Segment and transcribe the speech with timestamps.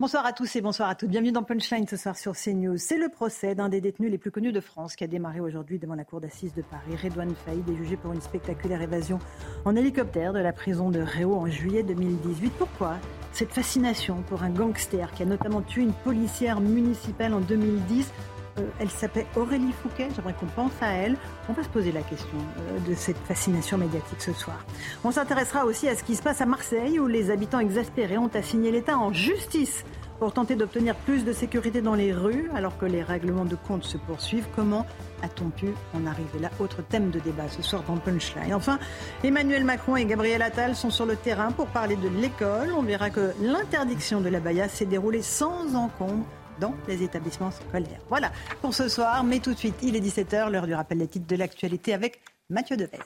[0.00, 1.10] Bonsoir à tous et bonsoir à toutes.
[1.10, 2.78] Bienvenue dans Punchline ce soir sur CNews.
[2.78, 5.78] C'est le procès d'un des détenus les plus connus de France qui a démarré aujourd'hui
[5.78, 6.96] devant la cour d'assises de Paris.
[6.96, 9.18] Redouane Faïd est jugé pour une spectaculaire évasion
[9.66, 12.50] en hélicoptère de la prison de Réau en juillet 2018.
[12.56, 12.96] Pourquoi
[13.32, 18.29] cette fascination pour un gangster qui a notamment tué une policière municipale en 2010 Euh,
[18.78, 21.16] elle s'appelle Aurélie Fouquet, j'aimerais qu'on pense à elle.
[21.48, 24.64] On va se poser la question euh, de cette fascination médiatique ce soir.
[25.04, 28.30] On s'intéressera aussi à ce qui se passe à Marseille où les habitants exaspérés ont
[28.34, 29.84] assigné l'État en justice
[30.18, 33.84] pour tenter d'obtenir plus de sécurité dans les rues alors que les règlements de compte
[33.84, 34.46] se poursuivent.
[34.54, 34.84] Comment
[35.22, 36.50] a-t-on pu en arriver là?
[36.60, 38.52] Autre thème de débat ce soir dans Punchline.
[38.52, 38.78] Enfin,
[39.24, 42.70] Emmanuel Macron et Gabriel Attal sont sur le terrain pour parler de l'école.
[42.76, 46.26] On verra que l'interdiction de la baya s'est déroulée sans encombre
[46.60, 48.00] dans les établissements scolaires.
[48.08, 48.30] Voilà
[48.60, 51.26] pour ce soir, mais tout de suite, il est 17h, l'heure du rappel des titres
[51.26, 52.98] de l'actualité avec Mathieu Devez.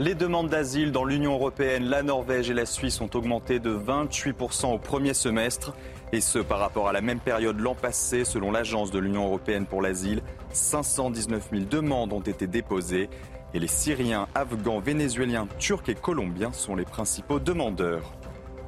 [0.00, 4.74] Les demandes d'asile dans l'Union européenne, la Norvège et la Suisse ont augmenté de 28%
[4.74, 5.72] au premier semestre,
[6.12, 9.66] et ce par rapport à la même période l'an passé, selon l'Agence de l'Union européenne
[9.66, 10.20] pour l'asile.
[10.50, 13.08] 519 000 demandes ont été déposées,
[13.54, 18.12] et les Syriens, Afghans, Vénézuéliens, Turcs et Colombiens sont les principaux demandeurs.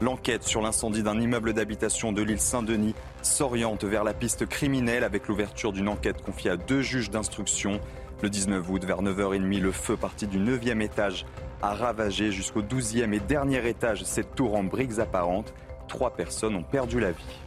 [0.03, 5.27] L'enquête sur l'incendie d'un immeuble d'habitation de l'île Saint-Denis s'oriente vers la piste criminelle avec
[5.27, 7.81] l'ouverture d'une enquête confiée à deux juges d'instruction.
[8.23, 11.25] Le 19 août, vers 9h30, le feu parti du 9e étage
[11.63, 15.55] a ravagé jusqu'au 12e et dernier étage cette tour en briques apparentes.
[15.89, 17.41] Trois personnes ont perdu la vie.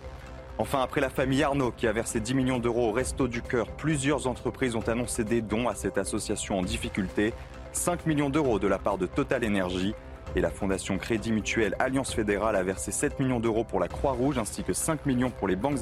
[0.57, 3.67] Enfin, après la famille Arnaud qui a versé 10 millions d'euros au Resto du Cœur,
[3.67, 7.31] plusieurs entreprises ont annoncé des dons à cette association en difficulté.
[7.73, 9.93] 5 millions d'euros de la part de Total Energy.
[10.35, 14.37] Et la Fondation Crédit Mutuel Alliance Fédérale a versé 7 millions d'euros pour la Croix-Rouge
[14.37, 15.79] ainsi que 5 millions pour les banques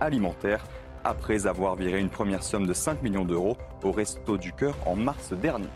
[0.00, 0.64] alimentaires
[1.04, 4.96] après avoir viré une première somme de 5 millions d'euros au Resto du Cœur en
[4.96, 5.68] mars dernier.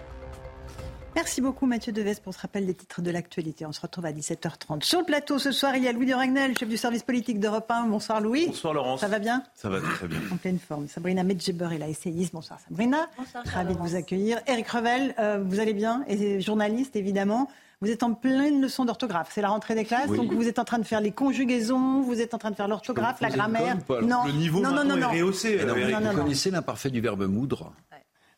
[1.15, 3.67] Merci beaucoup Mathieu Deves pour ce rappel des titres de l'actualité.
[3.67, 4.85] On se retrouve à 17h30.
[4.85, 7.41] Sur le plateau ce soir, il y a Louis de Ragnel, chef du service politique
[7.41, 7.89] d'Europe 1.
[7.89, 8.47] Bonsoir Louis.
[8.47, 9.01] Bonsoir Laurence.
[9.01, 9.43] Ça va bien?
[9.55, 10.21] Ça va très bien.
[10.33, 10.87] En pleine forme.
[10.87, 12.33] Sabrina Medjeber est la essayiste.
[12.33, 13.09] Bonsoir Sabrina.
[13.19, 13.43] Bonsoir.
[13.47, 14.41] Ravi de vous accueillir.
[14.47, 16.05] Eric Revel, euh, vous allez bien?
[16.09, 17.49] Et journaliste évidemment.
[17.81, 19.31] Vous êtes en pleine leçon d'orthographe.
[19.33, 20.17] C'est la rentrée des classes, Oui.
[20.17, 22.67] donc vous êtes en train de faire les conjugaisons, vous êtes en train de faire
[22.67, 23.77] l'orthographe, la grammaire.
[24.03, 25.11] Non, le niveau non, non, non, est non.
[25.11, 25.65] rehaussé.
[25.65, 25.95] Non, Eric.
[25.97, 26.15] vous non.
[26.15, 27.73] connaissez l'imparfait du verbe moudre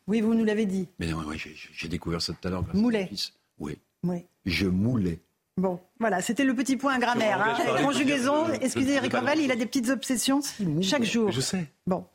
[0.07, 0.87] Oui, vous nous l'avez dit.
[0.99, 2.63] Mais non, ouais, j'ai- j'ai découvert ça tout à l'heure.
[2.73, 3.09] Moulet.
[3.59, 4.25] Oui, Oui.
[4.45, 5.19] je moulais.
[5.57, 7.41] Bon, voilà, c'était le petit point grammaire.
[7.41, 7.83] Hein.
[7.83, 10.41] Conjugaison, excusez Eric de Revel, il a des petites obsessions
[10.81, 11.31] chaque jour.
[11.31, 11.65] Je sais.
[11.87, 12.05] Bon.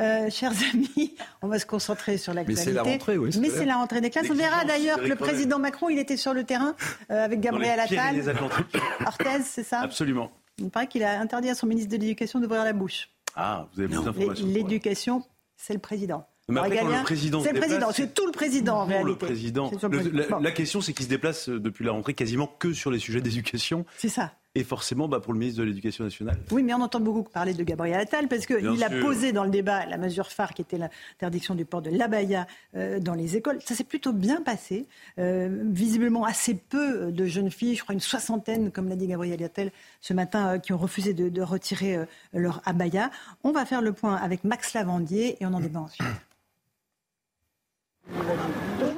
[0.00, 2.64] Euh, chers amis, on va se concentrer sur l'actualité.
[2.64, 4.26] c'est la rentrée, oui, Mais c'est la rentrée des classes.
[4.30, 6.74] On verra d'ailleurs que le président Macron, il était sur le terrain
[7.10, 8.16] euh, avec Gabriel Attal.
[9.06, 9.80] Orthez, c'est ça?
[9.80, 10.32] Absolument.
[10.58, 13.10] Il paraît qu'il a interdit à son ministre de l'Éducation d'ouvrir la bouche.
[13.36, 14.46] Ah, vous avez plus d'informations.
[14.46, 15.24] L'éducation,
[15.56, 16.26] c'est le président.
[16.48, 19.26] Mais après, quand le président c'est le président, c'est tout le président en le réalité.
[19.26, 19.70] président.
[19.70, 20.38] Le président.
[20.40, 23.22] la question, c'est qu'il se déplace euh, depuis la rentrée quasiment que sur les sujets
[23.22, 23.86] d'éducation.
[23.96, 24.32] C'est ça.
[24.56, 26.38] Et forcément, bah, pour le ministre de l'Éducation nationale.
[26.52, 29.50] Oui, mais on entend beaucoup parler de Gabriel Attal parce qu'il a posé dans le
[29.50, 33.58] débat la mesure phare qui était l'interdiction du port de l'abaya euh, dans les écoles.
[33.64, 34.86] Ça s'est plutôt bien passé.
[35.18, 39.42] Euh, visiblement, assez peu de jeunes filles, je crois une soixantaine, comme l'a dit Gabriel
[39.42, 43.10] Attal ce matin, euh, qui ont refusé de, de retirer euh, leur abaya.
[43.42, 46.06] On va faire le point avec Max Lavandier et on en débat ensuite.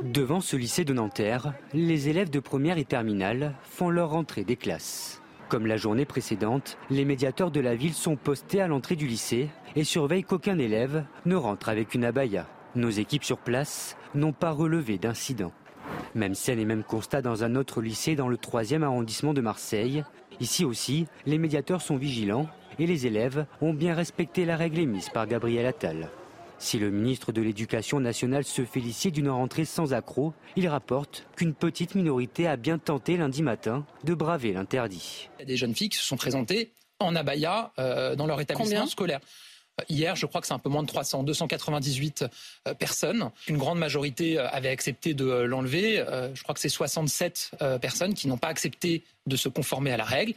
[0.04, 4.56] Devant ce lycée de Nanterre, les élèves de première et terminale font leur rentrée des
[4.56, 5.22] classes.
[5.48, 9.48] Comme la journée précédente, les médiateurs de la ville sont postés à l'entrée du lycée
[9.76, 12.48] et surveillent qu'aucun élève ne rentre avec une abaya.
[12.74, 15.52] Nos équipes sur place n'ont pas relevé d'incident.
[16.16, 20.02] Même scène et même constat dans un autre lycée dans le 3e arrondissement de Marseille.
[20.40, 22.48] Ici aussi, les médiateurs sont vigilants
[22.80, 26.10] et les élèves ont bien respecté la règle émise par Gabriel Attal.
[26.58, 31.54] Si le ministre de l'Éducation nationale se félicite d'une rentrée sans accroc, il rapporte qu'une
[31.54, 35.28] petite minorité a bien tenté lundi matin de braver l'interdit.
[35.38, 38.40] Il y a des jeunes filles qui se sont présentées en abaya euh, dans leur
[38.40, 39.20] établissement Combien scolaire.
[39.80, 42.24] Euh, Hier, je crois que c'est un peu moins de 300, 298
[42.66, 43.30] euh, personnes.
[43.48, 46.04] Une grande majorité avait accepté de l'enlever.
[46.34, 49.96] Je crois que c'est 67 euh, personnes qui n'ont pas accepté de se conformer à
[49.96, 50.34] la règle.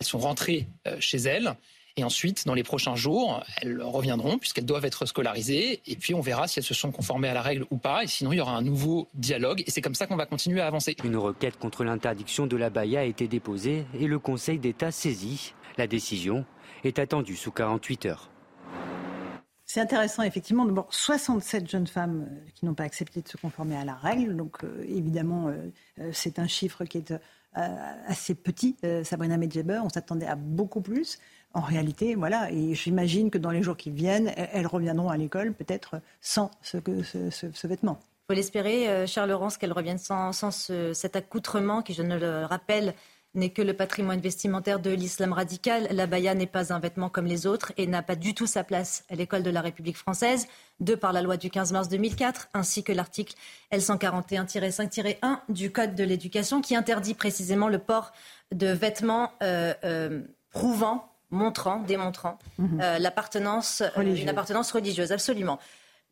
[0.00, 0.66] Elles sont rentrées
[1.00, 1.54] chez elles.
[1.98, 5.82] Et ensuite, dans les prochains jours, elles reviendront puisqu'elles doivent être scolarisées.
[5.84, 8.04] Et puis, on verra si elles se sont conformées à la règle ou pas.
[8.04, 9.64] Et sinon, il y aura un nouveau dialogue.
[9.66, 10.94] Et c'est comme ça qu'on va continuer à avancer.
[11.02, 15.54] Une requête contre l'interdiction de la baya a été déposée et le Conseil d'État saisi.
[15.76, 16.44] La décision
[16.84, 18.30] est attendue sous 48 heures.
[19.64, 20.64] C'est intéressant, effectivement.
[20.64, 24.36] D'abord, 67 jeunes femmes euh, qui n'ont pas accepté de se conformer à la règle.
[24.36, 27.12] Donc, euh, évidemment, euh, c'est un chiffre qui est
[27.54, 28.76] assez petit.
[29.02, 31.18] Sabrina Medjeber, on s'attendait à beaucoup plus.
[31.58, 32.52] En réalité, voilà.
[32.52, 36.76] Et j'imagine que dans les jours qui viennent, elles reviendront à l'école peut-être sans ce,
[37.66, 37.98] vêtement.
[38.00, 40.52] Il faut l'espérer, Charles Laurence, qu'elles reviennent sans, sans
[40.92, 42.94] cet accoutrement qui, je ne le rappelle,
[43.34, 45.88] n'est que le patrimoine vestimentaire de l'islam radical.
[45.90, 48.64] La baya n'est pas un vêtement comme les autres et n'a pas du tout sa
[48.64, 50.46] place à l'école de la République française,
[50.78, 53.34] de par la loi du 15 mars 2004, ainsi que l'article
[53.72, 58.12] L141-5-1 du Code de l'éducation qui interdit précisément le port
[58.52, 62.80] de vêtements euh, euh, prouvant, montrant, démontrant mhm.
[62.80, 65.12] euh, l'appartenance, une appartenance religieuse.
[65.12, 65.58] Absolument.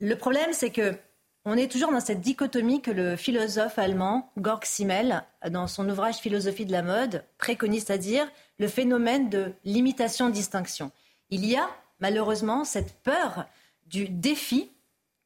[0.00, 0.94] Le problème, c'est que
[1.48, 6.16] on est toujours dans cette dichotomie que le philosophe allemand Georg Simmel, dans son ouvrage
[6.16, 8.26] Philosophie de la mode, préconise, c'est-à-dire
[8.58, 10.90] le phénomène de limitation-distinction.
[11.30, 11.68] Il y a
[12.00, 13.46] malheureusement cette peur
[13.86, 14.72] du défi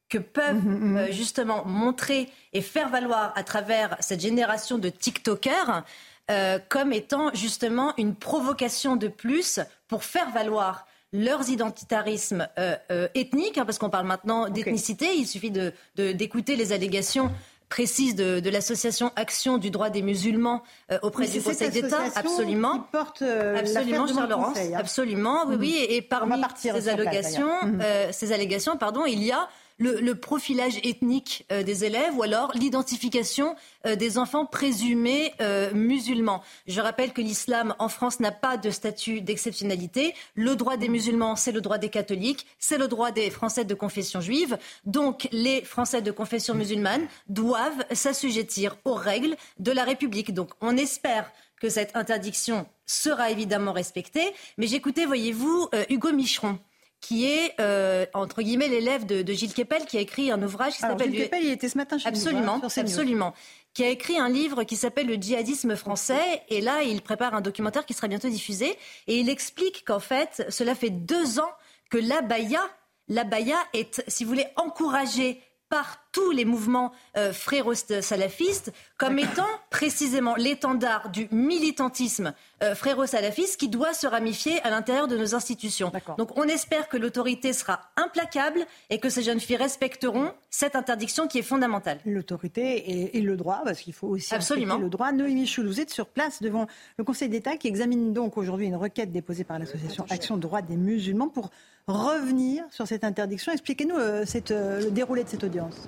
[0.09, 0.97] que peuvent mhm, mhm.
[0.97, 5.83] Euh, justement montrer et faire valoir à travers cette génération de TikTokers
[6.29, 13.07] euh, comme étant justement une provocation de plus pour faire valoir leurs identitarismes euh, euh,
[13.15, 17.31] ethniques, hein, parce qu'on parle maintenant d'ethnicité, il suffit d'écouter de, les allégations
[17.67, 20.61] précises de, l'association Action du droit des musulmans
[21.01, 24.71] auprès du Conseil d'État, absolument, qui porte absolument, Charles Laurence, hein.
[24.75, 27.81] absolument, oui, oui, et, parmi ces allégations, mhm.
[28.11, 29.47] ces allégations, pardon, il y a
[29.81, 33.55] le, profilage ethnique euh, des élèves ou alors l'identification
[33.85, 36.43] euh, des enfants présumés euh, musulmans.
[36.67, 40.13] Je rappelle que l'islam en France n'a pas de statut d'exceptionnalité.
[40.35, 43.73] Le droit des musulmans, c'est le droit des catholiques, c'est le droit des Français de
[43.73, 44.57] confession juive.
[44.85, 50.33] Donc les Français de confession musulmane doivent s'assujettir aux règles de la République.
[50.33, 54.33] Donc on espère que cette interdiction sera évidemment respectée.
[54.57, 56.59] Mais j'écoutais, voyez-vous, Hugo Micheron
[57.01, 60.79] qui est, euh, entre guillemets, l'élève de, Gilles Kepel, qui a écrit un ouvrage qui
[60.79, 61.11] s'appelle...
[61.11, 63.33] Gilles Kepel, il était ce matin chez absolument, nous, hein, Absolument,
[63.73, 66.43] qui a écrit un livre qui s'appelle Le djihadisme français.
[66.49, 68.77] Et là, il prépare un documentaire qui sera bientôt diffusé.
[69.07, 71.51] Et il explique qu'en fait, cela fait deux ans
[71.89, 72.61] que l'abaya,
[73.07, 80.35] l'abaya est, si vous voulez, encouragée par tous les mouvements euh, fréro-salafistes comme étant précisément
[80.35, 85.91] l'étendard du militantisme euh, fréro-salafiste qui doit se ramifier à l'intérieur de nos institutions.
[86.17, 91.27] Donc on espère que l'autorité sera implacable et que ces jeunes filles respecteront cette interdiction
[91.27, 91.99] qui est fondamentale.
[92.05, 94.77] L'autorité et, le droit, parce qu'il faut aussi Absolument.
[94.77, 95.11] le droit.
[95.11, 96.67] Noémie Choul, vous êtes sur place devant
[96.97, 100.77] le Conseil d'État qui examine donc aujourd'hui une requête déposée par l'association Action Droit des
[100.77, 101.49] musulmans pour
[101.87, 103.51] revenir sur cette interdiction.
[103.51, 105.87] Expliquez-nous euh, le déroulé de cette audience.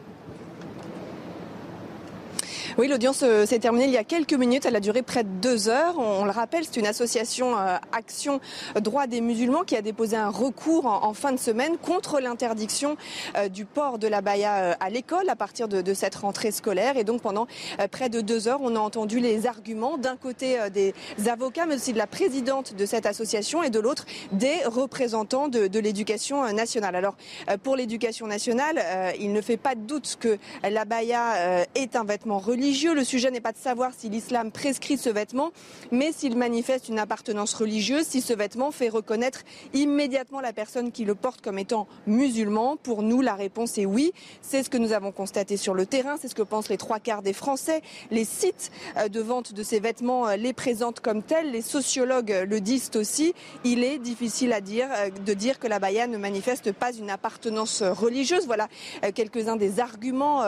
[2.79, 4.65] Oui, l'audience euh, s'est terminée il y a quelques minutes.
[4.65, 5.93] Elle a duré près de deux heures.
[5.99, 8.39] On le rappelle, c'est une association euh, Action
[8.81, 12.97] Droit des musulmans qui a déposé un recours en fin de semaine contre l'interdiction
[13.37, 16.97] euh, du port de la baya à l'école à partir de cette rentrée scolaire.
[16.97, 17.45] Et donc pendant
[17.91, 20.93] près de deux heures, on a entendu les arguments d'un côté des
[21.29, 25.67] avocats, mais aussi de la présidente de cette association et de l'autre des représentants de,
[25.67, 26.95] de l'éducation nationale.
[26.95, 27.15] Alors
[27.61, 28.81] pour l'éducation nationale,
[29.19, 33.29] il ne fait pas de doute que la baya est un vêtement religieux le sujet
[33.29, 35.51] n'est pas de savoir si l'islam prescrit ce vêtement,
[35.91, 39.41] mais s'il manifeste une appartenance religieuse, si ce vêtement fait reconnaître
[39.73, 42.77] immédiatement la personne qui le porte comme étant musulman.
[42.77, 44.13] Pour nous, la réponse est oui.
[44.41, 46.99] C'est ce que nous avons constaté sur le terrain, c'est ce que pensent les trois
[46.99, 47.81] quarts des Français.
[48.11, 51.51] Les sites euh, de vente de ces vêtements euh, les présentent comme tels.
[51.51, 53.33] Les sociologues le disent aussi.
[53.65, 57.09] Il est difficile à dire, euh, de dire que la baya ne manifeste pas une
[57.09, 58.45] appartenance religieuse.
[58.45, 58.69] Voilà
[59.15, 60.43] quelques-uns des arguments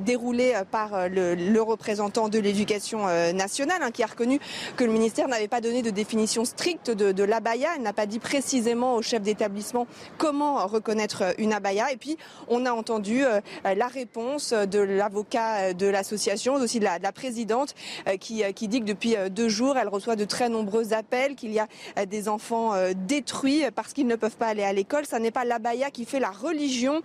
[0.00, 4.40] déroulés par le, le représentant de l'éducation euh, nationale, hein, qui a reconnu
[4.76, 7.70] que le ministère n'avait pas donné de définition stricte de, de l'abaya.
[7.76, 9.86] Elle n'a pas dit précisément au chef d'établissement
[10.18, 11.92] comment reconnaître euh, une abaya.
[11.92, 12.16] Et puis,
[12.48, 17.12] on a entendu euh, la réponse de l'avocat de l'association, aussi de la, de la
[17.12, 17.74] présidente,
[18.20, 21.58] qui, qui, dit que depuis deux jours, elle reçoit de très nombreux appels, qu'il y
[21.58, 21.66] a
[22.06, 25.06] des enfants détruits parce qu'ils ne peuvent pas aller à l'école.
[25.06, 27.02] Ça n'est pas l'abaya qui fait la religion.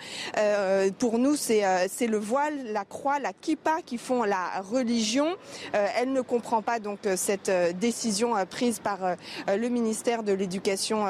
[0.99, 1.61] pour nous, c'est
[2.07, 5.27] le voile, la croix, la kippa qui font la religion.
[5.75, 8.99] Euh, elle ne comprend pas donc euh, cette euh, décision prise par
[9.47, 11.05] le ministère de l'Éducation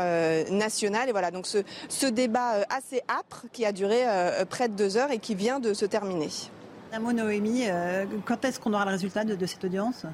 [0.49, 1.09] nationale.
[1.09, 1.59] Et voilà donc ce,
[1.89, 4.03] ce débat assez âpre qui a duré
[4.49, 6.29] près de deux heures et qui vient de se terminer.
[6.91, 7.65] Namo Noémie,
[8.25, 10.05] quand est-ce qu'on aura le résultat de cette audience?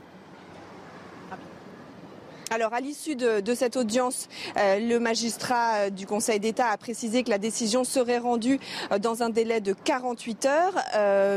[2.50, 7.24] Alors, à l'issue de, cette audience, euh, le magistrat euh, du Conseil d'État a précisé
[7.24, 8.58] que la décision serait rendue
[8.94, 10.74] euh, dans un délai de 48 heures,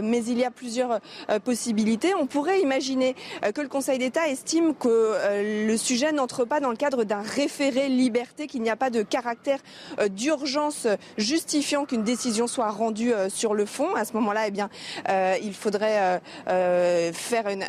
[0.03, 1.01] mais il y a plusieurs
[1.45, 2.15] possibilités.
[2.15, 3.15] On pourrait imaginer
[3.55, 5.17] que le Conseil d'État estime que
[5.67, 9.03] le sujet n'entre pas dans le cadre d'un référé liberté, qu'il n'y a pas de
[9.03, 9.59] caractère
[10.11, 10.87] d'urgence
[11.17, 13.95] justifiant qu'une décision soit rendue sur le fond.
[13.95, 14.69] À ce moment-là, eh bien,
[15.43, 17.65] il faudrait faire une,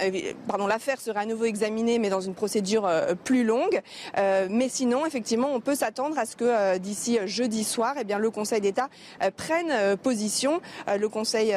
[0.47, 2.89] pardon, l'affaire serait à nouveau examinée, mais dans une procédure
[3.23, 3.81] plus plus longue.
[4.17, 8.03] Euh, mais sinon, effectivement, on peut s'attendre à ce que euh, d'ici jeudi soir, eh
[8.03, 8.89] bien, le Conseil d'État
[9.23, 10.59] euh, prenne position.
[10.99, 11.53] le Conseil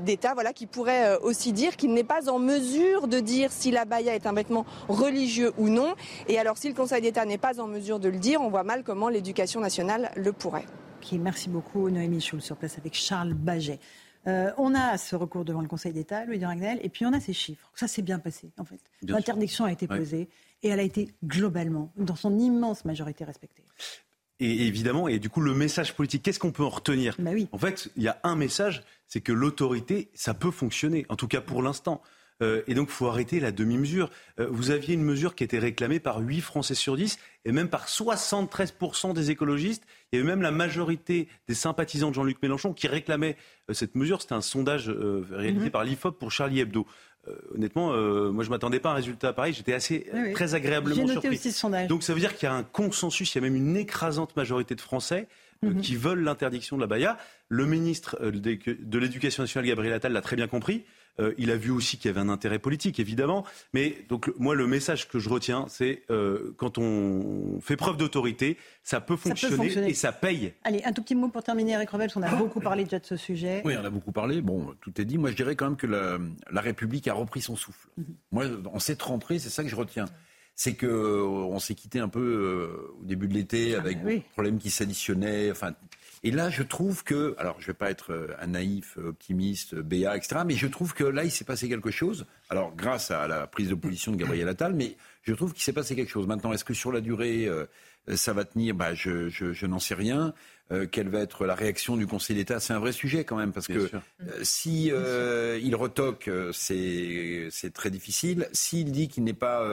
[0.00, 3.84] d'État, voilà, qui pourrait aussi dire qu'il n'est pas en mesure de dire si la
[3.84, 5.94] baya est un vêtement religieux ou non.
[6.28, 8.62] Et alors, si le Conseil d'État n'est pas en mesure de le dire, on voit
[8.62, 10.66] mal comment l'éducation nationale le pourrait.
[11.02, 13.80] Ok, merci beaucoup, Noémie Schulz, sur place avec Charles Baget.
[14.26, 17.32] on a ce recours devant le Conseil d'État, Louis Ragnel, et puis on a ces
[17.32, 17.72] chiffres.
[17.74, 18.80] Ça s'est bien passé, en fait.
[19.02, 20.28] L'interdiction a été posée
[20.62, 23.64] et elle a été globalement, dans son immense majorité, respectée.
[24.38, 27.14] Et évidemment, et du coup, le message politique, qu'est-ce qu'on peut en retenir?
[27.18, 27.48] Bah oui.
[27.52, 31.28] En fait, il y a un message, c'est que l'autorité, ça peut fonctionner, en tout
[31.28, 32.02] cas pour l'instant.
[32.42, 34.10] Euh, et donc, il faut arrêter la demi-mesure.
[34.38, 37.68] Euh, vous aviez une mesure qui était réclamée par 8 Français sur 10 et même
[37.68, 39.84] par 73% des écologistes.
[40.12, 43.36] Il y avait même la majorité des sympathisants de Jean-Luc Mélenchon qui réclamaient
[43.70, 44.20] euh, cette mesure.
[44.20, 45.70] C'était un sondage réalisé mhm.
[45.70, 46.86] par l'IFOP pour Charlie Hebdo.
[47.56, 47.88] Honnêtement,
[48.30, 49.52] moi je m'attendais pas à un résultat pareil.
[49.52, 51.40] J'étais assez très agréablement surpris.
[51.88, 54.36] Donc ça veut dire qu'il y a un consensus, il y a même une écrasante
[54.36, 55.26] majorité de Français
[55.62, 55.80] mhm.
[55.80, 57.18] qui veulent l'interdiction de la baya.
[57.48, 60.84] Le ministre de l'Éducation nationale, Gabriel Attal, l'a très bien compris.
[61.20, 63.44] Euh, il a vu aussi qu'il y avait un intérêt politique, évidemment.
[63.72, 68.56] Mais donc moi, le message que je retiens, c'est euh, quand on fait preuve d'autorité,
[68.82, 70.52] ça, peut fonctionner et ça paye.
[70.64, 72.98] Allez, un tout petit mot pour terminer, Eric Revel, parce qu'on a beaucoup parlé déjà
[72.98, 73.62] de ce sujet.
[73.64, 74.40] Oui, on a beaucoup parlé.
[74.40, 75.18] Bon, tout est dit.
[75.18, 77.88] Moi, je dirais quand même que la, République a repris son souffle.
[77.96, 78.04] Mhm.
[78.32, 80.06] Moi, en cette rentrée, c'est ça que je retiens
[80.58, 84.20] c'est que euh, on s'est quitté un peu au début de l'été ah, avec des
[84.32, 85.50] problèmes qui s'additionnaient.
[85.50, 85.74] Enfin,
[86.22, 89.08] et là, je trouve que, alors je ne vais pas être euh, un naïf, euh,
[89.08, 92.26] optimiste, béat, etc., mais je trouve que là, il s'est passé quelque chose.
[92.48, 95.72] Alors, grâce à la prise de position de Gabriel Attal, mais je trouve qu'il s'est
[95.72, 96.26] passé quelque chose.
[96.26, 97.66] Maintenant, est-ce que sur la durée, euh,
[98.14, 98.74] ça va tenir?
[98.74, 100.32] Bah, Je, je, n'en sais rien.
[100.92, 102.60] quelle va être la réaction du Conseil d'État?
[102.60, 103.90] C'est un vrai sujet quand même, parce que
[104.42, 108.48] si il retoque, c'est très difficile.
[108.52, 109.68] S'il dit qu'il n'est pas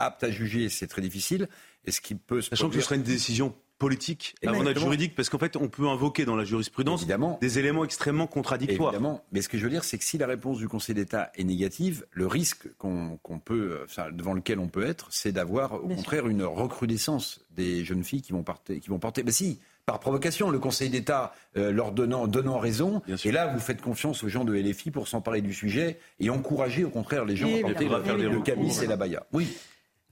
[0.00, 1.48] apte à juger, c'est très difficile.
[1.86, 5.28] Est-ce qu'il peut se Sachant que ce serait une décision politique avant d'être juridique, parce
[5.28, 7.06] qu'en fait, on peut invoquer dans la jurisprudence
[7.40, 8.92] des éléments extrêmement contradictoires.
[8.92, 11.30] Évidemment, mais ce que je veux dire, c'est que si la réponse du Conseil d'État
[11.36, 16.26] est négative, le risque qu'on peut, devant lequel on peut être, c'est d'avoir au contraire
[16.28, 19.22] une recrudescence des jeunes filles qui vont, porter, qui vont porter.
[19.22, 23.02] Ben si, par provocation, le Conseil d'État euh, leur donnant, donnant raison.
[23.24, 26.84] Et là, vous faites confiance aux gens de LFI pour s'emparer du sujet et encourager
[26.84, 29.26] au contraire les gens à porter le camis et la baya.
[29.32, 29.48] Oui.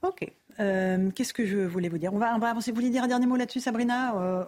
[0.01, 0.31] Ok.
[0.59, 2.13] Euh, qu'est-ce que je voulais vous dire?
[2.13, 2.71] On va, avancer.
[2.71, 4.15] Vous voulez dire un dernier mot là-dessus, Sabrina?
[4.17, 4.43] Euh,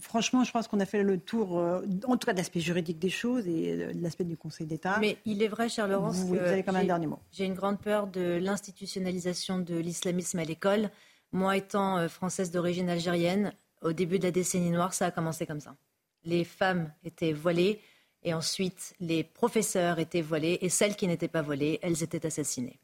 [0.00, 2.98] Franchement, je pense qu'on a fait le tour, euh, en tout cas de l'aspect juridique
[2.98, 4.98] des choses et de l'aspect du Conseil d'État.
[5.00, 7.20] Mais il est vrai, cher Laurence, vous, avez quand même un dernier mot.
[7.30, 10.90] J'ai une grande peur de l'institutionnalisation de l'islamisme à l'école.
[11.30, 15.60] Moi, étant française d'origine algérienne, au début de la décennie noire, ça a commencé comme
[15.60, 15.76] ça.
[16.24, 17.80] Les femmes étaient voilées
[18.24, 22.80] et ensuite les professeurs étaient voilés et celles qui n'étaient pas voilées, elles étaient assassinées.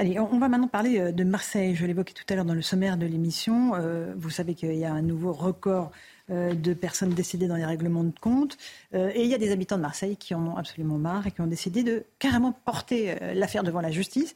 [0.00, 1.74] Allez, on va maintenant parler euh, de Marseille.
[1.74, 3.74] Je l'évoquais tout à l'heure dans le sommaire de l'émission.
[3.74, 5.90] Euh, vous savez qu'il y a un nouveau record
[6.30, 8.56] euh, de personnes décédées dans les règlements de compte.
[8.94, 11.42] et il y a des habitants de Marseille qui en ont absolument marre et qui
[11.42, 14.34] ont décidé de carrément porter l'affaire devant la justice,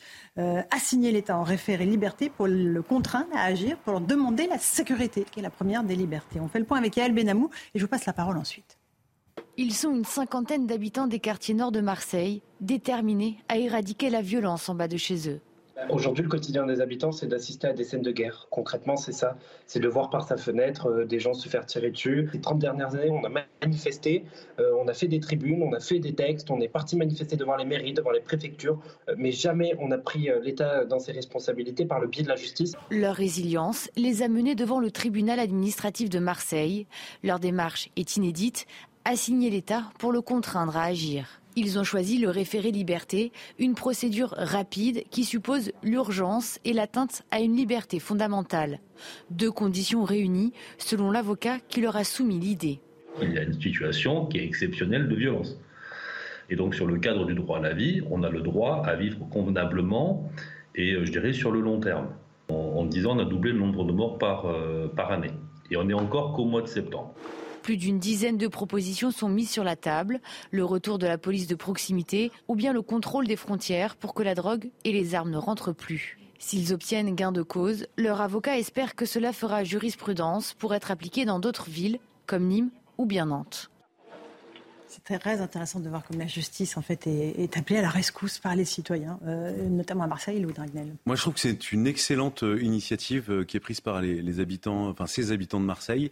[0.71, 5.25] assigner l'État en référé liberté pour le contraindre à agir, pour leur demander la sécurité,
[5.31, 6.40] qui est la première des libertés.
[6.40, 8.76] On fait le point avec Yael Benamou et je vous passe la parole ensuite.
[9.56, 14.68] Ils sont une cinquantaine d'habitants des quartiers nord de Marseille, déterminés à éradiquer la violence
[14.68, 15.40] en bas de chez eux.
[15.90, 18.49] Aujourd'hui, le quotidien des habitants, c'est d'assister à des scènes de guerre.
[18.50, 19.37] Concrètement, c'est ça.
[19.66, 22.28] C'est de voir par sa fenêtre euh, des gens se faire tirer dessus.
[22.32, 24.25] Les 30 dernières années, on a manifesté,
[24.58, 27.37] euh, on a fait des tribunes, on a fait des textes, on est parti manifester
[27.37, 31.12] devant les mairies, devant les préfectures, euh, mais jamais on a pris l'État dans ses
[31.12, 32.73] responsabilités par le biais de la justice.
[32.90, 36.87] Leur résilience les a menés devant le tribunal administratif de Marseille.
[37.23, 38.66] Leur démarche est inédite
[39.04, 41.40] assigner l'État pour le contraindre à agir.
[41.56, 43.30] Ils ont choisi le référé liberté,
[43.61, 48.80] une procédure rapide qui suppose l'urgence et l'atteinte à une liberté fondamentale.
[49.30, 52.80] Deux conditions réunies selon l'avocat qui leur a soumis l'idée.
[53.23, 55.56] Il y a une situation qui est exceptionnelle de violence.
[56.50, 58.96] Et donc sur le cadre du droit à la vie, on a le droit à
[58.96, 60.28] vivre convenablement
[60.75, 62.08] et euh, je dirais sur le long terme.
[62.49, 65.30] En, disant ans, on a doublé le nombre de morts par, euh, par année.
[65.70, 67.14] Et on est encore qu'au mois de septembre.
[67.64, 70.21] Plus d'une dizaine de propositions sont mises sur la table.
[70.50, 74.23] Le retour de la police de proximité ou bien le contrôle des frontières pour que
[74.23, 76.18] la drogue et les armes ne rentrent plus.
[76.38, 81.25] S'ils obtiennent gain de cause, leur avocat espère que cela fera jurisprudence pour être appliqué
[81.25, 83.71] dans d'autres villes comme Nîmes ou bien Nantes.
[85.06, 88.38] C'est très intéressant de voir comme la justice en fait est, appelée à la rescousse
[88.38, 90.94] par les citoyens, euh, notamment à Marseille, Louis Dragnel.
[91.06, 94.40] Moi, je trouve que c'est une excellente euh, initiative euh, qui est prise par les,
[94.40, 96.10] habitants, enfin ces habitants de Marseille,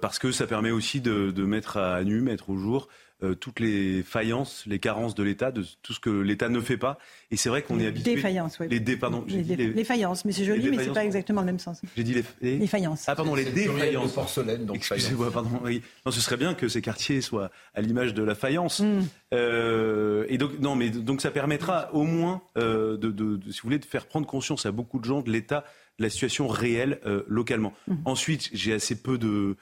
[0.00, 2.88] parce que ça permet aussi de, de, mettre à nu, mettre au jour
[3.22, 6.76] euh, toutes les faillances, les carences de l'État, de tout ce que l'État ne fait
[6.76, 6.98] pas.
[7.30, 8.16] Et c'est vrai qu'on est habitué.
[8.16, 8.66] Défaillances, oui.
[8.68, 9.84] Les, dé, pardon, les, les...
[9.84, 11.80] faillances, mais c'est joli, mais c'est pas exactement le même sens.
[11.96, 13.04] J'ai dit les, les faillances.
[13.06, 14.10] Ah pardon, les défaillances.
[14.10, 15.60] De porcelaine, donc Excusez-moi, pardon.
[15.64, 15.82] Oui.
[16.04, 18.80] Non, ce serait bien que ces quartiers soient à l'image de la faïence.
[18.80, 19.00] Mm.
[19.32, 23.60] Euh, et donc, non, mais donc ça permettra au moins euh, de, de, de, si
[23.60, 25.64] vous voulez, de faire prendre conscience à beaucoup de gens de l'état,
[25.98, 27.72] de la situation réelle euh, localement.
[27.88, 27.94] Mm.
[28.04, 29.56] Ensuite, j'ai assez peu de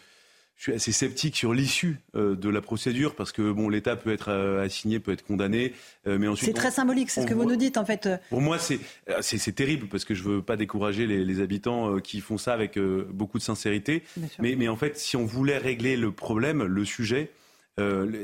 [0.56, 4.12] je suis assez sceptique sur l'issue euh, de la procédure parce que bon, l'État peut
[4.12, 5.72] être euh, assigné, peut être condamné,
[6.06, 8.08] euh, mais ensuite c'est très symbolique, c'est ce que vous nous dites en fait.
[8.30, 8.78] Pour moi, c'est
[9.20, 12.78] c'est terrible parce que je veux pas décourager les, les habitants qui font ça avec
[12.78, 14.02] beaucoup de sincérité,
[14.38, 17.30] mais mais en fait, si on voulait régler le problème, le sujet,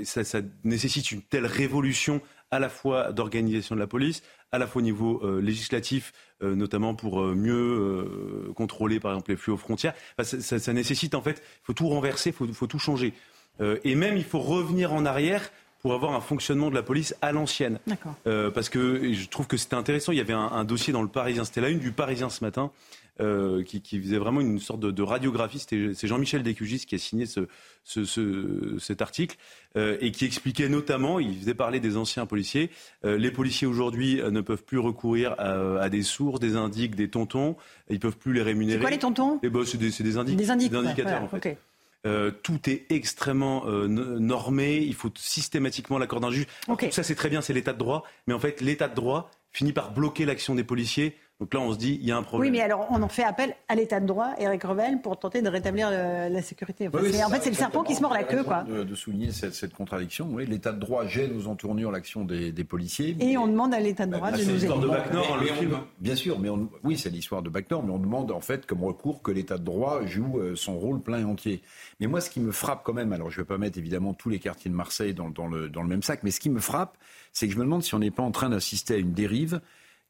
[0.04, 2.20] ça, ça nécessite une telle révolution
[2.50, 4.22] à la fois d'organisation de la police,
[4.52, 9.30] à la fois au niveau euh, législatif, euh, notamment pour euh, mieux contrôler par exemple
[9.30, 9.94] les flux aux frontières.
[10.22, 13.12] ça, ça, nécessite en fait, il faut tout renverser, il faut, faut, tout changer.
[13.60, 15.50] et même il faut revenir en arrière
[15.82, 17.78] pour avoir un fonctionnement de la police à l'ancienne.
[18.24, 20.12] parce que je trouve que c'était intéressant.
[20.12, 22.44] Il y avait un, un dossier dans le Parisien, c'était la une du Parisien ce
[22.44, 22.70] matin,
[23.20, 25.58] euh, qui, qui, faisait vraiment une sorte de, de radiographie.
[25.58, 27.48] C'est Jean-Michel Descugis qui a signé ce,
[27.84, 29.36] ce, ce, cet article
[29.76, 32.70] euh, et qui expliquait notamment, il faisait parler des anciens policiers,
[33.04, 37.10] euh, les policiers aujourd'hui ne peuvent plus recourir à, à, des sources, des indiques, des
[37.10, 37.56] tontons,
[37.88, 38.78] ils peuvent plus les rémunérer.
[38.78, 39.38] C'est quoi les tontons?
[39.42, 41.58] Eh ben, C'est des, des, indiques, des, indiques, des indicateurs en fait.
[42.06, 44.78] Euh, tout est extrêmement euh, normé.
[44.78, 46.46] Il faut systématiquement l'accord d'un juge.
[46.68, 46.90] Okay.
[46.90, 48.04] Ça, c'est très bien, c'est l'état de droit.
[48.26, 51.72] Mais en fait, l'état de droit finit par bloquer l'action des policiers donc là, on
[51.72, 52.52] se dit, il y a un problème.
[52.52, 55.40] Oui, mais alors, on en fait appel à l'état de droit, Eric Revel, pour tenter
[55.40, 56.88] de rétablir la sécurité.
[56.88, 58.64] en fait, c'est le serpent qui se mord la queue, quoi.
[58.64, 60.28] De, souligner cette, contradiction.
[60.30, 63.16] Oui, l'état de droit gêne aux entournures l'action des, policiers.
[63.20, 64.74] Et on demande à l'état de droit bah, de nous aider.
[64.74, 65.78] de Bacnor, le film.
[65.98, 66.50] Bien sûr, mais
[66.84, 69.64] oui, c'est l'histoire de Bacnor, mais on demande en fait comme recours que l'état de
[69.64, 71.62] droit joue euh, son rôle plein et entier.
[72.00, 74.12] Mais moi, ce qui me frappe quand même, alors je ne vais pas mettre évidemment
[74.12, 76.50] tous les quartiers de Marseille dans, dans, le, dans le même sac, mais ce qui
[76.50, 76.98] me frappe,
[77.32, 79.60] c'est que je me demande si on n'est pas en train d'assister à une dérive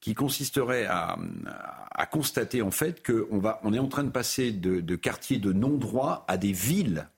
[0.01, 1.19] qui consisterait à,
[1.91, 5.39] à constater en fait qu'on va, on est en train de passer de, de quartiers
[5.39, 7.09] de non-droit à des villes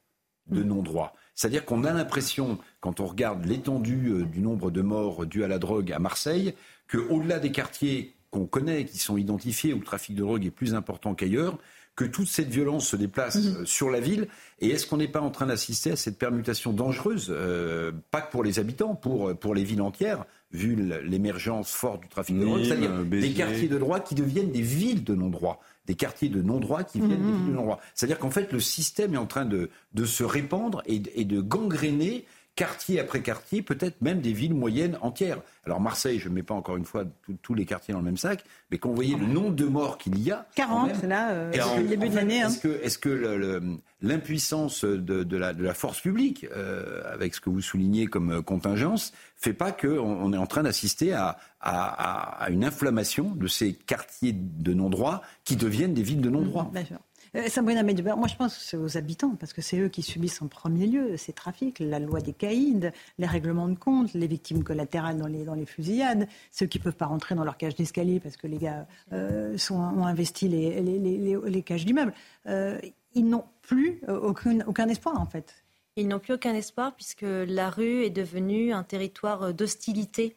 [0.48, 0.66] de mm.
[0.66, 1.14] non-droit.
[1.34, 5.48] C'est-à-dire qu'on a l'impression, quand on regarde l'étendue euh, du nombre de morts dus à
[5.48, 6.54] la drogue à Marseille,
[6.90, 10.74] qu'au-delà des quartiers qu'on connaît, qui sont identifiés, où le trafic de drogue est plus
[10.74, 11.58] important qu'ailleurs,
[11.94, 13.56] que toute cette violence se déplace mm-hmm.
[13.60, 14.26] euh, sur la ville.
[14.60, 18.30] Et est-ce qu'on n'est pas en train d'assister à cette permutation dangereuse, euh, pas que
[18.32, 22.64] pour les habitants, pour, pour les villes entières, vu l'émergence forte du trafic de drogue,
[22.64, 26.84] c'est-à-dire des quartiers de droit qui deviennent des villes de non-droit, des quartiers de non-droit
[26.84, 27.80] qui viennent des villes de non-droit.
[27.94, 31.40] C'est-à-dire qu'en fait, le système est en train de, de se répandre et, et de
[31.40, 35.38] gangréner quartier après quartier, peut-être même des villes moyennes entières.
[35.64, 37.04] Alors Marseille, je ne mets pas encore une fois
[37.42, 39.96] tous les quartiers dans le même sac, mais quand vous voyez le nombre de morts
[39.96, 40.46] qu'il y a...
[40.56, 42.40] 40, là, euh, le début de l'année.
[42.40, 47.40] Est-ce que, est que l'impuissance de, de, la, de, la, force publique, euh, avec ce
[47.40, 51.38] que vous soulignez comme euh, contingence, fait pas qu'on on est en train d'assister à,
[51.60, 56.70] à, à, une inflammation de ces quartiers de non-droit qui deviennent des villes de non-droit?
[56.74, 56.96] Mmh,
[57.34, 60.86] euh, Sabrina moi je pense aux habitants, parce que c'est eux qui subissent en premier
[60.86, 65.26] lieu ces trafics, la loi des caïds, les règlements de compte, les victimes collatérales dans
[65.54, 68.58] les, fusillades, ceux qui ne peuvent pas rentrer dans leur cage d'escalier parce que les
[68.58, 72.12] gars euh, ont investi les, cages d'immeubles.
[72.46, 72.78] Euh,
[73.14, 75.64] ils n'ont plus aucun, espoir en fait.
[75.96, 80.34] Ils n'ont plus aucun espoir puisque la rue est devenue un territoire d'hostilité,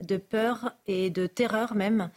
[0.00, 2.10] de peur et de terreur même.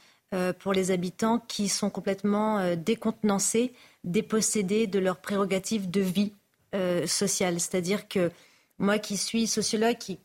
[0.59, 6.33] Pour les habitants qui sont complètement décontenancés, dépossédés de leurs prérogatives de vie
[6.75, 7.59] euh, sociale.
[7.59, 8.31] C'est-à-dire que
[8.77, 10.19] moi qui suis sociologue, qui,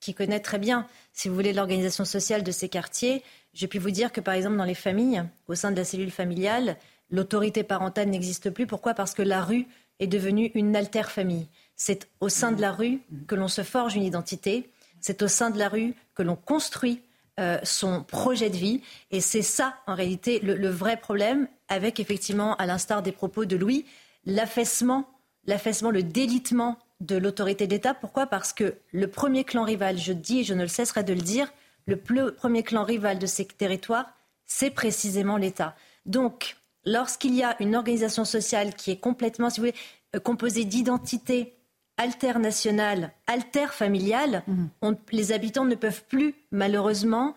[0.00, 3.22] qui, connaît très bien, si vous voulez, l'organisation sociale de ces quartiers,
[3.54, 6.12] j'ai pu vous dire que par exemple dans les familles, au sein de la cellule
[6.12, 6.76] familiale,
[7.10, 8.66] l'autorité parentale n'existe plus.
[8.66, 8.94] Pourquoi?
[8.94, 9.66] Parce que la rue
[9.98, 11.48] est devenue une altère famille.
[11.74, 14.70] C'est au sein de la rue que l'on se forge une identité.
[15.00, 17.00] C'est au sein de la rue que l'on construit
[17.38, 18.80] euh, son projet de vie.
[19.10, 23.56] Et c'est ça, en réalité, le, vrai problème, avec effectivement, à l'instar des propos de
[23.56, 23.84] Louis,
[24.24, 25.06] l'affaissement,
[25.46, 27.92] l'affaissement, le délitement de l'autorité d'État.
[27.92, 28.26] Pourquoi?
[28.26, 31.52] Parce que le premier clan rival, je dis et je ne cesserai de le dire,
[31.86, 31.96] le
[32.32, 34.06] premier clan rival de ces territoires,
[34.46, 35.76] c'est précisément l'État.
[36.06, 39.78] Donc, lorsqu'il y a une organisation sociale qui est complètement, si vous voulez,
[40.14, 41.55] euh, composée d'identités
[41.96, 44.92] alternationale, alterfamiliale, mmh.
[45.12, 47.34] les habitants ne peuvent plus, malheureusement,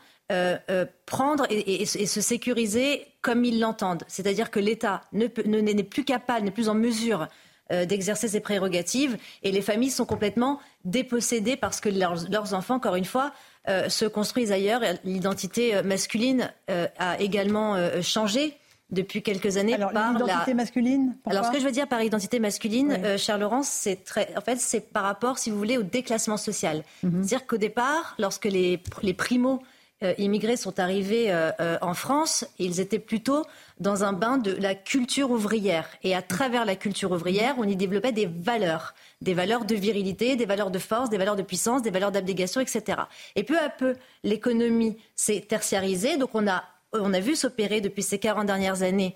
[1.07, 4.03] prendre et, se sécuriser comme ils l'entendent.
[4.07, 7.27] C'est-à-dire que l'État n'est ne, plus capable, n'est plus en mesure
[7.71, 13.05] d'exercer ses prérogatives et les familles sont complètement dépossédées parce que leurs enfants, encore une
[13.05, 13.33] fois,
[13.67, 14.81] se construisent ailleurs.
[15.03, 18.55] L'identité masculine a également changé
[18.91, 22.39] depuis quelques années Alors, par l'identité masculine Alors ce que je veux dire par identité
[22.39, 25.83] masculine, euh, cher Laurence, c'est très, en fait, c'est par rapport, si vous voulez, au
[25.83, 26.83] déclassement social.
[27.03, 27.23] Mhm.
[27.23, 29.61] C'est-à-dire qu'au départ, lorsque les, les primo
[30.01, 33.45] euh, immigrés sont arrivés euh, en France, ils étaient plutôt
[33.79, 35.87] dans un bain de la culture ouvrière.
[36.03, 38.95] Et à travers la culture ouvrière, on y développait des valeurs.
[39.21, 42.61] Des valeurs de virilité, des valeurs de force, des valeurs de puissance, des valeurs d'abnégation,
[42.61, 43.01] etc.
[43.35, 46.15] Et peu à peu, l'économie s'est tertiarisée.
[46.15, 49.15] Donc on a on a vu s'opérer depuis ces 40 dernières années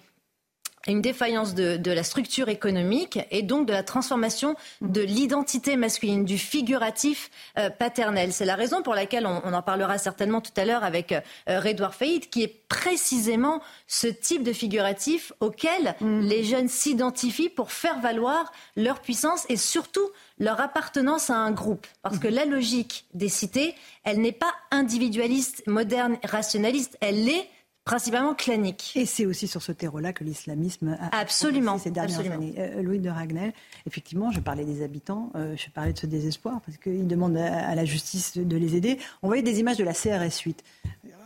[0.87, 6.37] une défaillance de, la structure économique et donc de la transformation de l'identité masculine, du
[6.37, 8.33] figuratif euh, paternel.
[8.33, 11.93] C'est la raison pour laquelle on, en parlera certainement tout à l'heure avec euh, Redouard
[11.93, 16.19] Faïd, qui est précisément ce type de figuratif auquel mm.
[16.21, 20.09] les jeunes s'identifient pour faire valoir leur puissance et surtout
[20.39, 21.87] leur appartenance à un groupe.
[22.01, 22.33] Parce que mm.
[22.33, 27.47] la logique des cités, elle n'est pas individualiste, moderne, rationaliste, elle est
[27.85, 28.93] principalement clanique.
[28.95, 32.55] Et c'est aussi sur ce terreau-là que l'islamisme a absolument ces dernières années.
[32.57, 33.53] Euh, Louis de Ragnel,
[33.85, 37.75] effectivement, je parlais des habitants, euh, je parlais de ce désespoir parce qu'ils demandent à,
[37.75, 38.99] la justice de, les aider.
[39.21, 40.63] On voyait des images de la CRS 8.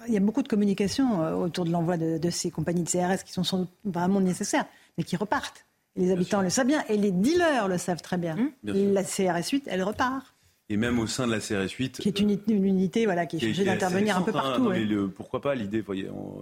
[0.08, 3.24] Il y a beaucoup de communication euh, autour de l'envoi de, ces compagnies de CRS
[3.24, 4.66] qui sont vraiment nécessaires,
[4.98, 5.66] mais qui repartent.
[5.96, 8.38] les habitants le savent bien et les dealers le savent très bien.
[8.38, 8.94] Hum.
[8.94, 10.37] la CRS 8, elle repart
[10.70, 12.00] et même au sein de la CRS 8.
[12.00, 14.72] Qui est une, unité voilà, qui est chargée d'intervenir un peu partout.
[15.16, 15.84] pourquoi pas L'idée,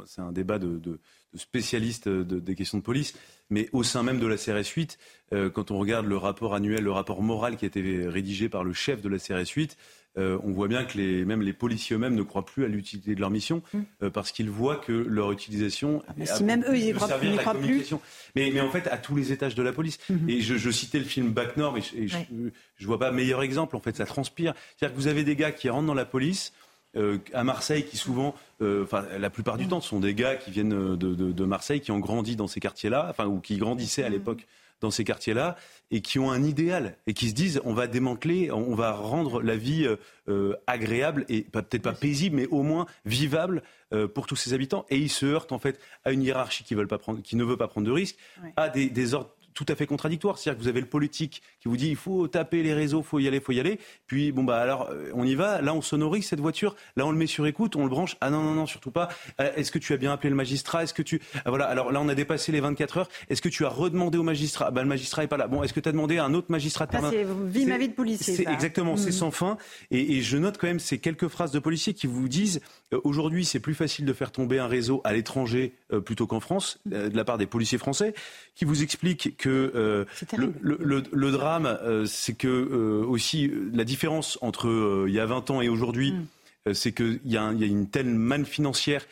[0.06, 1.00] c'est un débat de,
[1.36, 3.14] spécialistes des questions de police,
[3.50, 4.98] mais au sein même de la CRS 8,
[5.34, 8.64] euh, quand on regarde le rapport annuel, le rapport moral qui a été rédigé par
[8.64, 9.78] le chef de la CRS 8,
[10.17, 13.15] euh, on voit bien que les, même les policiers eux-mêmes ne croient plus à l'utilité
[13.15, 13.80] de leur mission mm.
[14.04, 16.04] euh, parce qu'ils voient que leur utilisation.
[16.08, 17.93] Ah, si même eux, ils n'y croient, plus.
[18.36, 19.99] Mais, mais, en fait, à tous les étages de la police.
[20.10, 20.30] Mm-hmm.
[20.30, 22.51] Et je, citais le film Back North, et, je, ne
[22.86, 23.75] vois pas meilleur exemple.
[23.75, 24.54] En fait, ça transpire.
[24.78, 26.54] C'est-à-dire que vous avez des gars qui rentrent dans la police.
[26.97, 29.69] Euh, à Marseille, qui souvent, enfin la plupart du mm.
[29.69, 33.08] temps, sont des gars qui viennent de, de, Marseille, qui ont grandi dans ces quartiers-là,
[33.10, 34.13] enfin ou qui grandissaient à mm.
[34.13, 34.47] l'époque
[34.82, 35.56] dans ces quartiers-là
[35.92, 39.42] et qui ont un idéal et qui se disent on va démanteler, on va rendre
[39.42, 44.28] la vie euh, euh, agréable et peut-être pas paisible, mais au moins vivable euh, pour
[44.28, 44.86] tous ces habitants.
[44.90, 47.44] Et ils se heurtent en fait à une hiérarchie qui, veulent pas prendre, qui ne
[47.44, 48.18] veut pas prendre de risques,
[48.56, 50.38] à des, des ordres tout à fait contradictoire.
[50.38, 53.20] C'est-à-dire que vous avez le politique qui vous dit il faut taper les réseaux, faut
[53.20, 53.80] y aller, faut y aller.
[54.06, 55.62] Puis bon bah alors euh, on y va.
[55.62, 56.76] Là on sonorise cette voiture.
[56.98, 58.18] Là on le met sur écoute, on le branche.
[58.22, 59.08] Ah non non non surtout pas.
[59.39, 60.84] Euh, est-ce que tu as bien appelé le magistrat?
[60.84, 63.10] Est-ce que tu ah, voilà alors là on a dépassé les 24 heures.
[63.30, 64.72] Est-ce que tu as redemandé au magistrat?
[64.72, 65.48] Bah le magistrat est pas là.
[65.48, 67.88] Bon est-ce que tu as demandé à un autre magistrat de C'est vie ma vie
[67.88, 68.36] de policier.
[68.36, 69.13] C'est exactement c'est mm.
[69.13, 69.58] sans fin.
[69.89, 72.60] Et, et, je note quand même ces quelques phrases de policiers qui vous disent
[72.94, 76.80] euh, aujourd'hui c'est plus facile de faire tomber un réseau à l'étranger plutôt qu'en France
[76.86, 78.13] de la part des policiers français
[78.56, 85.06] qui vous expliquent que le, drame, euh, c'est que euh, aussi la différence entre euh,
[85.08, 86.14] il y a 20 ans et aujourd'hui.
[86.14, 86.26] Mm.
[86.74, 89.06] C'est qu'il y, y, a une telle manne financière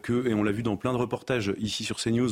[0.00, 2.30] que, et on l'a vu dans plein de reportages ici sur CNews,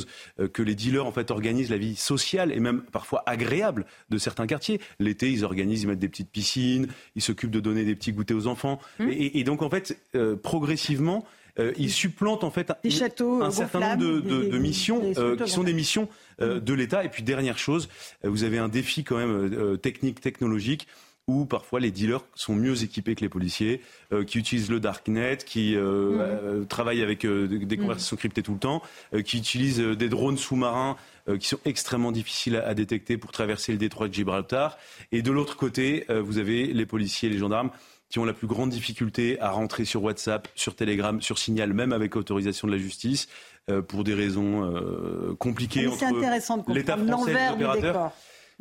[0.53, 4.47] que les dealers en fait organisent la vie sociale et même parfois agréable de certains
[4.47, 4.79] quartiers.
[4.99, 8.37] L'été, ils organisent, ils mettent des petites piscines, ils s'occupent de donner des petits goûters
[8.37, 8.79] aux enfants.
[8.99, 9.09] Mm.
[9.11, 9.99] Et, donc en fait,
[10.43, 11.25] progressivement,
[11.59, 16.03] euh, il supplante en fait un, certain nombre de, missions euh, qui sont des missions
[16.03, 16.28] euh.
[16.39, 17.03] De l'État.
[17.03, 17.89] Et puis dernière chose,
[18.23, 20.87] vous avez un défi quand même technique, technologique
[21.27, 23.81] où parfois les dealers sont mieux équipés que les policiers,
[24.25, 26.65] qui utilisent le darknet, qui mm.
[26.67, 27.81] travaillent avec des mm.
[27.81, 28.81] conversations cryptées tout le temps,
[29.23, 30.97] qui utilisent des drones sous-marins
[31.39, 34.79] qui sont extrêmement difficiles à, détecter pour traverser le détroit de Gibraltar.
[35.11, 37.69] Et de l'autre côté, vous avez les policiers les gendarmes
[38.09, 41.93] qui ont la plus grande difficulté à rentrer sur WhatsApp, sur Telegram, sur Signal, même
[41.93, 43.27] avec autorisation de la justice,
[43.69, 48.11] euh, pour des raisons euh, compliquées C'est intéressant de comprendre l'envers du décor.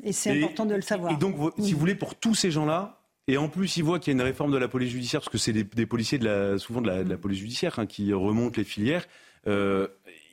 [0.05, 1.13] Et c'est important de le savoir.
[1.13, 4.13] Et donc, si vous voulez, pour tous ces gens-là, et en plus, ils voient qu'il
[4.13, 6.59] y a une réforme de la police judiciaire, parce que c'est des, policiers de la,
[6.59, 9.07] souvent de la, police judiciaire hein, qui remontent les filières.
[9.47, 9.89] Euh,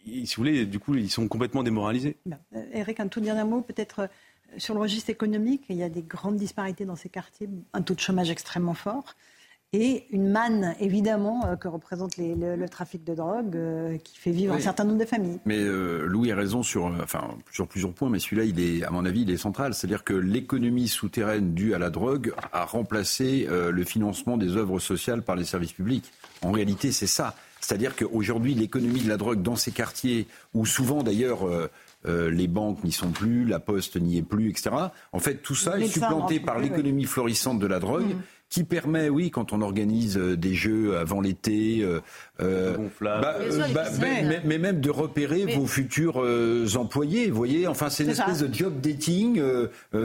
[0.06, 2.18] si vous voulez, du coup, ils sont complètement démoralisés.
[2.74, 4.08] Eric, un tout dernier mot, peut-être
[4.58, 7.96] sur le registre économique, il y a des grandes disparités dans ces quartiers, un taux
[7.96, 9.16] de chômage extrêmement fort
[9.74, 14.54] et une manne, évidemment, euh, que représente le, trafic de drogue euh, qui fait vivre
[14.54, 15.40] un certain nombre de familles.
[15.46, 18.92] Mais euh, Louis a raison sur, enfin, sur plusieurs points, mais celui-là, il est, à
[18.92, 19.74] mon avis, il est central.
[19.74, 25.22] C'est-à-dire que l'économie souterraine due à la drogue a remplacé le financement des œuvres sociales
[25.22, 26.12] par les services publics.
[26.42, 27.36] En réalité, c'est ça.
[27.60, 31.48] C'est-à-dire qu'aujourd'hui, l'économie de la drogue dans ces quartiers, où souvent d'ailleurs
[32.06, 34.72] les banques n'y sont plus, la poste n'y est plus, etc.
[35.12, 38.16] En fait, tout ça est supplanté par l'économie florissante de la drogue.
[38.16, 42.00] Mmh qui permet, oui, quand on organise euh, des jeux avant l'été, euh,
[42.42, 43.86] euh bah, euh, bah,
[44.46, 46.24] mais, même de repérer vos futurs
[46.76, 47.30] employés.
[47.30, 49.42] Vous voyez, enfin, c'est une espèce de job dating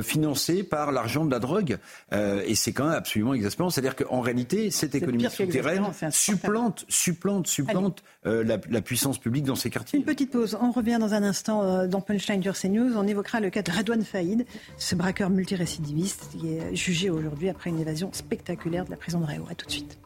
[0.03, 1.79] financé par l'argent de la drogue,
[2.12, 3.70] et c'est quand même absolument exaspérant.
[3.70, 9.98] C'est-à-dire qu'en réalité, cette économie souterraine supplante, supplante, supplante la, puissance publique dans ces quartiers.
[9.98, 10.57] Une petite pause.
[10.61, 12.96] On revient dans un instant dans Punchline sur CNews.
[12.96, 17.70] On évoquera le cas de Redouane Faïd, ce braqueur multirécidiviste qui est jugé aujourd'hui après
[17.70, 19.44] une évasion spectaculaire de la prison de Réau.
[19.50, 19.98] A tout de suite.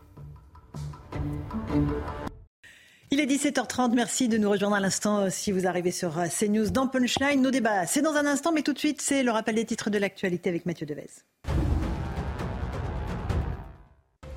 [3.11, 6.25] Il est 17h30, merci de nous rejoindre à l'instant euh, si vous arrivez sur euh,
[6.27, 7.43] CNews dans Punchline.
[7.43, 9.91] Nos débats, c'est dans un instant, mais tout de suite, c'est le rappel des titres
[9.91, 11.11] de l'actualité avec Mathieu Devez.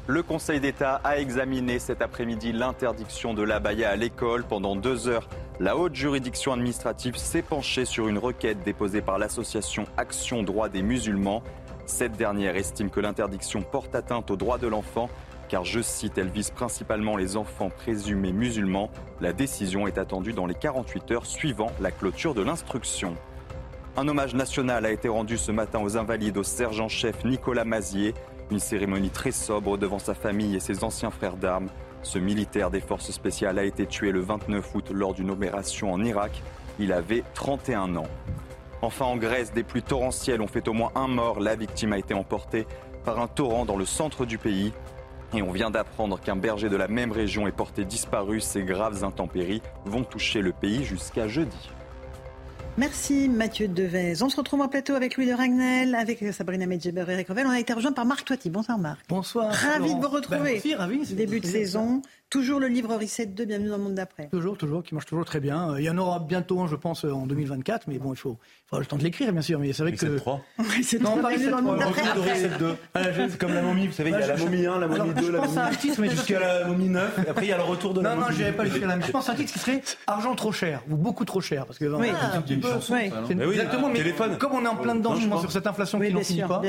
[0.05, 4.43] Le Conseil d'État a examiné cet après-midi l'interdiction de l'abaya à l'école.
[4.43, 5.29] Pendant deux heures,
[5.61, 10.81] la haute juridiction administrative s'est penchée sur une requête déposée par l'association Action Droit des
[10.81, 11.41] musulmans.
[11.87, 15.09] Cette dernière estime que l'interdiction porte atteinte aux droits de l'enfant,
[15.47, 18.91] car, je cite, elle vise principalement les enfants présumés musulmans.
[19.21, 23.15] La décision est attendue dans les 48 heures suivant la clôture de l'instruction.
[23.95, 28.13] Un hommage national a été rendu ce matin aux invalides au sergent-chef Nicolas Mazier.
[28.51, 31.69] Une cérémonie très sobre devant sa famille et ses anciens frères d'armes.
[32.03, 36.03] Ce militaire des forces spéciales a été tué le 29 août lors d'une opération en
[36.03, 36.43] Irak.
[36.79, 38.07] Il avait 31 ans.
[38.81, 41.39] Enfin, en Grèce, des pluies torrentielles ont fait au moins un mort.
[41.39, 42.67] La victime a été emportée
[43.03, 44.71] par un torrent dans le centre du pays.
[45.33, 48.39] Et on vient d'apprendre qu'un berger de la même région est porté disparu.
[48.39, 51.69] Ces graves intempéries vont toucher le pays jusqu'à jeudi.
[52.77, 54.21] Merci Mathieu Devez.
[54.21, 57.47] On se retrouve en plateau avec Louis de Ragnel, avec Sabrina Medjeber et Eric Revel.
[57.47, 58.51] On a été rejoint par Marc Toiti.
[58.51, 58.99] Bonsoir Marc.
[59.09, 59.51] Bonsoir.
[59.51, 60.53] Ravi de vous retrouver.
[60.53, 61.15] merci, ravi.
[61.15, 62.03] Début de saison.
[62.29, 64.27] Toujours le livre Reset 2, bienvenue dans le monde d'après.
[64.27, 65.71] Toujours, toujours, qui marche toujours très bien.
[65.71, 68.37] Euh, il y en aura bientôt un, je pense, en 2024, mais bon, il faut,
[68.41, 69.57] il faudra le temps de l'écrire, bien sûr.
[69.59, 70.17] Mais c'est vrai que.
[70.17, 70.41] 3.
[70.83, 72.03] c'est non, pas dans le monde d'après.
[73.29, 75.31] C'est comme la momie, vous savez, il y a la momie 1, la momie 2,
[75.31, 78.01] la momie 3, jusqu'à la momie 9, et après il y a le retour de
[78.01, 78.21] la momie.
[78.23, 80.51] Non, non, je pas jusqu'à la Je pense à un titre qui serait Argent trop
[80.51, 81.65] cher, ou beaucoup trop cher.
[81.65, 82.09] Parce que, oui,
[83.53, 84.03] exactement, mais
[84.37, 86.61] comme on est en plein dedans, sur cette inflation qui n'en finit pas,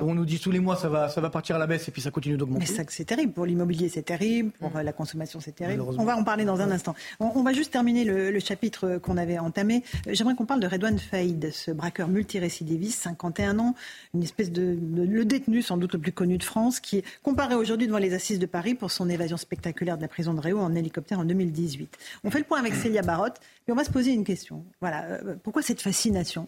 [0.00, 2.10] on nous dit tous les mois ça va partir à la baisse et puis ça
[2.10, 2.64] continue d'augmenter.
[2.66, 3.34] Mais c'est terrible.
[3.34, 4.52] Pour l'immobilier, c'est terrible.
[4.58, 5.82] Pour la consommation, c'est terrible.
[5.82, 6.94] On va en parler dans un instant.
[7.18, 9.82] On, va juste terminer le, chapitre qu'on avait entamé.
[10.06, 13.74] J'aimerais qu'on parle de Redouane Faïd, ce braqueur multirécidiviste, 51 ans,
[14.14, 17.56] une espèce de, le détenu sans doute le plus connu de France, qui est comparé
[17.56, 20.60] aujourd'hui devant les assises de Paris pour son évasion spectaculaire de la prison de Réau
[20.60, 21.98] en hélicoptère en 2018.
[22.22, 24.64] On fait le point avec Célia Barotte et on va se poser une question.
[24.80, 26.46] Voilà, euh, pourquoi cette fascination?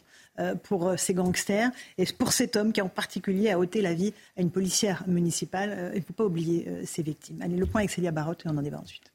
[0.63, 4.13] Pour euh, ces gangsters et pour cet homme qui en particulier a ôté la vie
[4.37, 7.41] à une policière municipale Il ne faut pas oublier ses victimes.
[7.43, 9.15] Allez, le point avec Célia Barotte et on en débat ensuite.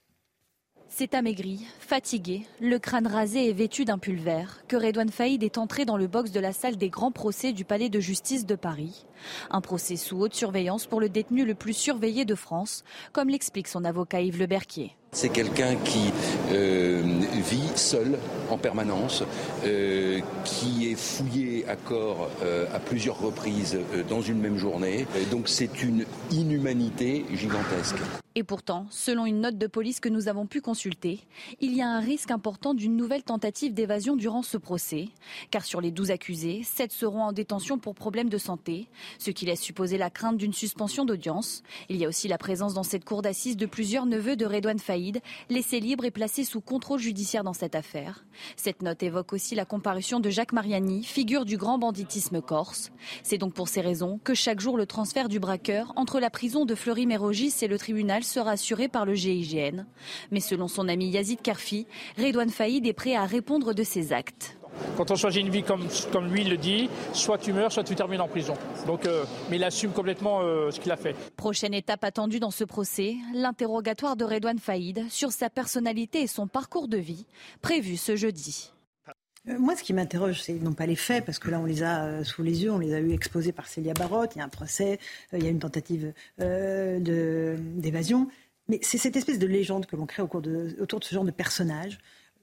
[0.91, 5.60] C'est amaigri, fatigué, le crâne rasé et vêtu d'un pull vert que Redouane Faïd est
[5.60, 8.55] entré dans le box de la salle des grands procès du palais de justice de
[8.55, 9.05] Paris.
[9.51, 13.67] Un procès sous haute surveillance pour le détenu le plus surveillé de France, comme l'explique
[13.67, 14.95] son avocat Yves Le Berquier.
[15.11, 16.11] C'est quelqu'un qui
[16.51, 17.01] euh,
[17.33, 18.19] vit seul
[18.51, 19.23] en permanence,
[19.65, 25.07] euh, qui est fouillé à corps euh, à plusieurs reprises dans une même journée.
[25.31, 27.97] donc c'est une inhumanité gigantesque.
[28.35, 31.19] Et pourtant, selon une note de police que nous avons pu consulter,
[31.59, 35.09] il y a un risque important d'une nouvelle tentative d'évasion durant ce procès.
[35.49, 39.45] Car sur les 12 accusés, 7 seront en détention pour problèmes de santé, ce qui
[39.45, 41.63] laisse supposer la crainte d'une suspension d'audience.
[41.89, 44.79] Il y a aussi la présence dans cette cour d'assises de plusieurs neveux de Redouane
[44.99, 48.25] Faïd, laissés libres et placés sous contrôle judiciaire dans cette affaire.
[48.57, 52.91] Cette note évoque aussi la comparution de Jacques Mariani, figure du grand banditisme corse.
[53.23, 56.65] C'est donc pour ces raisons que chaque jour le transfert du braqueur entre la prison
[56.65, 59.85] de Fleury-Mérogis et le tribunal sera assuré par le GIGN.
[60.31, 64.58] Mais selon son ami Yazid Karfi, Redouane Faïd est prêt à répondre de ses actes.
[64.97, 67.95] Quand on choisit une vie comme, comme lui le dit, soit tu meurs, soit tu
[67.95, 68.55] termines en prison.
[68.86, 71.15] Donc, euh, mais il assume complètement euh, ce qu'il a fait.
[71.36, 76.47] Prochaine étape attendue dans ce procès, l'interrogatoire de Redouane Faïd sur sa personnalité et son
[76.47, 77.25] parcours de vie,
[77.62, 78.71] prévu ce jeudi.
[79.47, 81.84] Euh, moi, ce qui m'interroge, c'est non pas les faits, parce que là, on les
[81.84, 84.45] a sous les yeux, on les a eu exposés par Célia Barotte, il y a
[84.45, 84.99] un procès,
[85.34, 88.27] il y a une tentative d'évasion,
[88.67, 91.99] mais c'est cette espèce de légende que l'on crée autour de ce genre de personnage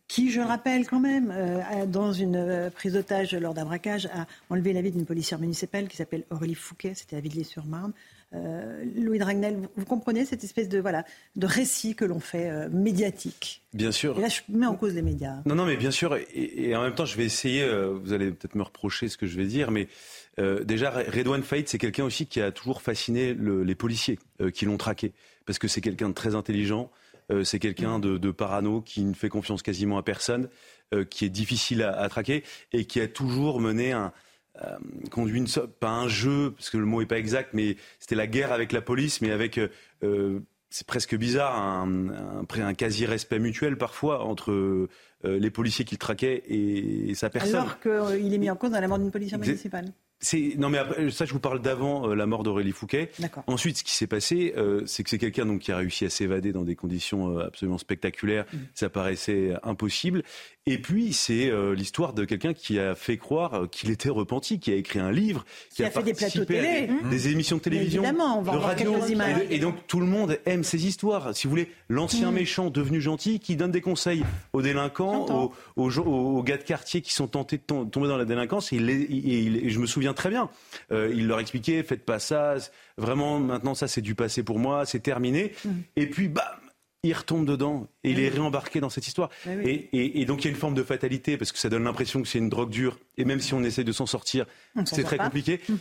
[0.08, 4.26] qui, je rappelle quand même, euh, dans une euh, prise d'otage lors d'un braquage, a
[4.50, 7.92] enlevé la vie d'une policière municipale qui s'appelle Aurélie Fouquet, c'était à Villiers-sur-Marne.
[8.34, 11.04] Euh, Louis Dragnel, vous, comprenez cette espèce de, voilà,
[11.36, 13.62] de récit que l'on fait médiatique?
[13.72, 14.18] Bien sûr.
[14.18, 15.36] Et là, je mets en cause les médias.
[15.46, 16.16] Non, non, mais bien sûr.
[16.34, 19.36] Et, en même temps, je vais essayer, vous allez peut-être me reprocher ce que je
[19.36, 19.88] vais dire, mais
[20.64, 24.18] déjà, Redouane Faïd, c'est quelqu'un aussi qui a toujours fasciné les policiers
[24.52, 25.12] qui l'ont traqué.
[25.46, 26.90] Parce que c'est quelqu'un de très intelligent,
[27.44, 30.48] c'est quelqu'un de, de, parano qui ne fait confiance quasiment à personne,
[31.10, 34.12] qui est difficile à, à, traquer et qui a toujours mené un,
[35.10, 35.48] conduit une,
[35.80, 38.72] pas un jeu, parce que le mot est pas exact, mais c'était la guerre avec
[38.72, 39.58] la police, mais avec
[40.70, 44.88] c'est presque bizarre, un, un, un quasi-respect mutuel parfois entre euh,
[45.24, 47.54] les policiers qu'il traquait et, sa personne.
[47.54, 49.86] Alors qu'il est mis en cause dans la mort d'une policière municipale
[50.56, 53.10] non mais après, ça je vous parle d'avant euh, la mort d'Aurélie Fouquet.
[53.46, 56.10] Ensuite ce qui s'est passé euh, c'est que c'est quelqu'un donc qui a réussi à
[56.10, 58.56] s'évader dans des conditions euh, absolument spectaculaires, mmh.
[58.74, 60.22] ça paraissait impossible
[60.66, 64.74] et puis c'est l'histoire de quelqu'un qui a fait croire qu'il était repenti, qui a
[64.74, 68.52] écrit un livre, qui, a, fait des plateaux télé, des, émissions de télévision, on va
[68.52, 71.34] de radio et, et, donc tout le monde aime ces histoires.
[71.34, 72.34] Si vous voulez, l'ancien mmh.
[72.34, 77.12] méchant devenu gentil qui donne des conseils aux délinquants, aux, aux, gars de quartier qui
[77.12, 80.50] sont tentés de tomber dans la délinquance et, je me souviens très bien.
[80.92, 82.56] Euh, il leur expliquait, faites pas ça,
[82.96, 85.52] vraiment maintenant ça c'est du passé pour moi, c'est terminé.
[85.64, 85.70] Mm.
[85.96, 86.44] Et puis bam,
[87.06, 89.30] il retombe dedans et il est réembarqué dans cette histoire.
[89.64, 92.28] Et, donc il y a une forme de fatalité parce que ça donne l'impression que
[92.28, 94.46] c'est une drogue dure et même si on essaie de s'en sortir,
[94.84, 95.60] c'est très compliqué.
[95.68, 95.74] Mm.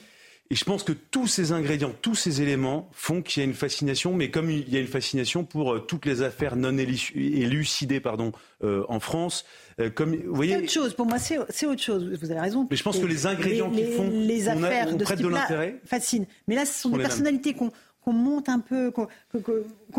[0.51, 3.55] Et je pense que tous ces ingrédients, tous ces éléments font qu'il y a une
[3.55, 7.99] fascination, mais comme il y a une fascination pour euh, toutes les affaires non élucidées
[7.99, 8.31] pardon,
[8.63, 9.45] euh, en France,
[9.79, 10.53] euh, comme vous voyez.
[10.53, 10.93] C'est autre chose.
[10.93, 12.15] Pour moi, c'est autre chose.
[12.21, 12.67] Vous avez raison.
[12.69, 16.27] Mais je pense que les ingrédients qui font les affaires on, de, de l'intérêt fascinent.
[16.47, 17.71] Mais là, ce sont des personnalités qu'on
[18.05, 19.07] qu'on monte un peu, qu'on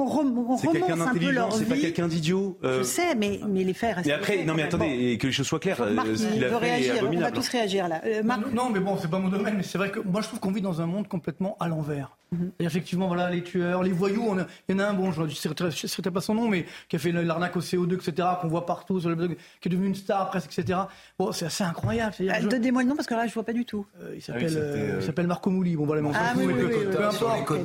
[0.05, 1.59] remonte un peu leur vie.
[1.59, 2.57] C'est pas quelqu'un d'idiot.
[2.63, 2.79] Euh...
[2.79, 4.07] Je sais, mais, mais les faits restent.
[4.07, 5.85] Mais après, non, mais attendez, que les choses soient claires.
[5.93, 7.33] Marc, euh, ce qu'il a fait réagir, est abominable.
[7.33, 8.01] On va tous réagir là.
[8.05, 8.53] Euh, Marc...
[8.53, 10.53] non, mais bon, c'est pas mon domaine, mais c'est vrai que moi je trouve qu'on
[10.53, 12.17] vit dans un monde complètement à l'envers.
[12.33, 12.51] Mhm.
[12.59, 14.37] Effectivement, voilà, les tueurs, les voyous, on
[14.69, 16.99] il y en a un, bon, je ne sais pas son nom, mais qui a
[16.99, 19.35] fait l'arnaque au CO2, etc., qu'on voit partout, sur le, qui
[19.67, 20.81] est devenu une star presque, etc.
[21.19, 22.15] Bon, c'est assez incroyable.
[22.29, 23.87] Ah, Donnez-moi le nom parce que là, je ne vois pas du tout.
[24.01, 25.77] Euh, il ah s'appelle Marco Mouli.
[25.77, 27.63] Bon, voilà, mais on ah, oui, peu importe.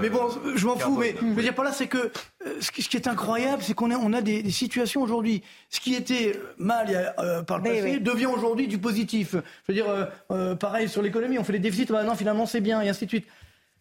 [0.00, 2.12] mais bon, je m'en fous, mais je veux dire par là, c'est que
[2.60, 5.42] ce qui est incroyable, c'est qu'on a, on a des, situations aujourd'hui.
[5.68, 9.32] Ce qui était mal euh, par le passé devient aujourd'hui du positif.
[9.32, 9.86] Je veux dire,
[10.30, 13.10] euh, pareil sur l'économie, on fait des déficits, maintenant finalement c'est bien, et ainsi de
[13.10, 13.26] suite.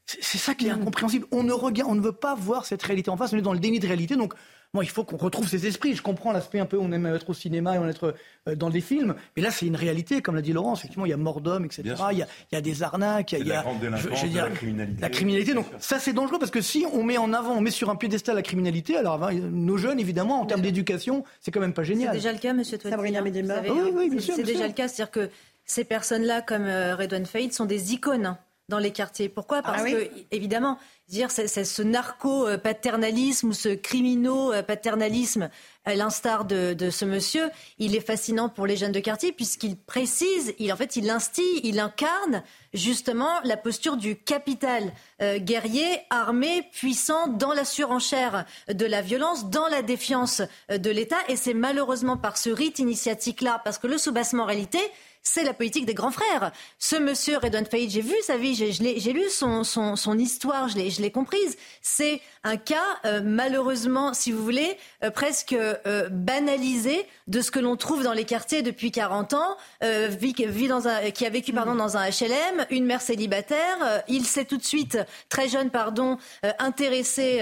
[0.05, 1.25] C'est ça qui est incompréhensible.
[1.31, 3.33] On ne regarde, on ne veut pas voir cette réalité en face.
[3.33, 4.15] On est dans le déni de réalité.
[4.15, 4.35] Donc,
[4.75, 5.95] moi, il faut qu'on retrouve ces esprits.
[5.95, 8.13] Je comprends l'aspect un peu, on aime être au cinéma et on être
[8.47, 9.15] euh, dans des films.
[9.35, 10.75] Mais là, c'est une réalité, comme l'a dit Laurent.
[10.75, 11.81] Effectivement, il y a mort d'hommes, etc.
[12.11, 15.01] Il y, a, il y, a, des arnaques, il y a, la, criminalité.
[15.01, 15.53] La criminalité.
[15.53, 17.95] Donc, ça, c'est dangereux parce que si on met en avant, on met sur un
[17.95, 22.09] piédestal la criminalité, alors nos jeunes, évidemment, en termes d'éducation, c'est quand même pas génial.
[22.09, 23.61] C'est déjà le cas, monsieur Sabrina Medema.
[23.61, 24.35] Oui, oui, bien sûr.
[24.35, 24.87] C'est déjà le cas.
[24.87, 25.29] C'est-à-dire que
[25.65, 28.37] ces personnes-là, comme euh, Redouane Faïd, sont des icônes
[28.69, 29.29] dans les quartiers.
[29.29, 29.59] Pourquoi?
[29.59, 35.49] Ah Parce que, évidemment, dire ce narco-paternalisme ou ce criminaux-paternalisme,
[35.85, 40.53] à l'instar de, ce monsieur, il est fascinant pour les jeunes de quartier puisqu'il précise,
[40.57, 42.41] il, en fait, il instille, il incarne
[42.73, 44.91] justement la posture du capital
[45.21, 50.41] euh, guerrier, armé, puissant, dans la surenchère de la violence, dans la défiance
[50.71, 51.19] euh, de l'État.
[51.29, 54.79] Et c'est malheureusement par ce rite initiatique-là, parce que le soubassement en réalité,
[55.25, 56.51] c'est la politique des grands frères.
[56.79, 60.94] Ce monsieur Redouane Faïd, j'ai vu sa vie, j'ai lu son, son, histoire, je l'ai
[61.11, 61.57] comprise.
[61.81, 67.59] C'est un cas, euh, malheureusement, si vous voulez, euh, presque euh, banalisé de ce que
[67.59, 71.75] l'on trouve dans les quartiers depuis 40 ans, vit, dans un, qui a vécu pardon,
[71.75, 74.03] dans un HLM, une mère célibataire.
[74.07, 74.97] il s'est tout de suite,
[75.29, 76.17] très jeune, pardon,
[76.59, 77.41] intéressé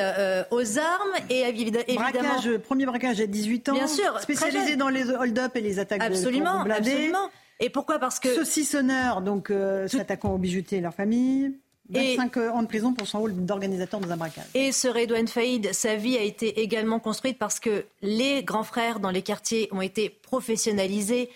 [0.51, 1.83] aux armes et évidemment...
[1.95, 3.73] Braquage, premier braquage à 18 ans.
[3.73, 4.19] Bien sûr.
[4.21, 7.29] Spécialisé dans les hold-up et les attaques absolument, de Absolument.
[7.59, 7.99] Et pourquoi?
[7.99, 8.33] Parce que...
[8.33, 11.53] Saucissonneur, donc euh, s'attaquant aux bijoutiers et leur famille.
[11.93, 14.45] 25 ans de prison pour son rôle d'organisateur dans un braquage.
[14.53, 18.99] Et ce Redouane Faïd, sa vie a été également construite parce que les grands frères
[18.99, 21.29] dans les quartiers ont été professionnalisés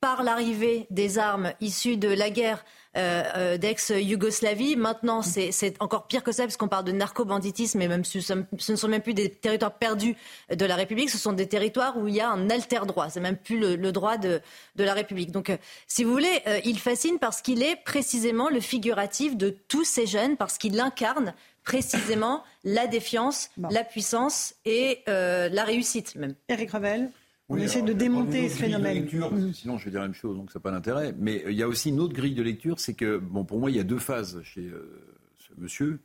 [0.00, 2.64] par l'arrivée des armes issues de la guerre
[2.96, 4.76] euh, euh, d'ex-Yougoslavie.
[4.76, 8.76] Maintenant, c'est encore pire que ça, puisqu'on parle de narco-banditisme, et même ce, ce, ne
[8.76, 10.16] sont même plus des territoires perdus
[10.54, 13.10] de la République, ce sont des territoires où il y a un alter droit.
[13.10, 14.40] C'est même plus le, droit de,
[14.76, 15.32] de, la République.
[15.32, 15.56] Donc, euh,
[15.88, 20.36] si vous voulez, il fascine parce qu'il est précisément le figuratif de tous ces jeunes,
[20.36, 26.34] parce qu'il incarne précisément la défiance, la puissance et la réussite même.
[26.48, 27.10] Eric Revel
[27.48, 29.04] on essaie de démonter ce phénomène.
[29.04, 29.52] Mm.
[29.52, 31.14] Sinon, je vais dire la même chose, donc ça n'a pas d'intérêt.
[31.18, 33.60] Mais euh, il y a aussi une autre grille de lecture, c'est que, bon, pour
[33.60, 36.00] moi, il y a deux phases chez euh, ce monsieur.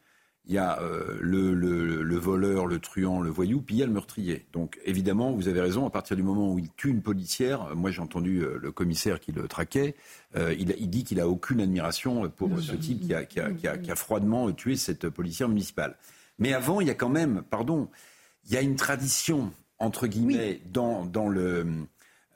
[0.45, 3.91] Il y a euh, le, voleur, le truand, le voyou, puis il y a le
[3.91, 4.47] meurtrier.
[4.51, 7.91] Donc, évidemment, vous avez raison, à partir du moment où il tue une policière, moi
[7.91, 9.95] j'ai entendu le commissaire qui le traquait,
[10.35, 14.75] il, dit qu'il a aucune admiration pour ce type qui a, qui a froidement tué
[14.75, 15.97] cette policière municipale.
[16.39, 17.87] Mais avant, il y a quand même, pardon,
[18.47, 21.65] il y a une tradition entre guillemets, dans, dans, le,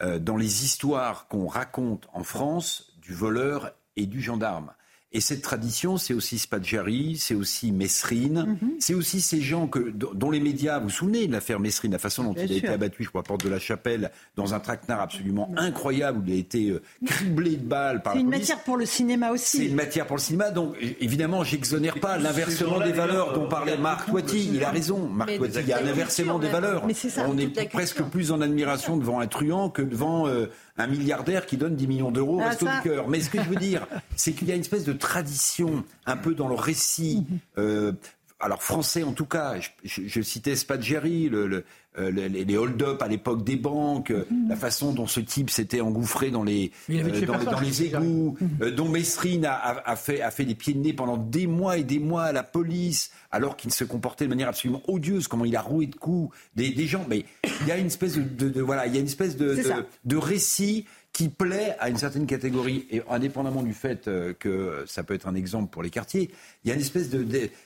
[0.02, 4.72] euh, dans les histoires qu'on raconte en France du voleur et du gendarme.
[5.16, 8.72] Et cette tradition, c'est aussi Spadjari, c'est aussi Messrine, mhm.
[8.80, 11.99] c'est aussi ces gens que, dont les médias, vous vous souvenez de l'affaire Messrine, la
[11.99, 14.59] façon dont il a été abattu, je crois, à Porte de la Chapelle, dans un
[14.59, 18.32] traquenard absolument incroyable, où il a été euh, criblé de balles par la C'est une
[18.32, 19.57] matière pour le cinéma aussi.
[19.57, 23.78] C'est une matière pour le cinéma, donc évidemment, j'exonère pas l'inversement des valeurs dont parlait
[23.78, 24.49] Marc Toiti.
[24.51, 26.84] Il a raison, Marc Toiti, il y a un inversement des valeurs.
[27.28, 30.47] On est presque plus en admiration devant un truand que devant euh,
[30.78, 33.07] un milliardaire qui donne 10 millions d'euros au ah, resto du cœur.
[33.07, 36.17] Mais ce que je veux dire, c'est qu'il y a une espèce de tradition un
[36.17, 37.26] peu dans le récit.
[37.57, 37.93] Euh,
[38.44, 41.64] alors français en tout cas, je, citais Spadgeri, le,
[41.98, 44.50] euh, les, hold-up à l'époque des banques, euh, mm.
[44.50, 48.72] la façon dont ce type s'était engouffré dans les, dans, les égouts, mm.
[48.72, 52.00] dont Messrine a, fait, a fait des pieds de nez pendant des mois et des
[52.00, 55.62] mois à la police, alors qu'il se comportait de manière absolument odieuse, comment il a
[55.62, 57.06] roué de coups des, gens.
[57.08, 57.26] Mais
[57.62, 59.56] il y a une espèce de, voilà, il y a une espèce de,
[60.04, 65.04] de récit qui plaît à une certaine catégorie, et indépendamment du fait euh, que ça
[65.04, 66.32] peut être un exemple pour les quartiers,
[66.64, 67.26] il y a une espèce de,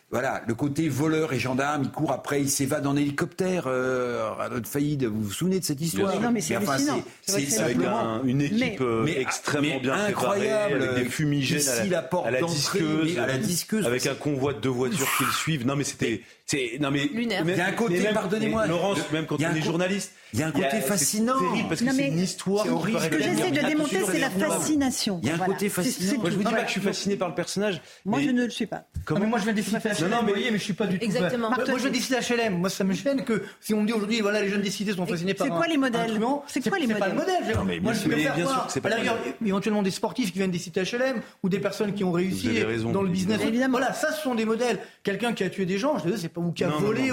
[0.10, 4.50] voilà, le côté voleur et gendarme, il court après, il s'évade en hélicoptère euh, à
[4.50, 5.04] notre faillite.
[5.04, 6.78] Vous vous souvenez de cette histoire Non, mais c'est enfin,
[7.22, 7.78] C'est avec
[8.24, 12.42] une équipe euh, extrêmement bien incroyable, préparée, avec des fumigènes à la, porte à la
[12.42, 15.68] disqueuse, à la disqueuse, avec un convoi de deux voitures qui le suivent.
[15.68, 19.36] Non, mais c'était c'est non mais il y a un côté, pardonnez-moi, Laurence, même quand
[19.36, 21.38] on est journaliste, il y a un côté fascinant.
[21.38, 22.66] terrible parce que c'est une histoire.
[22.66, 25.20] Ce que j'essaie de démonter, c'est la fascination.
[25.22, 26.22] Il y a un côté fascinant.
[26.22, 27.82] Moi, je vous dis pas que je suis fasciné par le personnage.
[28.06, 28.87] Moi, je ne le suis pas.
[29.10, 30.10] Moi, je viens décider HLM.
[30.10, 31.06] Non, mais je suis pas du tout.
[31.06, 31.50] Exactement.
[31.50, 32.58] Moi, je viens décider HLM.
[32.58, 35.06] Moi, ça me gêne que si on me dit aujourd'hui, voilà, les jeunes décidés sont
[35.06, 35.48] fascinés par.
[35.48, 37.82] C'est quoi les modèles C'est quoi les modèles C'est pas le modèle.
[37.82, 38.68] Moi, je préfère voir.
[39.46, 42.62] Éventuellement des sportifs qui viennent décider HLM ou des personnes qui ont réussi
[42.92, 43.40] dans le business.
[43.70, 44.80] Voilà, ça, ce sont des modèles.
[45.04, 47.12] Quelqu'un qui a tué des gens, je sais pas, ou qui a volé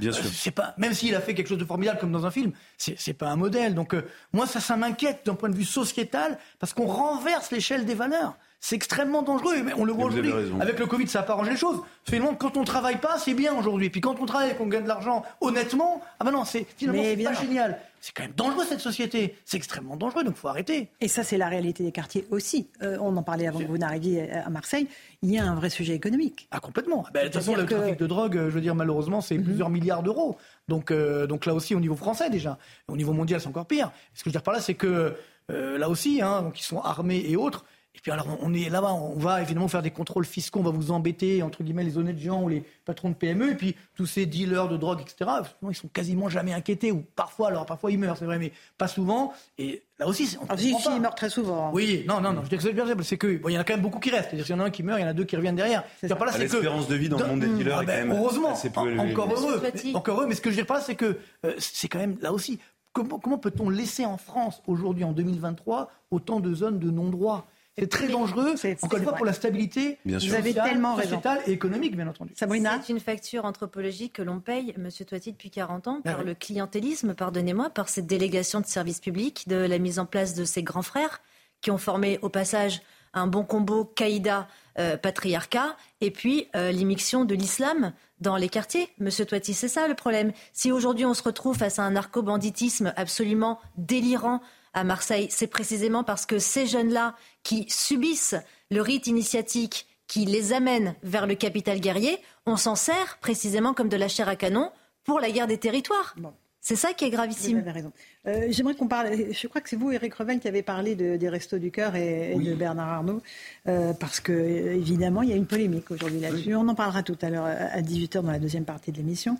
[0.00, 0.24] Bien sûr.
[0.32, 3.12] C'est pas, même s'il a fait quelque chose de formidable comme dans un film, c'est
[3.12, 3.74] pas un modèle.
[3.74, 4.02] Donc euh,
[4.32, 8.36] moi, ça, ça m'inquiète d'un point de vue sociétal parce qu'on renverse l'échelle des valeurs.
[8.60, 9.62] C'est extrêmement dangereux.
[9.64, 10.32] Mais on le voit aujourd'hui.
[10.60, 11.80] Avec le Covid, ça n'a pas arrangé les choses.
[12.04, 13.88] Finalement, quand on travaille pas, c'est bien aujourd'hui.
[13.88, 17.02] Puis quand on travaille et qu'on gagne de l'argent honnêtement, ah ben non, c'est finalement
[17.02, 17.78] c'est pas génial.
[18.02, 19.36] C'est quand même dangereux cette société.
[19.44, 20.88] C'est extrêmement dangereux, donc il faut arrêter.
[21.00, 22.68] Et ça, c'est la réalité des quartiers aussi.
[22.82, 24.88] Euh, on en parlait avant que vous n'arriviez à Marseille.
[25.22, 26.48] Il y a un vrai sujet économique.
[26.50, 27.04] Ah complètement.
[27.12, 29.44] Ben, de toute façon, le trafic de drogue, je veux dire, malheureusement, c'est mhm.
[29.44, 30.38] plusieurs milliards d'euros.
[30.68, 32.58] Donc, euh, donc là aussi, au niveau français déjà,
[32.88, 33.90] au niveau mondial, c'est encore pire.
[34.14, 35.14] Ce que je veux dire par là, c'est que
[35.50, 37.64] euh, là aussi, hein, donc ils sont armés et autres.
[38.00, 40.70] Et puis alors, on est là-bas, on va évidemment faire des contrôles fiscaux, on va
[40.70, 44.06] vous embêter, entre guillemets, les honnêtes gens ou les patrons de PME, et puis tous
[44.06, 45.30] ces dealers de drogue, etc.,
[45.68, 48.88] ils sont quasiment jamais inquiétés, ou parfois, alors parfois ils meurent, c'est vrai, mais pas
[48.88, 49.34] souvent.
[49.58, 51.66] Et là aussi, on ah, si, si, ils meurent très souvent.
[51.66, 51.70] Hein.
[51.74, 53.64] Oui, non, non, non, je dis que c'est bien c'est qu'il bon, y en a
[53.64, 54.30] quand même beaucoup qui restent.
[54.30, 55.56] C'est-à-dire qu'il y en a un qui meurt, il y en a deux qui reviennent
[55.56, 55.84] derrière.
[56.02, 58.54] L'espérance de vie dans le monde des dealers ah, est ben, quand même Heureusement,
[58.98, 61.88] encore heureux, encore heureux, mais ce que je veux dire pas, c'est que euh, c'est
[61.88, 62.60] quand même, là aussi,
[62.94, 67.46] comment, comment peut-on laisser en France, aujourd'hui, en 2023, autant de zones de non-droit?
[67.78, 71.96] C'est très dangereux, encore une fois, pour la stabilité Vous avez tellement sociétale et économique,
[71.96, 72.32] bien entendu.
[72.34, 76.34] C'est une facture anthropologique que l'on paye, Monsieur Toiti, depuis 40 ans, par ah le
[76.34, 80.62] clientélisme, pardonnez-moi, par cette délégation de services publics, de la mise en place de ces
[80.62, 81.20] grands frères,
[81.60, 84.48] qui ont formé au passage un bon combo caïda
[84.78, 88.88] euh, patriarcat et puis euh, l'immixtion de l'islam dans les quartiers.
[88.98, 90.32] Monsieur Toiti, c'est ça le problème.
[90.52, 94.40] Si aujourd'hui on se retrouve face à un narco-banditisme absolument délirant
[94.72, 98.36] à Marseille, c'est précisément parce que ces jeunes-là qui subissent
[98.70, 103.88] le rite initiatique qui les amène vers le capital guerrier, on s'en sert précisément comme
[103.88, 104.70] de la chair à canon
[105.04, 106.14] pour la guerre des territoires.
[106.62, 107.54] C'est ça qui est gravissime.
[107.54, 107.92] Vous avez raison.
[108.26, 109.08] Euh, j'aimerais qu'on parle.
[109.32, 112.34] Je crois que c'est vous, Eric Revel, qui avez parlé des Restos du Cœur et,
[112.34, 113.22] de Bernard Arnault,
[113.66, 116.54] euh, parce que évidemment, il y a une polémique aujourd'hui là-dessus.
[116.54, 119.38] On en parlera tout à l'heure à 18h dans la deuxième partie de l'émission.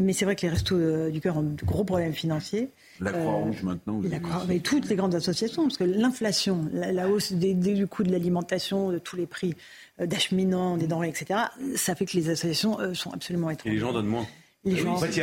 [0.00, 2.70] Mais c'est vrai que les Restos du Cœur ont de gros problèmes financiers.
[3.02, 4.00] La Croix-Rouge euh, maintenant.
[4.02, 8.02] La Croix, mais toutes les grandes associations, parce que l'inflation, la, hausse des, du coût
[8.02, 9.54] de l'alimentation, de tous les prix
[9.98, 11.40] d'acheminant, des denrées, etc.,
[11.76, 13.70] ça fait que les associations sont absolument étranges.
[13.70, 14.26] Et les gens donnent moins.
[14.64, 14.96] Les gens.
[15.04, 15.22] il, y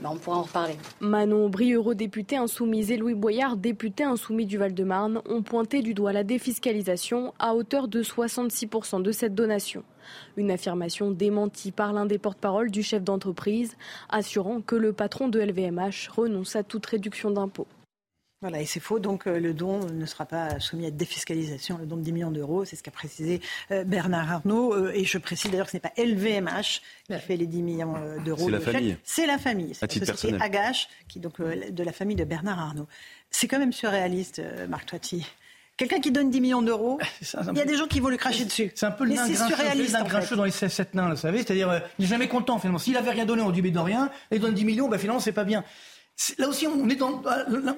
[0.01, 0.75] ben, on pourra en reparler.
[0.99, 6.13] Manon Brie, eurodéputé insoumise, et Louis Boyard, député insoumis du Val-de-Marne, ont pointé du doigt
[6.13, 9.83] la défiscalisation à hauteur de 66% de cette donation.
[10.37, 13.75] Une affirmation démentie par l'un des porte-parole du chef d'entreprise,
[14.09, 17.67] assurant que le patron de LVMH renonce à toute réduction d'impôts.
[18.45, 21.87] Voilà, et c'est faux, donc euh, le don ne sera pas soumis à défiscalisation, le
[21.87, 23.41] don de 10 millions d'euros, c'est ce qu'a précisé
[23.71, 24.71] euh, Bernard Arnault.
[24.71, 27.95] Euh, et je précise d'ailleurs que ce n'est pas LVMH qui fait les 10 millions
[28.23, 28.45] d'euros.
[28.45, 28.97] C'est la famille.
[29.03, 32.87] C'est la famille, c'est la société Agache, qui donc de la famille de Bernard Arnault.
[33.31, 35.25] C'est quand même surréaliste, Marc Toiti.
[35.75, 36.99] Quelqu'un qui donne 10 millions d'euros,
[37.51, 38.71] il y a des gens qui vont lui cracher dessus.
[38.75, 39.27] C'est un peu le nain
[40.03, 41.39] grincheux, dans les 7 nains, vous savez.
[41.39, 42.77] C'est-à-dire, il n'est jamais content finalement.
[42.77, 44.11] S'il avait rien donné, on dit mais de rien.
[44.29, 45.63] Et il donne 10 millions, ben, finalement, c'est pas bien.
[46.37, 47.21] Là aussi, on est dans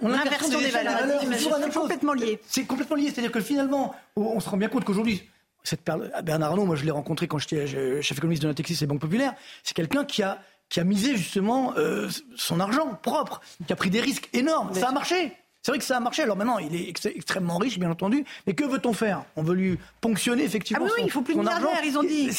[0.01, 1.21] l'inversion des, valeurs.
[1.37, 2.39] C'est complètement lié.
[2.47, 3.09] C'est complètement lié.
[3.11, 5.27] C'est-à-dire que finalement, on se rend bien compte qu'aujourd'hui,
[5.63, 5.83] cette
[6.23, 7.67] Bernard Arnault, moi je l'ai rencontré quand j'étais
[8.01, 9.33] chef économiste de Natixis et Banque Populaire,
[9.63, 13.89] c'est quelqu'un qui a, qui a misé justement euh, son argent propre, qui a pris
[13.89, 14.73] des risques énormes.
[14.73, 15.33] Ça a marché.
[15.63, 16.23] C'est vrai que ça a marché.
[16.23, 18.23] Alors maintenant, il est extrêmement riche, bien entendu.
[18.45, 19.25] Mais que veut-on faire?
[19.35, 20.85] On veut lui ponctionner effectivement.
[20.87, 22.29] Ah oui, il faut plus de milliardaires, ils ont dit.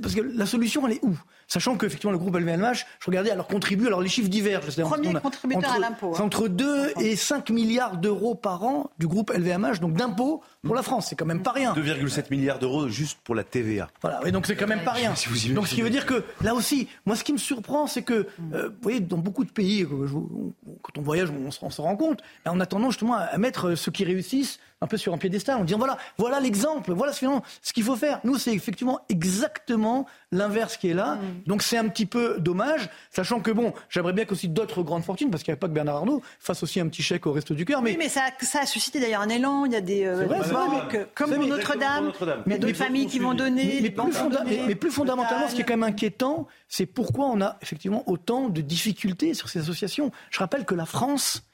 [0.00, 1.18] parce que la solution, elle est où?
[1.48, 4.74] Sachant que effectivement le groupe LVMH, je regardais, alors contribue, alors les chiffres divergent.
[4.82, 6.12] Premier contributeur à l'impôt.
[6.14, 6.24] C'est hein.
[6.24, 10.82] entre 2 et 5 milliards d'euros par an du groupe LVMH, donc d'impôts pour la
[10.82, 11.08] France.
[11.10, 11.74] C'est quand même pas rien.
[11.74, 13.90] 2,7 milliards d'euros juste pour la TVA.
[14.00, 15.12] Voilà, et donc c'est quand même pas rien.
[15.50, 18.26] donc ce qui veut dire que là aussi, moi ce qui me surprend, c'est que,
[18.54, 19.86] euh, vous voyez, dans beaucoup de pays,
[20.82, 24.04] quand on voyage, on se rend compte, on a tendance justement à mettre ceux qui
[24.04, 27.96] réussissent un peu sur un piédestal en disant voilà, voilà l'exemple, voilà ce qu'il faut
[27.96, 28.20] faire.
[28.24, 31.14] Nous, c'est effectivement exactement l'inverse qui est là.
[31.14, 31.20] Mm.
[31.46, 35.30] Donc c'est un petit peu dommage, sachant que bon, j'aimerais bien qu'aussi d'autres grandes fortunes,
[35.30, 37.52] parce qu'il n'y a pas que Bernard Arnault, fassent aussi un petit chèque au reste
[37.52, 37.80] du cœur.
[37.80, 37.92] Mais...
[37.92, 38.24] Oui, mais ça,
[38.60, 39.66] a suscité d'ailleurs un élan.
[39.66, 40.26] Il y a des, euh,
[41.14, 42.12] comme pour Notre-Dame,
[42.46, 43.80] il y a d'autres familles qui vont donner.
[43.82, 48.02] Mais, plus, plus, fondamentalement, ce qui est quand même inquiétant, c'est pourquoi on a effectivement
[48.08, 50.10] autant de difficultés sur ces associations.
[50.30, 51.44] Je rappelle que la France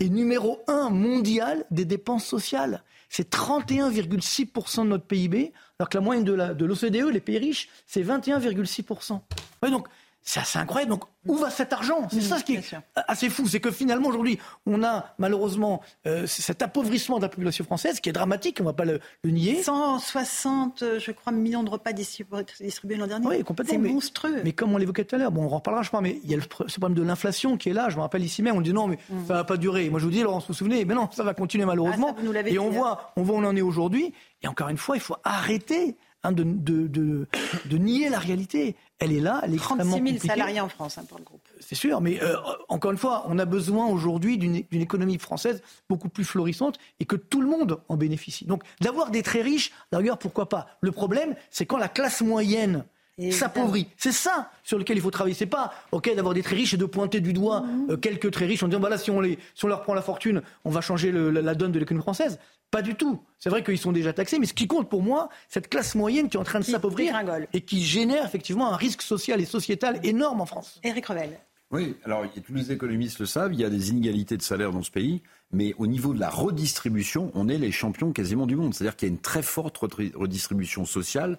[0.00, 2.82] est numéro un mondial des dépenses sociales.
[3.08, 8.02] C'est 31,6% de notre PIB, alors que la moyenne de l'OCDE, les pays riches, c'est
[8.02, 9.20] 21,6%.
[9.62, 9.88] Ouais, donc
[10.28, 10.90] c'est assez incroyable.
[10.90, 12.06] Donc, où va cet argent?
[12.12, 13.48] C'est ça ce qui est assez fou.
[13.48, 18.10] C'est que finalement, aujourd'hui, on a malheureusement euh, cet appauvrissement de la population française qui
[18.10, 19.62] est dramatique, on ne va pas le, nier.
[19.62, 23.26] 160, euh, je crois, millions de repas distribués l'an dernier.
[23.26, 23.72] Oui, complètement.
[23.72, 24.42] C'est monstrueux.
[24.44, 26.30] Mais comme on l'évoquait tout à l'heure, bon, on en reparlera, je crois, mais il
[26.30, 27.88] y a le, ce problème de l'inflation qui est là.
[27.88, 29.26] Je me rappelle ici même, on dit non, mais mm.
[29.28, 29.88] ça ne va pas durer.
[29.88, 32.14] Moi, je vous dis, Laurence, vous vous souvenez, mais non, ça va continuer malheureusement.
[32.18, 34.12] Ah, et on voit, on voit où on en est aujourd'hui.
[34.42, 38.74] Et encore une fois, il faut arrêter Hein, de, de, nier la réalité.
[38.98, 41.46] Elle est là, elle est extrêmement 36 000 salariés en France hein, pour le groupe.
[41.60, 42.34] C'est sûr, mais euh,
[42.68, 47.14] encore une fois, on a besoin aujourd'hui d'une économie française beaucoup plus florissante et que
[47.14, 48.46] tout le monde en bénéficie.
[48.46, 50.66] Donc d'avoir des très riches, d'ailleurs, pourquoi pas?
[50.80, 52.84] Le problème, c'est quand la classe moyenne
[53.32, 53.88] s'appauvrit.
[53.96, 55.34] C'est ça sur lequel il faut travailler.
[55.34, 57.90] C'est pas ok d'avoir des très riches et de pointer du doigt mhm.
[57.90, 60.02] euh, quelques très riches en disant voilà si on les si on leur prend la
[60.02, 62.38] fortune, on va changer la, donne de l'économie française.
[62.70, 63.20] Pas du tout.
[63.38, 66.28] C'est vrai qu'ils sont déjà taxés, mais ce qui compte pour moi, cette classe moyenne
[66.28, 67.14] qui est en train de s'appauvrir
[67.54, 70.78] et qui génère effectivement un risque social et sociétal énorme en France.
[70.84, 71.38] Éric Revel.
[71.70, 74.82] Oui, alors tous les économistes le savent, il y a des inégalités de salaire dans
[74.82, 78.74] ce pays, mais au niveau de la redistribution, on est les champions quasiment du monde.
[78.74, 81.38] C'est-à-dire qu'il y a une très forte redistribution sociale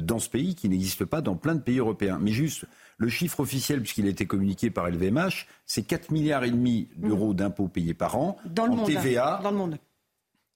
[0.00, 2.18] dans ce pays qui n'existe pas dans plein de pays européens.
[2.20, 2.66] Mais juste,
[2.98, 7.32] le chiffre officiel, puisqu'il a été communiqué par LVMH, c'est 4 milliards et demi d'euros
[7.32, 9.40] d'impôts payés par an dans le en monde, TVA.
[9.42, 9.78] Dans le monde.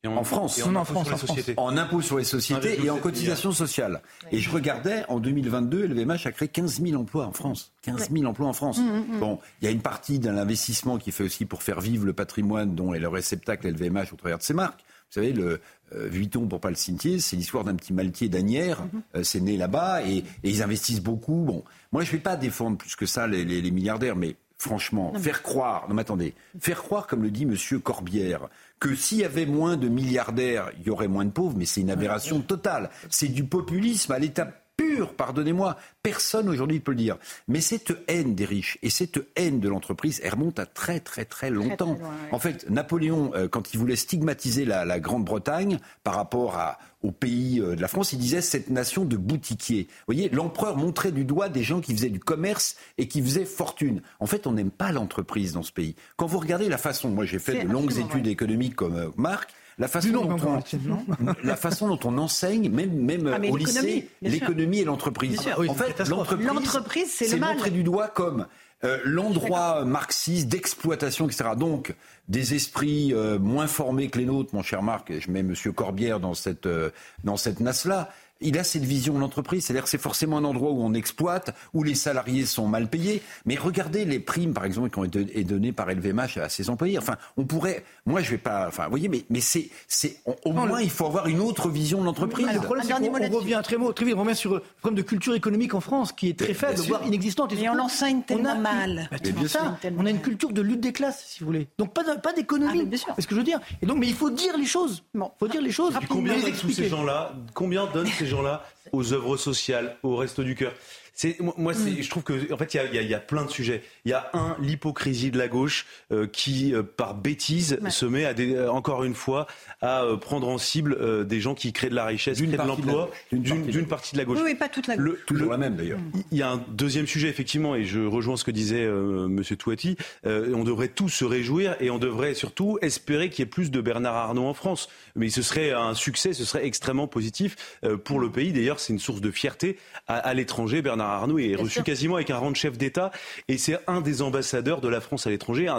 [0.05, 1.09] en, France, en, en, France,
[1.57, 4.03] en impôts sur les sociétés et en cotisations sociales.
[4.33, 7.73] Et je regardais, en 2022, LVMH a créé 15 000 emplois en France.
[7.83, 8.79] 15 000 emplois en France.
[8.79, 9.21] Mmh, mmh, mmh.
[9.21, 12.13] Bon, il y a une partie d'un investissement qui fait aussi pour faire vivre le
[12.13, 14.85] patrimoine dont est le réceptacle LVMH au travers de ses marques.
[15.13, 15.61] Vous savez, le,
[15.95, 18.81] euh, Vuitton, pour pas le cimetière, c'est l'histoire d'un petit maltier d'Anières.
[18.81, 19.03] Mhm.
[19.17, 21.45] Euh, c'est né là-bas et, ils investissent beaucoup.
[21.45, 25.43] Bon, moi, je ne vais pas défendre plus que ça les, milliardaires, mais franchement, faire
[25.43, 28.49] croire, non mais attendez, faire croire, comme le dit Monsieur Corbière,
[28.79, 31.83] que s'il y avait moins de milliardaires, il y aurait moins de pauvres, mais c'est
[31.83, 32.89] une aberration totale.
[33.11, 37.17] C'est du populisme à l'état pur, pardonnez-moi, Personne aujourd'hui ne peut le dire.
[37.47, 41.25] Mais cette haine des riches et cette haine de l'entreprise, elle remonte à très très
[41.25, 41.97] très longtemps.
[42.33, 47.61] En fait, Napoléon, euh, quand il voulait stigmatiser la, Grande-Bretagne par rapport à, au pays
[47.61, 49.87] euh, de la France, il disait cette nation de boutiquiers.
[49.89, 53.45] Vous voyez, l'empereur montrait du doigt des gens qui faisaient du commerce et qui faisaient
[53.45, 54.03] fortune.
[54.19, 55.95] En fait, on n'aime pas l'entreprise dans ce pays.
[56.17, 59.55] Quand vous regardez la façon, moi j'ai fait de longues études économiques comme euh, Marc,
[59.79, 64.81] la façon, dont on, la façon dont on enseigne, même, même ah, au lycée, l'économie
[64.81, 65.41] et l'entreprise.
[65.41, 68.47] en fait, l'entreprise, c'est montré du doigt comme
[68.85, 71.51] euh, l'endroit marxiste d'exploitation, etc.
[71.57, 71.95] Donc,
[72.27, 75.55] des esprits euh, moins formés que les nôtres, mon cher Marc, et je mets M.
[75.73, 76.91] Corbière dans cette, euh,
[77.23, 78.11] dans cette nasse-là,
[78.43, 79.65] il a cette vision de l'entreprise.
[79.65, 83.23] C'est-à-dire que c'est forcément un endroit où on exploite, où les salariés sont mal payés.
[83.47, 86.99] Mais regardez les primes, par exemple, qui ont été données par LVMH à ses employés.
[86.99, 87.85] Enfin, on pourrait.
[88.07, 88.69] Moi, je vais pas.
[88.69, 92.01] Enfin, vous voyez, mais, mais c'est, c'est au moins, il faut avoir une autre vision
[92.01, 92.47] de l'entreprise.
[92.53, 95.07] Le problème, c'est qu'on revient très, mot, très vite, on revient sur le problème de
[95.07, 97.53] culture économique en France, qui est très faible, voire inexistante.
[97.53, 99.09] Et, on l'enseigne tellement mal.
[99.11, 99.79] Bah, ça.
[99.97, 101.69] On a une culture de lutte des classes, si vous voulez.
[101.79, 102.89] Donc pas, pas d'économie.
[102.93, 103.61] Ah, c'est ce que je veux dire?
[103.81, 105.03] Et donc, mais il faut dire les choses.
[105.15, 105.95] Il faut dire les choses.
[106.09, 107.33] Combien donnent ces gens-là?
[107.55, 110.73] Combien donnent ces gens-là aux œuvres sociales, au Resto du Cœur.
[111.15, 112.03] C'est moi, c'est, mm.
[112.03, 113.83] je trouve que en fait, il y a, y a, plein de sujets.
[114.05, 118.25] Il y a un l'hypocrisie de la gauche euh, qui, euh, par bêtise, se met
[118.25, 119.47] à des, euh, encore une fois
[119.83, 123.87] à prendre en cible des gens qui créent de la richesse, créent de l'emploi d'une
[123.87, 124.39] partie de la gauche.
[124.43, 125.19] Oui, pas toute la gauche.
[125.27, 125.99] Toujours la même d'ailleurs.
[126.31, 129.97] Il y a un deuxième sujet effectivement, et je rejoins ce que disait Monsieur Touati.
[130.25, 133.81] on devrait tous se réjouir et on devrait surtout espérer qu'il y ait plus de
[133.81, 134.89] Bernard Arnault en France.
[135.17, 138.53] Mais ce serait un succès, ce serait extrêmement positif pour le pays.
[138.53, 140.83] D'ailleurs, c'est une source de fierté à, à l'étranger.
[140.83, 143.11] Bernard Arnault est reçu quasiment avec un rang de chef d'État
[143.49, 145.73] et c'est un des ambassadeurs de la France à l'étranger.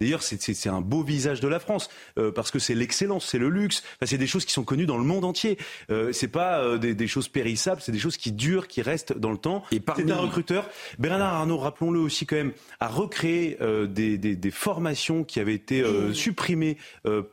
[0.00, 3.48] D'ailleurs, c'est un beau visage de la France euh, parce que c'est l'excellence, c'est le
[3.48, 3.82] luxe.
[4.02, 5.58] c'est des choses qui sont connues dans le monde entier.
[5.90, 9.30] Euh, c'est pas euh, des, choses périssables, c'est des choses qui durent, qui restent dans
[9.30, 9.62] le temps.
[9.72, 10.68] Et c'est un recruteur.
[10.98, 13.58] Bernard Arnault, rappelons-le aussi quand même, a recréé
[13.88, 16.76] des, formations qui avaient été supprimées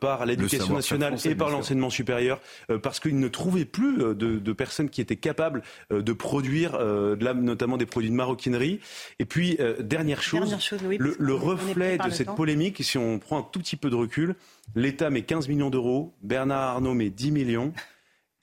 [0.00, 2.40] par l'éducation nationale et par l'enseignement supérieur
[2.82, 7.34] parce qu'il ne trouvait plus de, de, personnes qui étaient capables de produire de la
[7.34, 8.80] notamment des produits de maroquinerie.
[9.18, 10.56] Et puis, euh, dernière chose,
[10.98, 14.34] le, reflet de cette polémique, si on prend un tout petit peu de recul,
[14.74, 17.72] l'État met 15 millions d'euros, Bernard Arnault met 10 millions.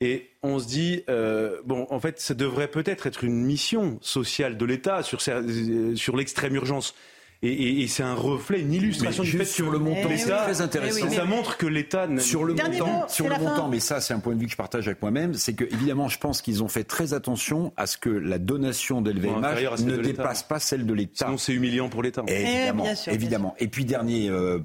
[0.01, 4.57] Et on se dit, euh, bon, en fait, ça devrait peut-être être une mission sociale
[4.57, 6.93] de l'État sur, euh, sur l'extrême urgence.
[7.45, 10.09] Et, c'est un reflet, une illustration du fait sur le montant.
[10.17, 11.09] c'est très intéressant.
[11.09, 13.69] ça montre que l'État sur le montant, sur le montant.
[13.69, 15.33] Mais ça, c'est un point de vue que je partage avec moi-même.
[15.33, 19.01] C'est que évidemment, je pense qu'ils ont fait très attention à ce que la donation
[19.01, 21.25] d'LVMH ne dépasse pas celle de l'État.
[21.25, 22.23] Sinon, c'est humiliant pour l'État.
[22.27, 23.55] Évidemment, eh, évidemment.
[23.59, 24.59] Et puis dernier euh,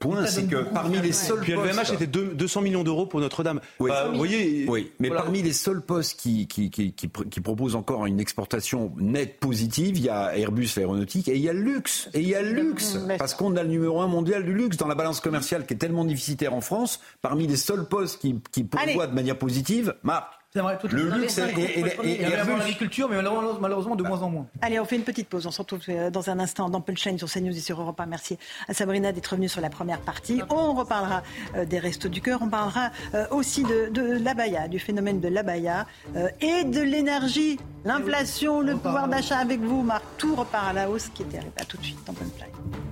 [0.00, 3.60] point, c'est que parmi les seuls Puis LVMH était 200 millions d'euros pour Notre-Dame.
[3.78, 4.90] Oui, bah, voyez, oui.
[4.98, 9.96] mais parmi les seuls postes qui, qui, qui, qui, proposent encore une exportation nette positive,
[9.98, 12.08] il y a Airbus aéronautique et il y a le luxe.
[12.14, 12.98] Et il y a le luxe.
[13.18, 15.78] Parce qu'on a le numéro un mondial du luxe dans la balance commerciale qui est
[15.78, 17.00] tellement déficitaire en France.
[17.20, 21.38] Parmi les seuls postes qui, qui pourvoient de manière positive, Marc, c'est vrai, le luxe
[21.38, 23.22] et, l'agriculture, mais
[23.60, 24.46] malheureusement de moins en moins.
[24.60, 25.46] Allez, on fait une petite pause.
[25.46, 28.06] On se retrouve euh, dans un instant dans Punchline sur CNews et sur Europe 1.
[28.06, 28.36] Merci
[28.66, 30.42] à Sabrina d'être revenue sur la première partie.
[30.50, 31.22] On reparlera
[31.54, 32.40] euh, des restos du cœur.
[32.42, 35.86] On parlera euh, aussi de, de l'abaya, du phénomène de l'abaya
[36.40, 39.82] et de l'énergie, l'inflation, le pouvoir d'achat avec vous.
[39.82, 41.52] Marc, tout repart à la hausse qui était arrivé.
[41.60, 42.89] À tout de suite dans Punchline.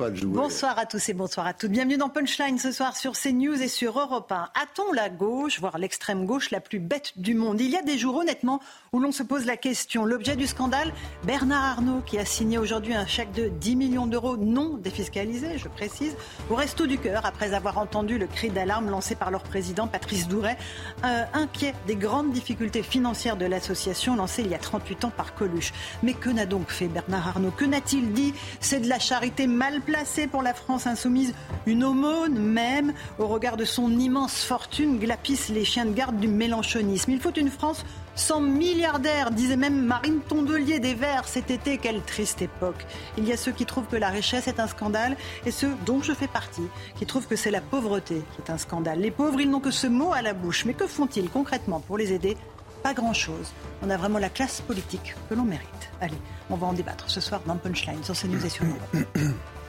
[0.00, 1.72] Bonsoir à tous et bonsoir à toutes.
[1.72, 4.48] Bienvenue dans Punchline ce soir sur CNews et sur Europe 1.
[4.54, 7.60] A-t-on la gauche, voire l'extrême gauche, la plus bête du monde?
[7.60, 8.60] Il y a des jours, honnêtement,
[8.94, 10.06] où l'on se pose la question.
[10.06, 10.94] L'objet du scandale,
[11.24, 15.68] Bernard Arnault, qui a signé aujourd'hui un chèque de 10 millions d'euros non défiscalisé, je
[15.68, 16.16] précise,
[16.48, 20.28] au Resto du Cœur, après avoir entendu le cri d'alarme lancé par leur président, Patrice
[20.28, 20.56] Douret,
[21.04, 25.34] euh, inquiet des grandes difficultés financières de l'association lancée il y a 38 ans par
[25.34, 25.74] Coluche.
[26.02, 27.50] Mais que n'a donc fait Bernard Arnault?
[27.50, 28.32] Que n'a-t-il dit?
[28.60, 29.89] C'est de la charité mal placée
[30.30, 31.34] pour la France insoumise,
[31.66, 36.28] une aumône même, au regard de son immense fortune, glapissent les chiens de garde du
[36.28, 37.10] mélanchonisme.
[37.10, 37.84] Il faut une France
[38.14, 41.78] sans milliardaires, disait même Marine Tondelier des Verts cet été.
[41.78, 42.86] Quelle triste époque.
[43.18, 46.02] Il y a ceux qui trouvent que la richesse est un scandale et ceux dont
[46.02, 49.00] je fais partie qui trouvent que c'est la pauvreté qui est un scandale.
[49.00, 50.64] Les pauvres, ils n'ont que ce mot à la bouche.
[50.64, 52.36] Mais que font-ils concrètement pour les aider?
[52.82, 53.52] Pas grand-chose.
[53.82, 55.90] On a vraiment la classe politique que l'on mérite.
[56.00, 56.18] Allez,
[56.48, 58.76] on va en débattre ce soir dans Punchline sur CNews et sur nous.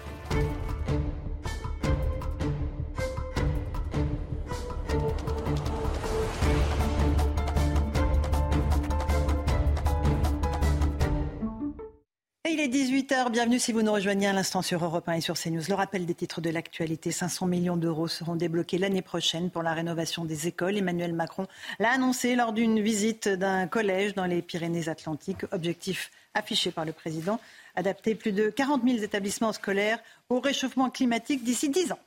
[12.54, 15.36] il est 18h, bienvenue si vous nous rejoignez à l'instant sur Europe 1 et sur
[15.36, 15.64] CNews.
[15.70, 19.74] Le rappel des titres de l'actualité, 500 millions d'euros seront débloqués l'année prochaine pour la
[19.74, 20.78] rénovation des écoles.
[20.78, 21.48] Emmanuel Macron
[21.80, 25.46] l'a annoncé lors d'une visite d'un collège dans les Pyrénées-Atlantiques.
[25.52, 27.40] Objectif affiché par le président,
[27.76, 30.00] adapter plus de 40 000 établissements scolaires
[30.30, 32.00] au réchauffement climatique d'ici 10 ans.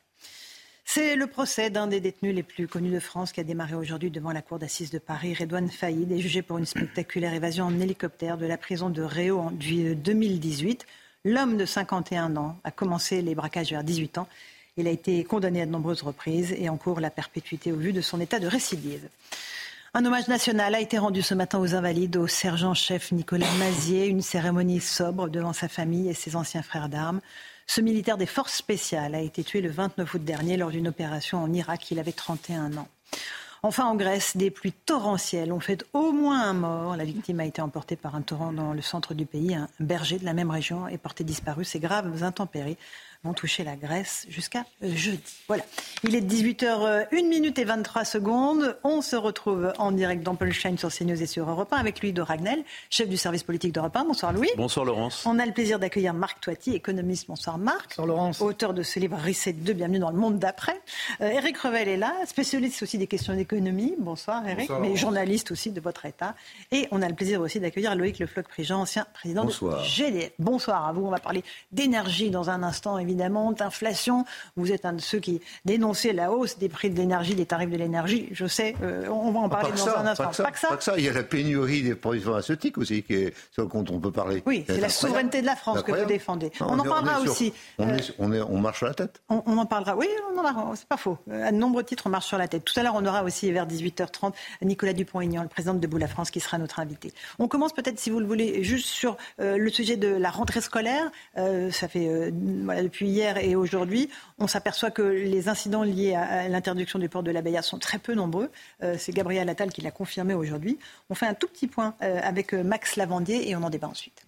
[0.87, 4.11] C'est le procès d'un des détenus les plus connus de France qui a démarré aujourd'hui
[4.11, 5.35] devant la cour d'assises de Paris.
[5.35, 9.39] Redouane Faïd est jugé pour une spectaculaire évasion en hélicoptère de la prison de Réau
[9.39, 10.87] en 2018.
[11.25, 14.29] L'homme de 51 ans a commencé les braquages vers 18 ans.
[14.77, 17.93] Il a été condamné à de nombreuses reprises et en cours la perpétuité au vu
[17.93, 19.09] de son état de récidive.
[19.97, 24.07] Un hommage national a été rendu ce matin aux Invalides au sergent-chef Nicolas Mazier.
[24.07, 27.21] Une cérémonie sobre devant sa famille et ses anciens frères d'armes.
[27.69, 31.41] Ce militaire des forces spéciales a été tué le 29 août dernier lors d'une opération
[31.41, 31.93] en Irak.
[31.93, 32.89] Il avait 31 ans.
[33.63, 36.97] Enfin, en Grèce, des pluies torrentielles ont fait au moins un mort.
[36.97, 39.55] La victime a été emportée par un torrent dans le centre du pays.
[39.55, 41.65] Un berger de la même région est porté disparu.
[41.65, 42.79] Ces graves intempéries
[43.25, 45.23] vont toucher la Grèce jusqu'à euh, jeudi.
[45.49, 45.65] Voilà.
[46.05, 48.77] Il est 18h, 1 minute et 23 secondes.
[48.85, 52.13] On se retrouve en direct dans Polstein sur CNews et sur Europe 1 avec Louis
[52.13, 54.05] de Ragnel, chef du service politique d'Europe 1.
[54.05, 54.51] Bonsoir Louis.
[54.57, 55.25] Bonsoir Laurence.
[55.27, 57.27] On a le plaisir d'accueillir Marc Toiti, économiste.
[57.29, 57.91] Bonsoir Marc.
[57.91, 58.41] Bonsoir Laurence.
[58.43, 60.79] Auteur de ce livre Reset 2, bienvenue dans le monde d'après.
[61.21, 63.95] Eric euh, Revel est là, spécialiste aussi des questions d'économie.
[63.99, 66.35] Bonsoir Eric, mais journaliste aussi de votre État.
[66.73, 69.81] Et on a le plaisir aussi d'accueillir Loïc Le Floch-Prigent, ancien président Bonsoir.
[69.81, 70.33] de GDF.
[70.39, 71.07] Bonsoir à vous.
[71.07, 74.25] On va parler d'énergie dans un instant évidemment, d'inflation
[74.57, 77.71] vous êtes un de ceux qui dénonçaient la hausse des prix de l'énergie, des tarifs
[77.71, 78.29] de l'énergie.
[78.33, 80.31] Je sais, euh, on va en parler dans un instant.
[80.43, 83.67] Pas que, ça, Il y a la pénurie des produits pharmaceutiques aussi, qui est, sur
[83.67, 84.43] dont on peut parler.
[84.47, 86.51] Oui, c'est la souveraineté de la France que vous défendez.
[86.61, 87.53] on, en parlera aussi.
[87.79, 87.89] On,
[88.19, 89.23] on, marche sur la tête.
[89.29, 89.97] On, en parlera.
[89.97, 90.09] Oui,
[90.75, 91.19] c'est pas faux.
[91.31, 92.65] À de nombreux titres, on marche sur la tête.
[92.65, 96.09] Tout à l'heure, on aura aussi vers 18h30 Nicolas Dupont-Aignan, le président de Debout la
[96.09, 97.13] France, qui sera notre invité.
[97.39, 100.61] On commence peut-être, si vous le voulez, juste sur euh, le sujet de la rentrée
[100.61, 101.11] scolaire.
[101.37, 102.33] Euh, ça fait
[102.65, 107.23] voilà, depuis hier et aujourd'hui, on s'aperçoit que les incidents liés à l'interdiction du port
[107.23, 108.51] de la sont très peu nombreux.
[108.83, 110.79] Euh, c'est Gabriel Attal qui l'a confirmé aujourd'hui.
[111.11, 113.89] On fait un tout petit point euh, avec euh, Max Lavandier et on en débat
[113.89, 114.27] ensuite.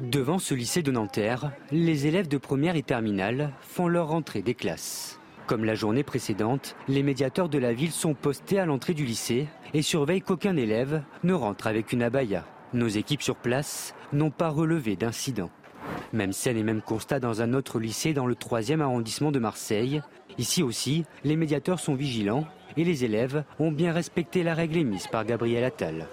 [0.00, 4.54] Devant ce lycée de Nanterre, les élèves de première et terminale font leur rentrée des
[4.54, 5.20] classes.
[5.46, 9.48] Comme la journée précédente, les médiateurs de la ville sont postés à l'entrée du lycée
[9.74, 12.44] et surveillent qu'aucun élève ne rentre avec une abaya.
[12.72, 15.50] Nos équipes sur place n'ont pas relevé d'incident.
[16.12, 20.02] Même scène et même constat dans un autre lycée dans le 3e arrondissement de Marseille.
[20.38, 25.06] Ici aussi, les médiateurs sont vigilants et les élèves ont bien respecté la règle émise
[25.06, 26.06] par Gabriel Attal.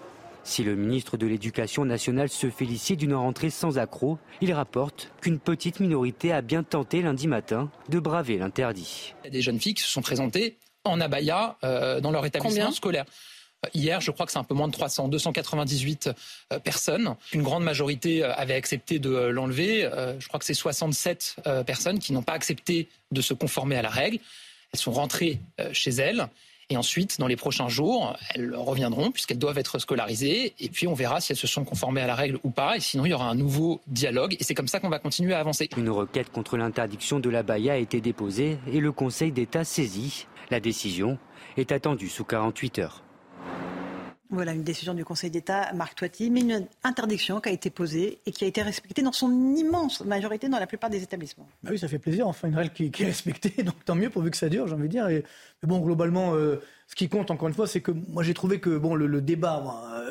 [0.43, 5.39] Si le ministre de l'Éducation nationale se félicite d'une rentrée sans accroc, il rapporte qu'une
[5.39, 9.13] petite minorité a bien tenté lundi matin de braver l'interdit.
[9.29, 13.03] Des jeunes filles qui se sont présentées en abaya euh, dans leur établissement scolaire.
[13.73, 16.09] Hier, je crois que c'est un peu moins de 300, 298
[16.53, 17.15] euh, personnes.
[17.33, 19.89] Une grande majorité euh, avait accepté de euh, l'enlever.
[20.19, 23.89] Je crois que c'est 67 personnes qui n'ont pas accepté de se conformer à la
[23.89, 24.19] règle.
[24.73, 25.39] Elles sont rentrées
[25.71, 26.27] chez elles.
[26.69, 30.53] Et ensuite, dans les prochains jours, elles reviendront puisqu'elles doivent être scolarisées.
[30.59, 32.75] Et puis, on verra si elles se sont conformées à la règle ou pas.
[32.75, 34.35] Et sinon, il y aura un nouveau dialogue.
[34.39, 35.69] Et c'est comme ça qu'on va continuer à avancer.
[35.77, 40.27] Une requête contre l'interdiction de la baya a été déposée et le Conseil d'État saisi.
[40.51, 41.17] La décision
[41.55, 43.03] est attendue sous 48 heures.
[44.29, 48.19] Voilà une décision du Conseil d'État, Marc Toiti, mais une interdiction qui a été posée
[48.25, 51.47] et qui a été respectée dans son immense majorité dans la plupart des établissements.
[51.63, 54.29] Bah oui, ça fait plaisir, enfin une règle qui, est respectée, donc tant mieux pourvu
[54.29, 55.07] que ça dure, j'ai envie de dire.
[55.07, 55.23] Et,
[55.63, 58.59] mais bon, globalement, euh, ce qui compte encore une fois, c'est que moi j'ai trouvé
[58.59, 59.63] que bon, le, débat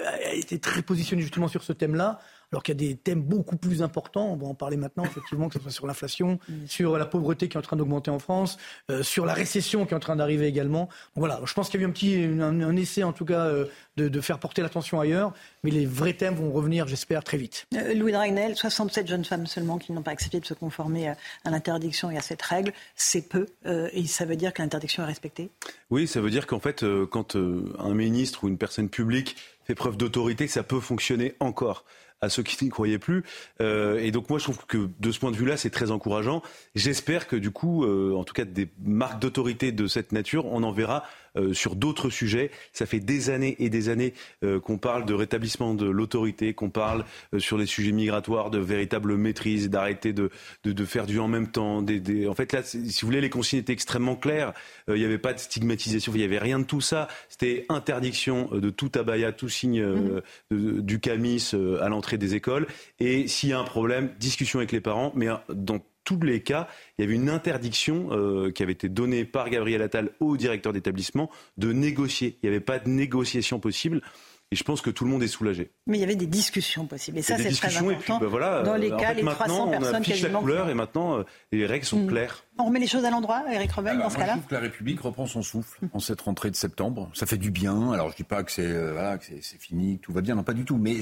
[0.06, 2.20] a été très positionné justement sur ce thème-là
[2.52, 4.26] alors qu'il y a des thèmes beaucoup plus importants.
[4.32, 7.56] On va en parler maintenant, effectivement, que ce soit sur l'inflation, sur la pauvreté qui
[7.56, 8.58] est en train d'augmenter en France,
[8.90, 10.80] euh, sur la récession qui est en train d'arriver également.
[10.80, 13.46] Donc voilà, je pense qu'il y a eu un petit un, essai, en tout cas,
[13.46, 13.66] euh,
[13.96, 15.32] de, faire porter l'attention ailleurs,
[15.62, 17.66] mais les vrais thèmes vont revenir, j'espère, très vite.
[17.74, 21.16] Euh, Louis Dragnel, 67 jeunes femmes seulement qui n'ont pas accepté de se conformer à,
[21.44, 25.50] l'interdiction et à cette règle, c'est peu, et ça veut dire que l'interdiction est respectée?
[25.90, 29.96] Oui, ça veut dire qu'en fait, quand un ministre ou une personne publique fait preuve
[29.96, 31.84] d'autorité, ça peut fonctionner encore
[32.20, 33.24] à ceux qui n'y croyaient plus.
[33.60, 36.42] Euh, et donc moi, je trouve que de ce point de vue-là, c'est très encourageant.
[36.74, 40.62] J'espère que du coup, euh, en tout cas des marques d'autorité de cette nature, on
[40.62, 41.04] en verra
[41.52, 42.50] sur d'autres sujets.
[42.72, 44.12] Ça fait des années et des années
[44.44, 48.58] euh, qu'on parle de rétablissement de l'autorité, qu'on parle euh, sur les sujets migratoires de
[48.58, 50.30] véritable maîtrise, d'arrêter de,
[50.64, 51.82] de, faire du en même temps.
[51.82, 54.52] Des, En fait, là, si vous voulez, les consignes étaient extrêmement claires.
[54.88, 57.08] Il n'y avait pas de stigmatisation, il n'y avait rien de tout ça.
[57.28, 60.22] C'était interdiction de tout abaya, tout signe mhm.
[60.50, 62.66] du camis à l'entrée des écoles.
[63.00, 66.68] Et s'il y a un problème, discussion avec les parents, mais dans tous les cas,
[66.96, 70.72] il y avait une interdiction euh, qui avait été donnée par Gabriel Attal au directeur
[70.72, 72.38] d'établissement de négocier.
[72.42, 74.00] Il n'y avait pas de négociation possible.
[74.52, 75.72] Et je pense que tout le monde est soulagé.
[75.88, 77.18] Mais il y avait des discussions possibles.
[77.18, 77.90] Et ça, c'est très important.
[77.90, 81.18] Et puis, ben voilà, dans les cas, les 300 personnes qui la couleur et maintenant,
[81.18, 82.06] euh, les règles sont mm.
[82.06, 82.44] claires.
[82.56, 84.60] On remet les choses à l'endroit, Eric Revel, dans ce cas-là Je trouve que la
[84.60, 87.10] République reprend son souffle en cette rentrée de septembre.
[87.12, 87.90] Ça fait du bien.
[87.90, 90.36] Alors, je ne dis pas que c'est euh, voilà, fini, que tout va bien.
[90.36, 90.76] Non, pas du tout.
[90.76, 91.00] Mais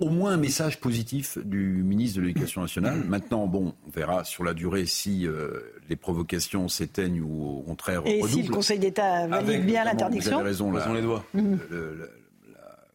[0.00, 3.02] au moins un message positif du ministre de l'Éducation nationale.
[3.08, 8.02] Maintenant, bon, on verra sur la durée si euh, les provocations s'éteignent ou au contraire
[8.06, 11.24] Et si le Conseil d'État valide bien l'interdiction Vous avez raison, là, les doigts.
[11.34, 11.58] Mhm.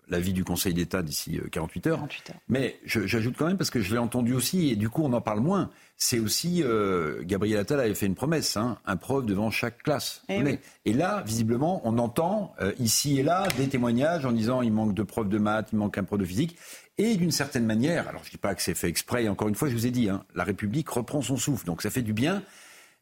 [0.09, 2.07] l'avis du Conseil d'État d'ici 48 euh, heures.
[2.47, 5.21] Mais j'ajoute quand même, parce que je l'ai entendu aussi, et du coup on en
[5.21, 9.49] parle moins, c'est aussi, euh, Gabriel Attal avait fait une promesse, hein, un prof devant
[9.49, 10.23] chaque classe.
[10.27, 14.73] Et, eh et là, visiblement, on entend ici et là des témoignages en disant il
[14.73, 16.57] manque de profs de maths, il manque un prof de physique.
[16.97, 19.55] Et d'une certaine manière, alors je ne dis pas que c'est fait exprès, encore une
[19.55, 22.13] fois, je vous ai dit, hein, la République reprend son souffle, donc ça fait du
[22.13, 22.41] bien.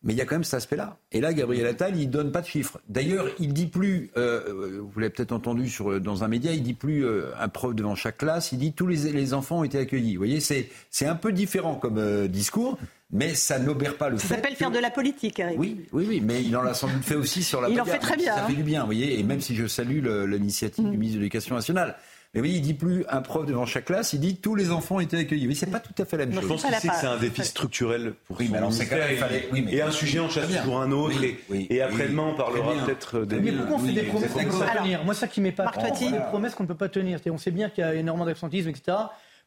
[0.06, 0.98] Mais il y a quand même cet aspect-là.
[1.14, 2.78] Et là, Gabriel Attal, il donne pas de chiffres.
[2.90, 6.74] D'ailleurs, il dit plus, euh, vous l'avez peut-être entendu sur, dans un média, il dit
[6.74, 9.78] plus euh, un prof devant chaque classe, il dit tous les, les enfants ont été
[9.78, 10.16] accueillis.
[10.16, 12.78] Vous voyez, c'est, c'est un peu différent comme euh, discours,
[13.12, 14.28] mais ça n'obère pas le fait.
[14.28, 15.58] Ça s'appelle faire de la politique, Eric.
[15.58, 17.86] Oui, oui, oui, mais il en a sans doute fait aussi sur la Il en
[17.86, 18.36] fait très bien.
[18.36, 18.56] Ça fait hein.
[18.58, 21.96] du bien, vous voyez, et même si je salue l'initiative du ministre de l'Éducation nationale.
[22.34, 25.00] Mais oui, il dit plus un prof devant chaque classe, il dit tous les enfants
[25.00, 25.48] étaient accueillis.
[25.48, 26.44] Mais c'est pas tout à fait la même chose.
[26.44, 29.08] Je pense que c'est un défi structurel pour oui, son ministère.
[29.54, 31.16] Et, un sujet en chasse toujours un autre.
[31.54, 33.40] et, après-demain, on parlera peut-être des.
[33.40, 35.78] Mais pourquoi on fait des promesses qu'on ne peut pas tenir Moi, ça qui m'épate,
[35.78, 37.20] on fait des promesses qu'on ne peut pas tenir.
[37.28, 38.98] On sait bien qu'il y a énormément d'absentisme, etc.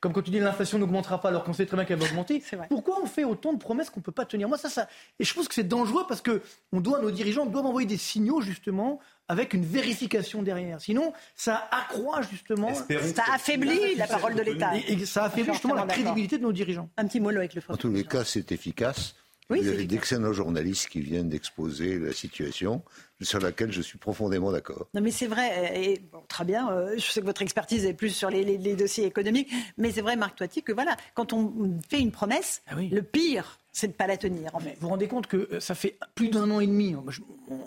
[0.00, 2.42] Comme quand tu dis l'inflation n'augmentera pas alors qu'on sait très bien qu'elle va augmenter.
[2.68, 4.46] Pourquoi on fait autant de promesses qu'on ne peut pas tenir?
[4.46, 4.88] Moi, ça, ça.
[5.18, 7.96] Et je pense que c'est dangereux parce que on doit, nos dirigeants doivent envoyer des
[7.96, 10.80] signaux justement avec une vérification derrière.
[10.80, 12.74] Sinon, ça accroît justement.
[12.74, 14.72] Ça affaiblit la parole de l'État.
[14.76, 16.88] Et, ça affaiblit justement la crédibilité de nos dirigeants.
[16.96, 19.14] Un petit mot avec le En tous les cas, c'est efficace.
[19.48, 22.82] Oui, Vous avez d'excellents journalistes qui viennent d'exposer la situation
[23.20, 24.88] sur laquelle je suis profondément d'accord.
[24.92, 28.10] Non, mais c'est vrai, et très bien, euh, je sais que votre expertise est plus
[28.10, 32.10] sur les, dossiers économiques, mais c'est vrai, Marc Toiti, que voilà, quand on fait une
[32.10, 34.54] promesse, ah le pire, c'est de ne pas la tenir.
[34.54, 34.70] En fait.
[34.70, 37.04] Vous vous rendez compte que euh, ça fait plus d'un an et demi, hein,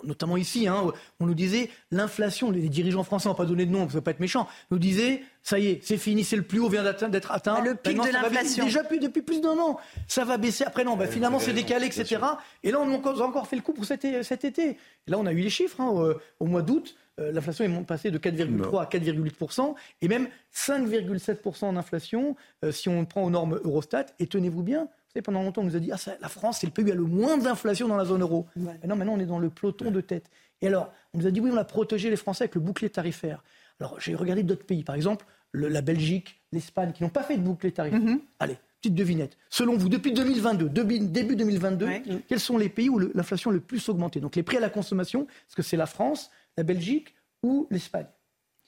[0.02, 0.90] notamment ici, hein,
[1.20, 4.00] on nous disait l'inflation, les dirigeants français n'ont pas donné de nom, ça ne veut
[4.00, 6.82] pas être méchant, nous disaient ça y est, c'est fini, c'est le plus haut vient
[6.82, 7.54] d'être atteint.
[7.58, 8.64] Ah, le pic de l'inflation.
[8.64, 10.64] Déjà depuis plus d'un an, ça va baisser.
[10.64, 12.20] Après non, bah, finalement c'est décalé, etc.
[12.64, 14.66] Et là on a encore fait le coup pour cet, été.
[14.66, 16.96] Et là on a eu les chiffres hein, au mois d'août.
[17.20, 23.04] Euh, l'inflation est passée de 4,3 à 4,8%, et même 5,7% d'inflation euh, si on
[23.04, 24.06] prend aux normes Eurostat.
[24.18, 26.72] Et tenez-vous bien, savez, pendant longtemps, on nous a dit ah, la France, c'est le
[26.72, 28.46] pays où il y a le moins d'inflation dans la zone euro.
[28.56, 30.30] non, maintenant, on est dans le peloton de tête.
[30.62, 32.90] Et alors, on nous a dit oui, on a protégé les Français avec le bouclier
[32.90, 33.42] tarifaire.
[33.80, 37.42] Alors, j'ai regardé d'autres pays, par exemple, la Belgique, l'Espagne, qui n'ont pas fait de
[37.42, 38.00] bouclier tarifaire.
[38.00, 38.20] Mm-hmm.
[38.38, 39.36] Allez, petite devinette.
[39.48, 41.88] Selon vous, depuis 2022, début 2022,
[42.28, 44.70] quels sont les pays où l'inflation a le plus augmenté Donc, les prix à la
[44.70, 48.06] consommation, est-ce que c'est la France, la Belgique ou l'Espagne?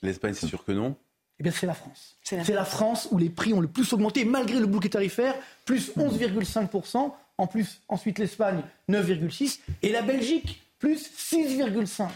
[0.02, 0.96] L'Espagne, c'est sûr que non.
[1.38, 2.16] Eh bien, c'est la France.
[2.22, 5.90] C'est la, France où les prix ont le plus augmenté, malgré le bouquet tarifaire, plus
[5.96, 7.12] 11,5%.
[7.38, 9.58] En plus, ensuite l'Espagne, 9,6%.
[9.82, 12.06] Et la Belgique, plus 6,5%.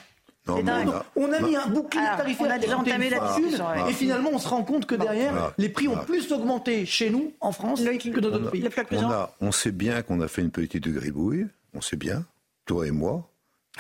[0.49, 2.47] On, a, mis un bouclier tarifaire.
[2.47, 3.57] On a déjà entamé là-dessus.
[3.89, 7.33] Et finalement, on se rend compte que derrière, les prix ont plus augmenté chez nous,
[7.41, 8.69] en France, que dans d'autres pays.
[8.93, 11.47] On, on sait bien qu'on a fait une petite de gribouille.
[11.75, 12.25] On sait bien,
[12.65, 13.29] toi et moi.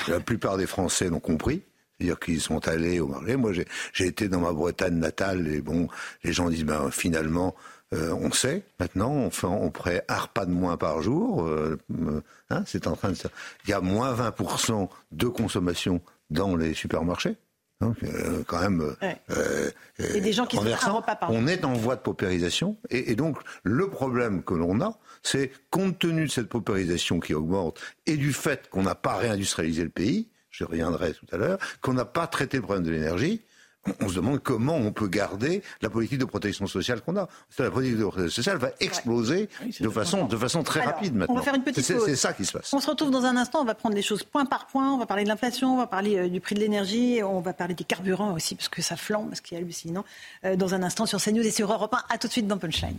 [0.08, 1.62] La plupart des Français l'ont compris.
[1.98, 3.36] C'est-à-dire qu'ils sont allés au marché.
[3.36, 3.52] Moi,
[3.92, 5.88] j'ai été dans ma Bretagne natale et bon,
[6.24, 7.54] les gens disent ben finalement,
[7.94, 11.44] euh, on sait maintenant, on fait on prêt un repas de moins par jour.
[11.44, 12.20] Euh, euh,
[12.50, 13.16] hein, c'est en train de
[13.64, 17.36] Il y a moins 20% de consommation dans les supermarchés.
[17.82, 17.98] Donc,
[18.46, 18.96] quand même.
[19.98, 22.78] et des gens qui sont repas par On est en voie de paupérisation.
[22.88, 27.34] Et, et donc, le problème que l'on a, c'est compte tenu de cette paupérisation qui
[27.34, 31.58] augmente et du fait qu'on n'a pas réindustrialisé le pays, je reviendrai tout à l'heure,
[31.82, 33.42] qu'on n'a pas traité le problème de l'énergie,
[34.00, 37.28] on se demande comment on peut garder la politique de protection sociale qu'on a.
[37.58, 39.48] La politique de protection sociale va exploser
[39.80, 41.34] de, façon, de façon très rapide maintenant.
[41.34, 42.04] On va faire une petite pause.
[42.04, 42.72] C'est ça qui se passe.
[42.72, 44.98] On se retrouve dans un instant, on va prendre les choses point par point, on
[44.98, 47.74] va parler de l'inflation, on va parler euh, du prix de l'énergie, on va parler
[47.74, 50.04] des carburants aussi, parce que ça flambe, ce qui est hallucinant,
[50.44, 52.14] euh, dans un instant sur CNews et sur Europe 1.
[52.14, 52.96] A tout de suite dans Punchline.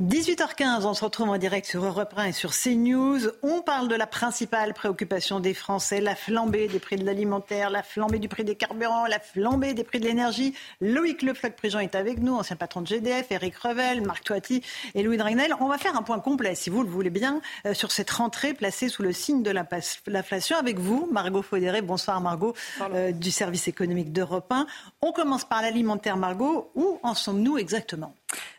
[0.00, 3.18] 18h15, on se retrouve en direct sur Europe 1 et sur CNews.
[3.42, 7.82] On parle de la principale préoccupation des Français, la flambée des prix de l'alimentaire, la
[7.82, 10.54] flambée du prix des carburants, la flambée des prix de l'énergie.
[10.80, 14.62] Loïc Lefloc-Prigent est avec nous, ancien patron de GDF, Eric Revel, Marc Toiti
[14.94, 15.52] et Louis Dragnel.
[15.58, 18.54] On va faire un point complet, si vous le voulez bien, euh, sur cette rentrée
[18.54, 21.82] placée sous le signe de l'inflation avec vous, Margot Faudéré.
[21.82, 22.54] Bonsoir Margot,
[22.94, 24.64] euh, du service économique d'Europe 1.
[25.02, 26.70] On commence par l'alimentaire, Margot.
[26.76, 28.14] Où en sommes-nous exactement?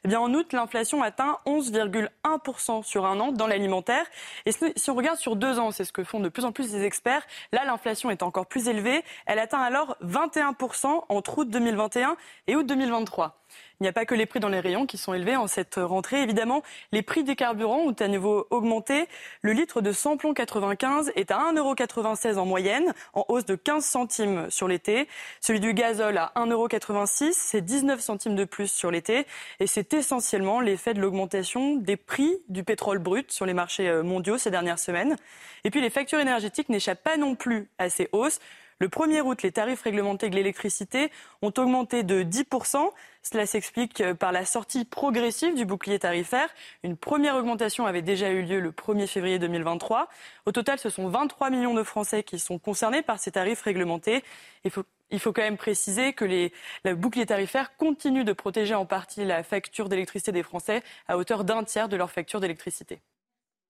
[0.07, 4.05] Eh en août, l'inflation atteint 11,1% sur un an dans l'alimentaire.
[4.45, 6.73] Et si on regarde sur deux ans, c'est ce que font de plus en plus
[6.73, 9.03] les experts, là, l'inflation est encore plus élevée.
[9.25, 12.15] Elle atteint alors 21% entre août 2021
[12.47, 13.35] et août 2023.
[13.79, 15.75] Il n'y a pas que les prix dans les rayons qui sont élevés en cette
[15.75, 16.21] rentrée.
[16.21, 19.07] Évidemment, les prix des carburants ont à nouveau augmenté.
[19.41, 24.47] Le litre de samplon 95 est à 1,96€ en moyenne, en hausse de 15 centimes
[24.49, 25.07] sur l'été.
[25.39, 29.25] Celui du gazole à 1,86€, c'est 19 centimes de plus sur l'été.
[29.61, 34.03] Et c'est essentiellement l'effet de l'augmentation des prix du pétrole brut sur les marchés euh,
[34.03, 35.15] mondiaux ces dernières semaines.
[35.63, 38.39] Et puis les factures énergétiques n'échappent pas non plus à ces hausses.
[38.81, 41.11] Le 1er août, les tarifs réglementés de l'électricité
[41.41, 42.91] ont augmenté de 10%.
[43.23, 46.47] Cela s'explique par la sortie progressive du bouclier tarifaire.
[46.83, 50.07] Une première augmentation avait déjà eu lieu le 1er février 2023.
[50.45, 54.23] Au total, ce sont 23 millions de Français qui sont concernés par ces tarifs réglementés.
[54.63, 59.43] Il faut, quand même préciser que le bouclier tarifaire continue de protéger en partie la
[59.43, 63.01] facture d'électricité des Français à hauteur d'un tiers de leur facture d'électricité.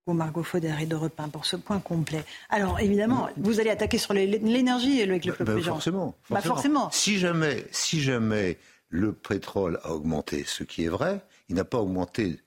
[0.08, 2.24] Margot Fauder et de Repin pour ce point complet.
[2.50, 6.90] Alors évidemment, vous allez attaquer sur l'énergie avec le bah, forcément, bah, forcément.
[6.92, 8.58] Si jamais, si jamais
[8.90, 12.40] le pétrole a augmenté, ce qui est vrai, il n'a pas augmenté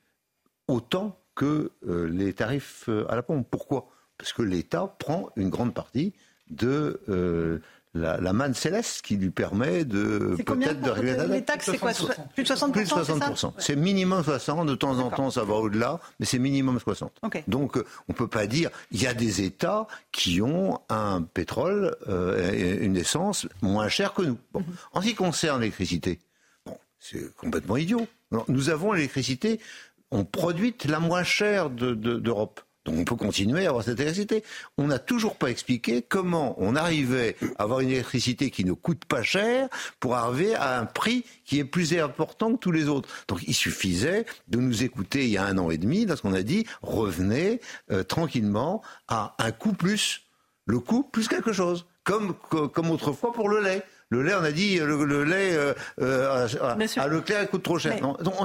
[0.68, 3.46] autant que euh, les tarifs euh, à la pompe.
[3.50, 3.88] Pourquoi?
[4.18, 6.12] Parce que l'État prend une grande partie
[6.50, 7.60] de euh,
[7.94, 11.92] la, manne céleste qui lui permet de peut-être de régler la Les taxes, c'est quoi?
[12.34, 13.52] Plus de 60%, Plus de 60%.
[13.58, 17.12] C'est minimum 60, de temps en temps ça va au-delà, mais c'est minimum 60.
[17.48, 21.22] Donc euh, on ne peut pas dire, il y a des États qui ont un
[21.22, 24.38] pétrole, euh, une essence moins chère que nous.
[24.52, 24.60] Bon.
[24.60, 24.66] Mhm.
[24.92, 26.18] En ce qui concerne l'électricité,
[26.64, 28.06] bon, c'est complètement idiot.
[28.48, 29.60] nous avons l'électricité,
[30.10, 32.60] on produit la moins chère d'Europe.
[32.84, 34.42] Donc on peut continuer à avoir cette électricité.
[34.76, 39.04] On n'a toujours pas expliqué comment on arrivait à avoir une électricité qui ne coûte
[39.04, 39.68] pas cher
[40.00, 43.08] pour arriver à un prix qui est plus important que tous les autres.
[43.28, 46.42] Donc il suffisait de nous écouter il y a un an et demi lorsqu'on a
[46.42, 47.60] dit revenez
[47.92, 50.22] euh, tranquillement à un coût plus,
[50.66, 53.82] le coût plus quelque chose, comme, comme autrefois pour le lait.
[54.08, 57.98] Le lait, on a dit le, lait euh, euh, à, Leclerc coûte trop cher.
[58.00, 58.36] Donc,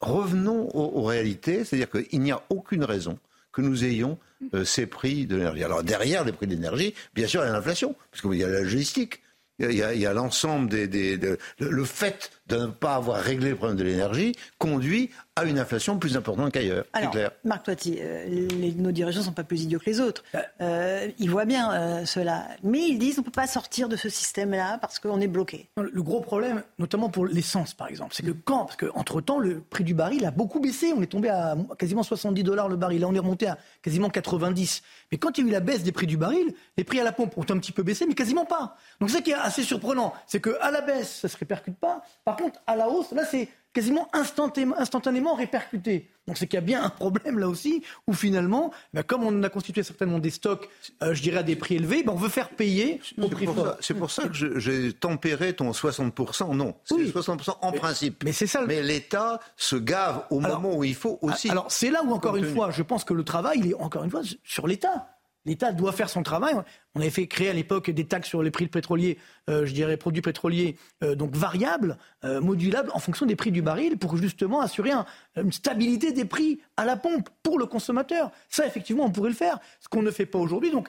[0.00, 3.18] revenons aux réalités, c'est-à-dire qu'il n'y a aucune raison
[3.52, 4.18] que nous ayons
[4.54, 5.64] euh, ces prix de l'énergie.
[5.64, 8.48] Alors derrière les prix de l'énergie, bien sûr, il y a l'inflation, parce y a
[8.48, 9.22] la logistique,
[9.58, 11.20] il y a, l'ensemble des,
[11.58, 15.98] le fait de ne pas avoir réglé le problème de l'énergie conduit à une inflation
[15.98, 16.84] plus importante qu'ailleurs.
[16.94, 17.30] C'est clair.
[17.44, 20.22] Marc Toiti, euh, nos dirigeants ne sont pas plus idiots que les autres.
[20.60, 22.48] Euh, ils voient bien euh, cela.
[22.62, 25.70] Mais ils disent qu'on ne peut pas sortir de ce système-là parce qu'on est bloqué.
[25.78, 29.84] Le gros problème, notamment pour l'essence par exemple, c'est que quand, parce qu'entre-temps, le prix
[29.84, 30.92] du baril a beaucoup baissé.
[30.94, 33.00] On est tombé à quasiment 70 dollars le baril.
[33.00, 34.82] Là, on est remonté à quasiment 90.
[35.10, 37.04] Mais quand il y a eu la baisse des prix du baril, les prix à
[37.04, 38.76] la pompe ont un petit peu baissé, mais quasiment pas.
[39.00, 40.12] Donc c'est qui est assez surprenant.
[40.26, 42.02] C'est qu'à la baisse, ça ne se répercute pas.
[42.24, 46.10] Par contre, à la hausse, là, c'est quasiment instantanément, répercuté.
[46.28, 49.42] Donc c'est qu'il y a bien un problème là aussi, où finalement, ben, comme on
[49.42, 50.68] a constitué certainement des stocks,
[51.02, 53.76] euh, je dirais à des prix élevés, ben, on veut faire payer au prix fort.
[53.80, 56.54] C'est pour ça que j'ai tempéré ton 60%.
[56.54, 58.22] Non, c'est 60% en principe.
[58.24, 58.64] Mais c'est ça.
[58.66, 61.50] Mais l'État se gave au moment où il faut aussi.
[61.50, 64.04] Alors c'est là où encore une fois, je pense que le travail, il est encore
[64.04, 65.08] une fois sur l'État.
[65.44, 66.54] L'État doit faire son travail.
[66.94, 69.18] On avait fait créer à l'époque des taxes sur les prix pétroliers,
[69.50, 73.62] euh, je dirais produits pétroliers, euh, donc variables, euh, modulables en fonction des prix du
[73.62, 74.92] baril, pour justement assurer
[75.36, 78.30] une stabilité des prix à la pompe pour le consommateur.
[78.48, 80.70] Ça, effectivement, on pourrait le faire, ce qu'on ne fait pas aujourd'hui.
[80.70, 80.88] Donc,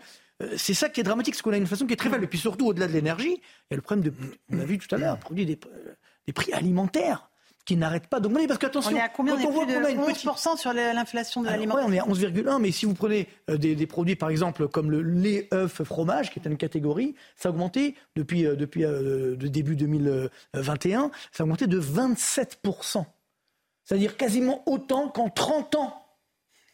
[0.58, 2.24] c'est ça qui est dramatique, c'est qu'on a une façon qui est très faible.
[2.24, 4.14] Et puis surtout, au-delà de l'énergie, il y a le problème de,
[4.52, 7.30] on a vu tout à l'heure, produit des prix alimentaires
[7.66, 8.48] qui n'arrête pas d'augmenter.
[8.48, 11.48] Parce qu'attention, on est à combien on, voit qu'on a une 11% sur l'inflation de
[11.48, 11.76] l'aliment.
[11.82, 15.02] on est à 11,1, mais si vous prenez euh, des, produits, par exemple, comme le
[15.02, 19.50] lait, œuf, fromage, qui est une catégorie, ça a augmenté depuis, euh, depuis euh, le
[19.50, 23.06] début 2021, ça a augmenté de 27%.
[23.86, 26.06] C'est-à-dire quasiment autant qu'en 30 ans.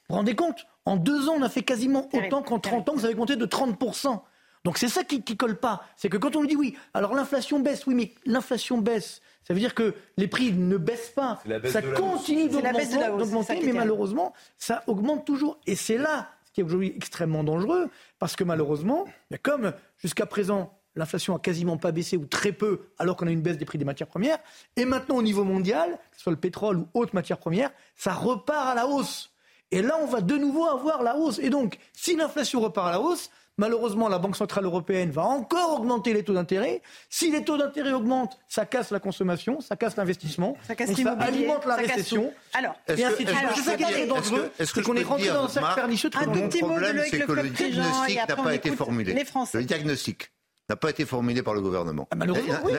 [0.10, 0.66] Vous vous rendez compte?
[0.86, 3.46] En deux ans, on a fait quasiment autant qu'en 30 ans, vous avez augmenté de
[3.46, 4.22] 30%.
[4.66, 5.86] Donc c'est ça qui, qui colle pas.
[5.96, 9.22] C'est que quand on nous dit oui, alors l'inflation baisse, oui, mais l'inflation baisse.
[9.44, 11.42] Ça veut dire que les prix ne baissent pas.
[11.66, 15.60] Ça continue d'augmenter, mais malheureusement, ça augmente toujours.
[15.66, 19.06] Et c'est là ce qui est aujourd'hui extrêmement dangereux, parce que malheureusement,
[19.44, 23.42] comme jusqu'à présent, l'inflation a quasiment pas baissé ou très peu, alors qu'on a une
[23.42, 24.40] baisse des prix des matières premières,
[24.76, 28.14] et maintenant au niveau mondial, que ce soit le pétrole ou autres matières premières, ça
[28.14, 29.32] repart à la hausse.
[29.72, 31.38] Et là, on va de nouveau avoir la hausse.
[31.38, 33.30] Et donc, si l'inflation repart à la hausse,
[33.60, 36.82] Malheureusement, la Banque Centrale Européenne va encore augmenter les taux d'intérêt.
[37.10, 40.76] Si les taux d'intérêt augmentent, ça casse la consommation, ça casse l'investissement, ça,
[41.20, 42.32] alimente la récession.
[42.54, 43.50] Alors, et ainsi de suite.
[43.56, 46.26] C'est ça qui est très dangereux, c'est qu'on est rentré dans un cercle pernicieux très
[46.26, 49.14] problème, c'est que le diagnostic n'a pas été formulé.
[49.54, 50.32] Le diagnostic
[50.70, 52.08] n'a pas été formulé par le gouvernement.
[52.12, 52.74] Ah, malheureusement, oui,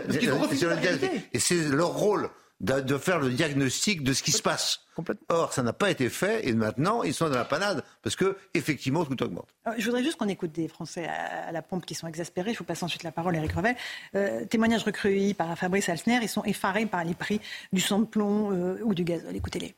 [1.34, 2.30] Et c'est leur rôle
[2.60, 4.80] de, faire le diagnostic de ce qui se passe.
[5.28, 8.36] Or, ça n'a pas été fait et maintenant, ils sont dans la panade parce que
[8.52, 9.48] effectivement, tout augmente.
[9.78, 12.52] je voudrais juste qu'on écoute des Français à, la pompe qui sont exaspérés.
[12.52, 13.74] Je vous passe ensuite la parole, Eric Revel.
[14.14, 16.18] Euh, témoignage recueilli par Fabrice Alsner.
[16.22, 17.40] Ils sont effarés par les prix
[17.72, 19.34] du sang de plomb euh, ou du gazole.
[19.34, 19.74] Écoutez-les.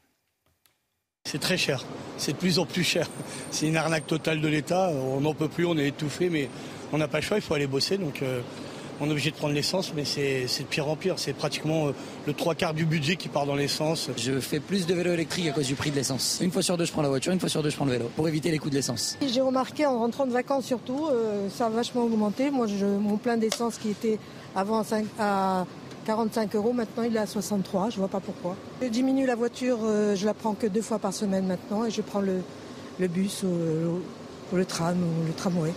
[1.25, 1.85] C'est très cher.
[2.17, 3.09] C'est de plus en plus cher.
[3.53, 4.91] C'est une arnaque totale de l'État.
[4.91, 6.49] On n'en peut plus, on est étouffé, mais
[6.93, 7.97] on n'a pas le choix, il faut aller bosser.
[7.97, 8.23] Donc.
[8.23, 8.41] Euh,
[9.03, 11.19] on est obligé de prendre l'essence, mais c'est de pire en pire.
[11.19, 11.93] C'est pratiquement euh,
[12.27, 14.11] le trois quarts du budget qui part dans l'essence.
[14.17, 16.39] Je fais plus de vélo électrique à cause du prix de l'essence.
[16.41, 17.93] Une fois sur deux, je prends la voiture, une fois sur deux, je prends le
[17.93, 19.19] vélo, pour éviter les coûts de l'essence.
[19.21, 22.53] J'ai remarqué en rentrant de vacances surtout, euh, ça a vachement augmenté.
[22.53, 24.21] Moi, je, mon plein d'essence qui était
[24.55, 24.85] avant
[25.19, 25.67] à,
[26.05, 28.57] 45 euros, maintenant il est à 63, je vois pas pourquoi.
[28.81, 31.91] Je diminue la voiture, euh, je la prends que deux fois par semaine maintenant et
[31.91, 32.43] je prends le,
[33.09, 35.73] bus ou, le tram ou le tramway.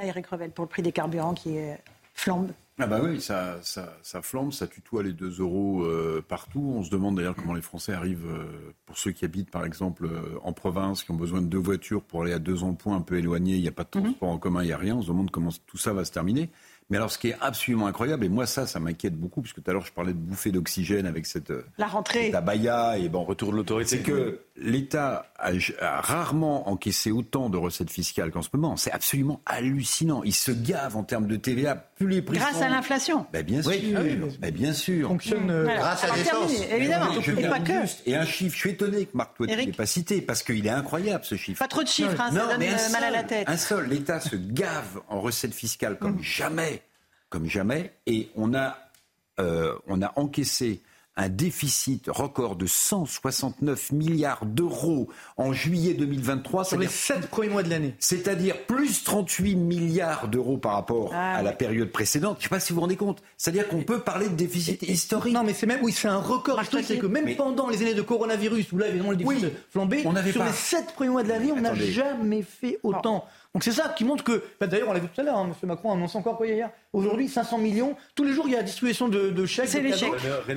[0.00, 1.78] Eric Revel, pour le prix des carburants qui est
[2.14, 2.50] flambe.
[2.80, 6.74] Ah bah oui, ça, ça, ça flambe, ça tutoie les 2 euros euh, partout.
[6.76, 10.06] On se demande d'ailleurs comment les Français arrivent, euh, pour ceux qui habitent par exemple
[10.06, 13.02] euh, en province, qui ont besoin de deux voitures pour aller à deux points un
[13.02, 14.04] peu éloignés, il n'y a pas de mhm.
[14.04, 14.96] transport en commun, il n'y a rien.
[14.96, 16.50] On se demande comment tout ça va se terminer.
[16.88, 19.70] Mais alors, ce qui est absolument incroyable, et moi ça, ça m'inquiète beaucoup, puisque tout
[19.70, 23.22] à l'heure je parlais de bouffée d'oxygène avec cette la rentrée, la baya et bon
[23.22, 25.52] retour de l'autorité, c'est que l'État a,
[26.00, 28.76] rarement encaissé autant de recettes fiscales qu'en ce moment.
[28.76, 30.22] C'est absolument hallucinant.
[30.22, 31.74] Il se gave en termes de TVA.
[31.74, 33.26] Plus les prix grâce à l'inflation.
[33.32, 33.72] Ben bien sûr,
[34.38, 35.08] ben bien sûr.
[35.08, 36.52] Fonctionne euh, grâce à l'essence.
[36.70, 37.72] Évidemment, je et pas que.
[38.06, 40.66] Et un chiffre, je suis étonné que Marc toi tu l'aies pas cité parce qu'il
[40.66, 41.58] est incroyable ce chiffre.
[41.58, 43.48] Pas trop de chiffres, hein, ça donne euh, mal à la tête.
[43.48, 46.22] Un seul, l'État se gave en recettes fiscales comme mm.
[46.22, 46.82] jamais
[47.30, 48.76] comme jamais, et on a,
[49.38, 50.82] euh, on a encaissé
[51.20, 56.64] un déficit record de 169 milliards d'euros en juillet 2023.
[56.64, 57.94] Sur les sept premiers mois de l'année.
[57.98, 62.36] C'est-à-dire plus 38 milliards d'euros par rapport ah à la période précédente.
[62.38, 63.22] Je ne sais pas si vous vous rendez compte.
[63.36, 65.34] C'est-à-dire qu'on peut parler de déficit historique.
[65.34, 66.86] Non, mais c'est même, oui, c'est un record historique.
[66.88, 70.16] C'est que même pendant les années de coronavirus, où là, évidemment, le déficit oui, on
[70.32, 73.26] sur les sept premiers mois de l'année, on n'a jamais fait autant.
[73.52, 75.50] Donc c'est ça qui montre que, bah, d'ailleurs on l'a vu tout à l'heure, hein,
[75.50, 75.68] M.
[75.68, 76.70] Macron annonce encore quoi hier?
[76.92, 79.68] Aujourd'hui 500 millions, tous les jours il y a la distribution de, de chèques.
[79.68, 80.12] C'est les chèques.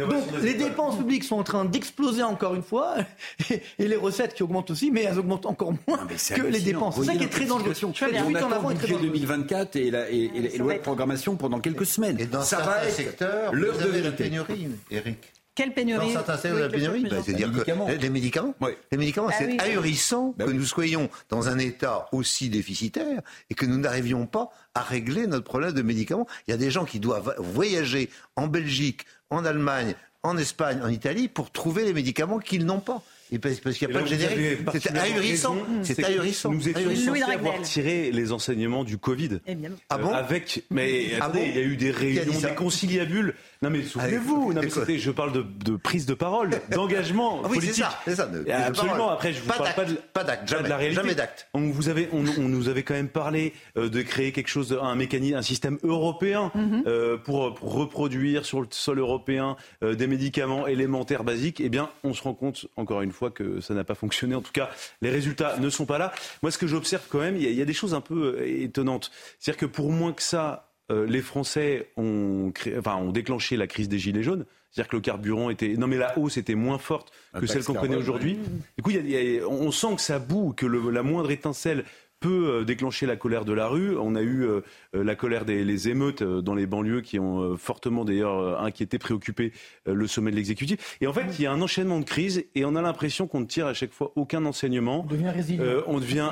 [0.07, 2.97] Donc les dépenses publiques sont en train d'exploser encore une fois,
[3.49, 6.97] et, les recettes qui augmentent aussi, mais elles augmentent encore moins que les dépenses.
[6.99, 7.73] C'est ça qui est très dangereux.
[7.73, 11.87] Tu on attend le budget 2024 et la, et, et, loi de programmation pendant quelques
[11.87, 12.19] semaines.
[12.19, 15.32] Et dans ça va être l'heure de la pénurie, Eric.
[15.55, 18.55] Quelle pénurie Dans certains secteurs de la pénurie, bah, c'est-à-dire que les médicaments,
[18.91, 23.53] les médicaments, ah c'est ahurissant bah que nous soyons dans un état aussi déficitaire et
[23.53, 26.27] que nous n'arrivions pas à régler notre problème de médicaments.
[26.47, 29.93] Il y a des gens qui doivent voyager en Belgique, en Allemagne,
[30.23, 33.03] en Espagne, en Italie pour trouver les médicaments qu'ils n'ont pas
[33.39, 34.59] parce, qu'il n'y a pas de générique.
[34.79, 35.57] C'est ahurissant.
[35.83, 36.51] C'est ahurissant.
[36.51, 39.39] Nous étions censés avoir tiré les enseignements du Covid.
[39.89, 43.35] Ah bon Avec, mais ah il y a eu des réunions, des conciliabules.
[43.63, 44.53] Non mais souvenez-vous,
[44.97, 47.85] je parle de, prise de parole, d'engagement ah politique.
[48.03, 48.29] C'est ça,
[48.65, 49.09] Absolument.
[49.09, 51.01] Après, je vous parle pas de, pas d'acte, jamais, de la réalité.
[51.01, 51.47] Jamais d'acte.
[51.53, 54.95] On vous avait, on, nous avait quand même parlé euh, de créer quelque chose, un
[54.95, 56.83] mécanisme, un système européen mhm.
[56.87, 61.61] euh, pour, reproduire sur le sol européen euh, des médicaments élémentaires basiques.
[61.61, 64.35] Eh bien, on se rend compte encore une fois que ça n'a pas fonctionné.
[64.35, 64.69] En tout cas,
[65.01, 66.11] les résultats ne sont pas là.
[66.41, 69.09] Moi, ce que j'observe quand même, il y, a des choses un peu étonnantes.
[69.39, 72.51] C'est-à-dire que pour moins que ça, euh, les Français ont,
[72.85, 74.45] ont déclenché la crise des Gilets jaunes.
[74.69, 75.75] C'est-à-dire que le carburant était.
[75.77, 78.39] Non, mais la hausse était moins forte que celle qu'on connaît aujourd'hui.
[78.77, 78.91] Du coup,
[79.47, 81.85] on sent que ça boue, que la moindre étincelle
[82.19, 83.95] peut euh, déclencher la colère de la rue.
[83.97, 84.61] On a eu euh,
[84.93, 89.53] la colère des les émeutes dans les banlieues qui ont fortement d'ailleurs inquiété, préoccupé
[89.85, 90.97] le sommet de l'exécutif.
[91.01, 93.41] Et en fait, il y a un enchaînement de crises et on a l'impression qu'on
[93.41, 95.05] ne tire à chaque fois aucun enseignement.
[95.07, 95.33] On devient
[95.85, 96.31] on devient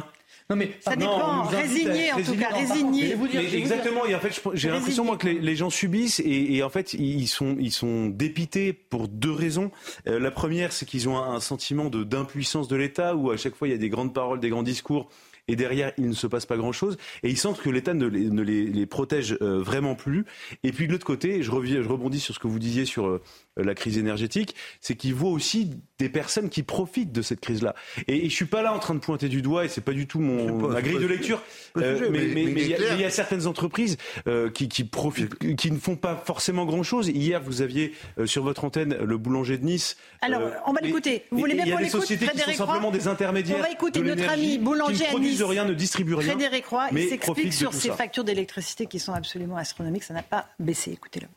[0.52, 1.44] non mais ça dépend.
[1.44, 3.16] résigné en tout cas, résigné.
[3.56, 4.06] exactement.
[4.06, 7.56] Et en fait, j'ai l'impression moi que les, gens subissent et, en fait ils sont
[7.58, 9.72] ils sont dépités pour deux raisons.
[10.08, 13.56] Euh, la première, c'est qu'ils ont un, sentiment de d'impuissance de l'État où à chaque
[13.56, 15.08] fois il y a des grandes paroles, des grands discours
[15.48, 18.06] et derrière il ne se passe pas grand chose et ils sentent que l'État ne,
[18.06, 20.26] les, ne les, protège euh, vraiment plus.
[20.64, 23.08] Et puis de l'autre côté, je, reviens, je rebondis sur ce que vous disiez sur
[23.08, 23.22] euh,
[23.58, 27.76] la crise énergétique, c'est qu'ils voient aussi des personnes qui profitent de cette crise-là.
[28.08, 29.92] Et, et, je suis pas là en train de pointer du doigt, et c'est pas
[29.92, 31.44] du tout mon ma grille de lecture.
[31.78, 33.98] Euh, mais, mais, mais, il y, a certaines entreprises
[34.28, 37.10] euh, qui, qui, profitent, qui ne font pas forcément grand-chose.
[37.10, 39.98] Hier, vous aviez euh, sur votre antenne le boulanger de Nice.
[40.22, 41.26] Alors, on va l'écouter.
[41.32, 43.58] Vous voulez bien qu'on l'écoute, Frédéric qui sont simplement des intermédiaires.
[43.60, 46.32] On va écouter notre ami boulanger qui ne produisent rien, ne distribuent rien.
[46.32, 50.04] Frédéric Roy, il s'explique sur ces factures d'électricité qui sont absolument astronomiques.
[50.04, 50.92] Ça n'a pas baissé.
[50.92, 51.28] Écoutez-le.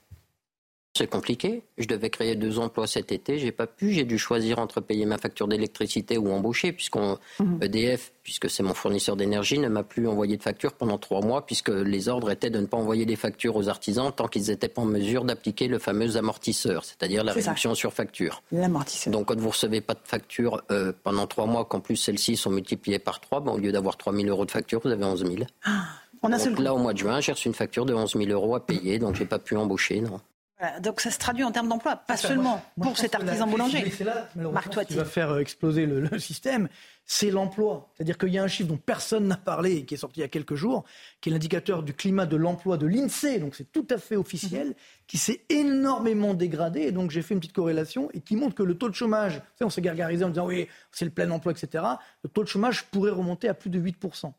[0.97, 1.64] C'est compliqué.
[1.76, 3.90] Je devais créer deux emplois cet été, j'ai pas pu.
[3.90, 7.59] J'ai dû choisir entre payer ma facture d'électricité ou embaucher, puisqu'on mhm.
[7.62, 11.44] EDF, puisque c'est mon fournisseur d'énergie, ne m'a plus envoyé de facture pendant trois mois,
[11.47, 14.69] puisque les ordres étaient de ne pas envoyer des factures aux artisans tant qu'ils n'étaient
[14.69, 18.44] pas en mesure d'appliquer le fameux amortisseur, c'est-à-dire la réduction sur facture.
[18.52, 19.12] L'amortisseur.
[19.12, 22.51] Donc quand vous recevez pas de facture euh, pendant trois mois, qu'en plus celles-ci sont
[22.51, 25.27] multipliées par trois, bon, au lieu d'avoir 3 000 euros de facture, vous avez 11
[25.27, 25.36] 000.
[25.64, 25.86] Ah,
[26.23, 28.31] on a donc, là, au mois de juin, j'ai reçu une facture de 11 000
[28.31, 30.20] euros à payer, donc j'ai pas pu embaucher, non
[30.81, 33.90] donc ça se traduit en termes d'emploi, pas seulement pour cet artisan boulanger.
[33.90, 36.68] C'est là, ce qui va faire exploser le, système,
[37.05, 37.90] c'est l'emploi.
[37.94, 40.22] C'est-à-dire qu'il y a un chiffre dont personne n'a parlé et qui est sorti il
[40.22, 40.85] y a quelques jours,
[41.20, 44.68] qui est l'indicateur du climat de l'emploi de l'INSEE, donc c'est tout à fait officiel,
[44.68, 44.74] mhm.
[45.09, 46.82] qui s'est énormément dégradé.
[46.82, 49.43] Et donc j'ai fait une petite corrélation et qui montre que le taux de chômage,
[49.60, 51.85] on s'est gargarisé en disant oui, c'est le plein emploi, etc.
[52.22, 54.20] Le taux de chômage pourrait remonter à plus de 8%.
[54.20, 54.32] Ça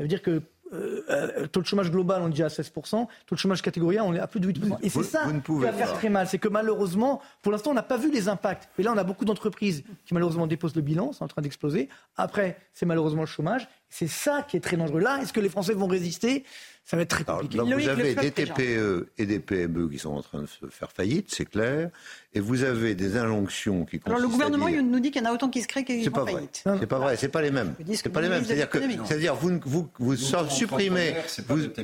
[0.00, 0.42] veut dire que
[0.72, 3.98] euh, euh, taux de chômage global, on est déjà à 16%, taux de chômage catégorie
[3.98, 4.78] A, on est à plus de 8%.
[4.82, 6.26] Et c'est ça qui va faire très mal.
[6.26, 8.68] C'est que malheureusement, pour l'instant, on n'a pas vu les impacts.
[8.78, 11.88] Et là, on a beaucoup d'entreprises qui malheureusement déposent le bilan, c'est en train d'exploser.
[12.16, 13.68] Après, c'est malheureusement le chômage.
[13.94, 15.00] C'est ça qui est très dangereux.
[15.00, 16.44] Là, est-ce que les Français vont résister?
[16.84, 17.58] Ça va être très compliqué.
[17.58, 21.26] vous avez des TPE et des PME qui sont en train de se faire faillite,
[21.28, 21.90] c'est clair.
[22.34, 25.34] Et vous avez des injonctions qui Alors le gouvernement nous dit qu'il y en a
[25.34, 26.64] autant qui se créent qui font faillite.
[26.80, 27.74] C'est pas vrai, c'est pas les mêmes.
[27.94, 28.44] C'est pas les mêmes.
[28.44, 31.14] C'est-à-dire que, c'est-à-dire vous, vous, vous, supprimez,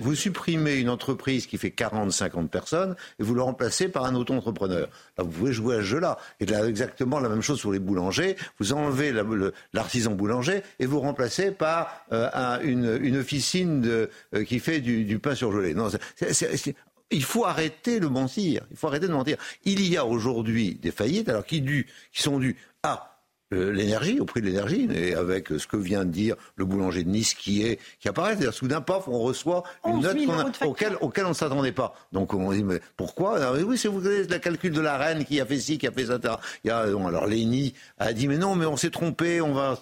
[0.01, 4.15] vous, supprimez une entreprise qui fait 40, 50 personnes et vous le remplacez par un
[4.15, 4.89] auto-entrepreneur.
[5.19, 6.19] Là, vous pouvez jouer à ce jeu-là.
[6.41, 8.37] Et là, exactement la même chose sur les boulangers.
[8.59, 9.13] Vous enlevez
[9.75, 15.19] l'artisan boulanger et vous remplacez par euh, une, une, officine de, euh, qui fait du,
[15.19, 15.75] pain surgelé.
[15.75, 15.89] Non,
[17.11, 18.67] il faut arrêter le mentir.
[18.71, 19.37] Il faut arrêter de mentir.
[19.65, 23.18] Il y a aujourd'hui des faillites, alors qui, qui sont dues à
[23.51, 27.09] l'énergie, au prix de l'énergie, et avec ce que vient de dire le boulanger de
[27.09, 30.17] Nice qui est qui apparaît, c'est-à-dire soudain, paf, on reçoit une note
[30.65, 31.95] auquel, auquel on ne s'attendait pas.
[32.13, 33.37] Donc on dit mais pourquoi?
[33.37, 35.93] Alors, Oui, c'est vous le calcul de la reine qui a fait ci, qui a
[35.93, 36.19] fait ça.
[36.65, 39.79] Il y a, alors Léni a dit mais non, mais on s'est trompé, on va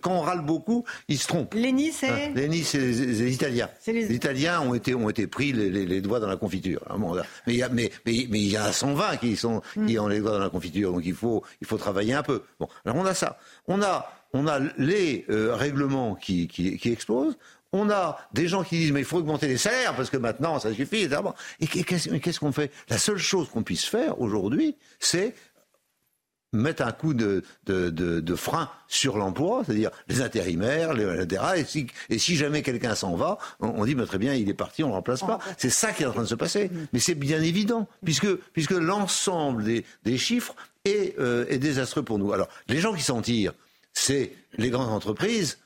[0.00, 1.54] quand on râle beaucoup, il se trompe.
[1.54, 3.68] Léni, c'est hein, Léni, c'est les, Italiens.
[3.86, 4.14] Les...
[4.14, 6.80] Italiens ont été ont été pris les, doigts dans la confiture.
[7.46, 10.00] Mais il y a mais, mais, il y a 120 qui sont qui hmm.
[10.00, 12.42] ont les doigts dans la confiture, donc il faut il faut travailler un peu.
[12.58, 13.38] Bon, alors on a ça.
[13.68, 17.36] On a, on a les euh, règlements qui, qui, explosent.
[17.72, 20.58] On a des gens qui disent mais il faut augmenter les salaires parce que maintenant
[20.58, 21.08] ça suffit.
[21.60, 22.72] Et qu'est-ce qu'on fait?
[22.88, 25.34] La seule chose qu'on puisse faire aujourd'hui, c'est
[26.52, 31.42] mettre un coup de, de, frein sur l'emploi, c'est-à-dire les intérimaires, les, etc.
[31.56, 34.82] Et si, et si jamais quelqu'un s'en va, on, dit très bien, il est parti,
[34.82, 35.38] on ne le remplace pas.
[35.58, 36.70] C'est ça qui est en train de se passer.
[36.92, 40.54] Mais c'est bien évident, puisque, puisque l'ensemble des, des chiffres
[41.18, 42.32] euh, est, désastreux pour nous.
[42.32, 43.52] Alors, les gens qui s'en tirent,
[43.92, 45.58] c'est les grandes entreprises,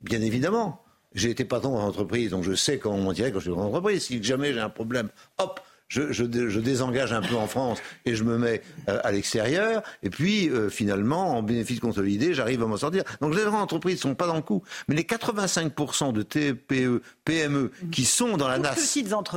[0.00, 0.82] bien évidemment.
[1.14, 4.04] J'ai été patron d'entreprise, donc je sais comment on tirer quand je suis dans entreprise.
[4.04, 8.38] Si jamais j'ai un problème, hop, je, désengage un peu en France et je me
[8.38, 9.82] mets euh, à l'extérieur.
[10.02, 13.04] Et puis, euh, finalement, en bénéfice consolidé, j'arrive à m'en sortir.
[13.20, 14.62] Donc, les grandes entreprises ne sont pas dans le coup.
[14.88, 18.74] Mais les 85% de TPE, PME qui sont dans la NAS,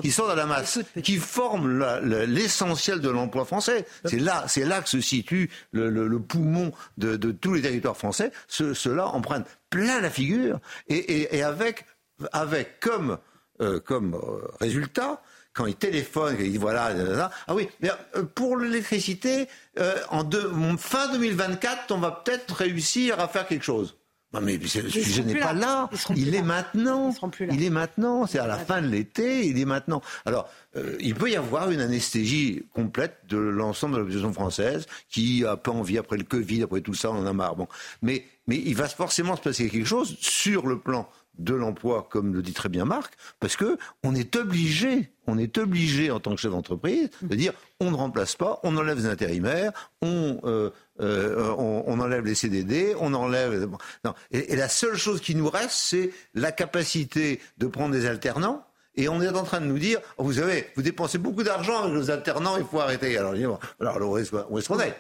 [0.02, 4.82] qui sont dans la masse, qui forment l'essentiel de l'emploi français, c'est là, c'est là
[4.82, 8.32] que se situe le, poumon de, tous les territoires français.
[8.48, 11.86] Ceux-là en prennent plein la figure et, avec,
[12.32, 13.18] avec comme,
[13.62, 14.20] euh, comme
[14.60, 15.22] résultat
[15.58, 19.48] quand il téléphone, il dit voilà, ah oui, mais euh, pour l'électricité,
[19.80, 23.98] euh, en fin 2024, on va peut-être réussir à faire quelque chose.
[24.34, 25.90] Non mais le sujet n'est pas là.
[26.16, 27.14] Il est maintenant.
[27.50, 28.28] Il est maintenant.
[28.28, 29.48] C'est à la fin de l'été.
[29.48, 30.02] Il est maintenant.
[30.26, 34.86] Alors, euh, il peut y avoir une anesthésie complète de l'ensemble de la population française
[35.10, 37.56] qui a pas envie après le Covid, après tout ça, on en a marre.
[37.56, 37.70] Bon,
[38.02, 41.10] mais mais il va forcément se passer quelque chose sur le plan
[41.40, 45.58] de l'emploi, comme le dit très bien Marc, parce que on est obligé, on est
[45.58, 49.06] obligé en tant que chef d'entreprise de dire on ne remplace pas, on enlève les
[49.06, 49.72] intérimaires,
[50.02, 50.72] on, euh,
[51.02, 53.70] euh, on, enlève les CDD, on enlève.
[54.04, 54.14] Non.
[54.32, 58.64] Et, la seule chose qui nous reste, c'est la capacité de prendre des alternants.
[59.00, 61.84] Et on est en train de nous dire, oh, vous savez, vous dépensez beaucoup d'argent
[61.84, 63.16] avec les alternants, il faut arrêter.
[63.16, 63.36] Alors,
[63.80, 64.96] alors où est-ce qu'on est,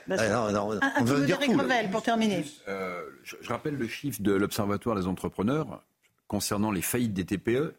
[0.99, 1.40] On veut dire
[1.91, 2.45] pour terminer.
[2.68, 5.82] Euh, je rappelle le chiffre de l'Observatoire des entrepreneurs
[6.28, 7.74] concernant les faillites des TPE,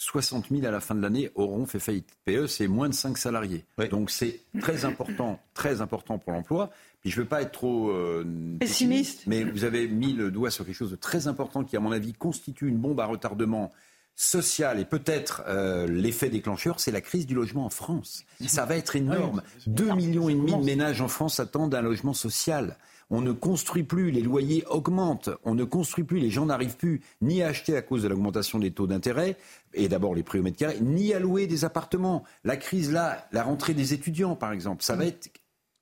[0.00, 2.08] 60 000 à la fin de l'année auront fait faillite.
[2.24, 3.66] TPE, c'est moins de 5 salariés.
[3.90, 6.70] Donc c'est très important, très important pour l'emploi.
[7.02, 8.24] Puis je ne veux pas être trop euh,
[8.58, 11.80] pessimiste, mais vous avez mis le doigt sur quelque chose de très important qui, à
[11.80, 13.70] mon avis, constitue une bombe à retardement
[14.16, 18.24] social et peut-être euh, l'effet déclencheur, c'est la crise du logement en France.
[18.46, 19.42] Ça va être énorme.
[19.66, 22.78] 2 millions et demi de ménages en France attendent un logement social.
[23.10, 27.00] On ne construit plus, les loyers augmentent, on ne construit plus, les gens n'arrivent plus
[27.20, 29.36] ni à acheter à cause de l'augmentation des taux d'intérêt,
[29.74, 32.24] et d'abord les prix au mètre carré, ni à louer des appartements.
[32.44, 35.30] La crise là, la rentrée des étudiants par exemple, ça va être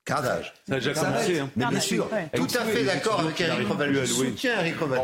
[0.08, 0.54] Cardage.
[0.66, 1.38] Ça a déjà commencé.
[1.38, 1.50] Hein.
[1.54, 3.94] Mais bien sûr, tout à fait d'accord avec Eric Revel.
[3.94, 5.00] Je soutiens Eric Revel.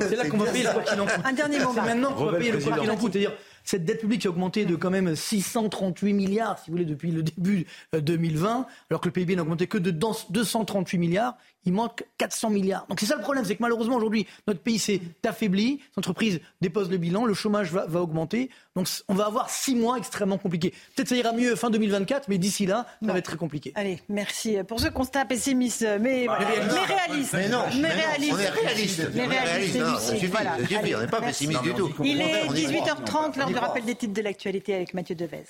[0.00, 1.24] C'est là qu'on va payer le quoi qu'il en coûte.
[1.24, 1.70] Un dernier mot.
[1.74, 3.12] C'est maintenant qu'on va payer le quoi qu'il en coûte.
[3.14, 3.32] C'est-à-dire
[3.66, 7.10] cette dette publique qui a augmenté de quand même 638 milliards, si vous voulez, depuis
[7.10, 11.36] le début 2020, euh, alors que le PIB n'a augmenté que de 238 milliards
[11.66, 12.86] il manque 400 milliards.
[12.88, 16.40] Donc c'est ça le problème, c'est que malheureusement aujourd'hui, notre pays s'est affaibli, les entreprises
[16.60, 20.72] déposent le bilan, le chômage va, augmenter, donc on va avoir six mois extrêmement compliqués.
[20.94, 23.72] Peut-être ça ira mieux fin 2024, mais d'ici là, ça va être très compliqué.
[23.74, 27.32] Allez, merci pour ce constat pessimiste, mais, bah, réaliste.
[27.34, 28.32] Mais non, mais réaliste.
[28.34, 29.10] on est réaliste.
[29.14, 29.78] Mais réaliste,
[30.96, 31.92] on n'est pas pessimiste du tout.
[32.04, 35.44] Il est 18h30, l'heure du rappel des titres de l'actualité avec Mathieu Devez.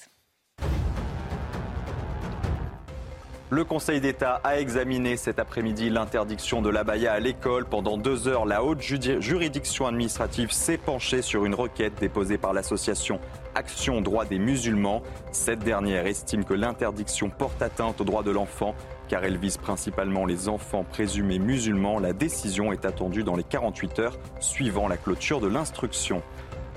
[3.49, 7.65] Le Conseil d'État a examiné cet après-midi l'interdiction de l'abaya à l'école.
[7.65, 13.21] Pendant deux heures, la haute juridiction administrative s'est penchée sur une requête déposée par l'association
[13.55, 15.01] Action droit des musulmans.
[15.31, 18.75] Cette dernière estime que l'interdiction porte atteinte aux droits de l'enfant
[19.09, 22.01] car elle vise principalement les enfants présumés musulmans.
[22.01, 26.21] La décision est attendue dans les 48 heures suivant la clôture de l'instruction.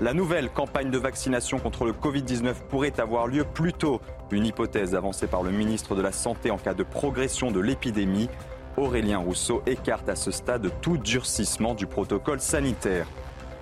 [0.00, 4.00] La nouvelle campagne de vaccination contre le Covid-19 pourrait avoir lieu plus tôt.
[4.32, 8.28] Une hypothèse avancée par le ministre de la Santé en cas de progression de l'épidémie.
[8.76, 13.06] Aurélien Rousseau écarte à ce stade tout durcissement du protocole sanitaire.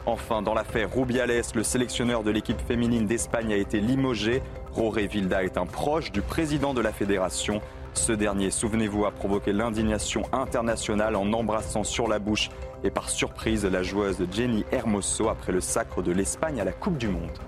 [0.05, 4.43] Enfin, dans l'affaire Rubiales, le sélectionneur de l'équipe féminine d'Espagne a été limogé.
[4.73, 7.63] Roré Vilda est un proche du président de la fédération.
[7.95, 12.51] Ce dernier, souvenez-vous, a provoqué l'indignation internationale en embrassant sur la bouche
[12.85, 16.99] et par surprise la joueuse Jenny Hermoso après le sacre de l'Espagne à la Coupe
[16.99, 17.39] du Monde.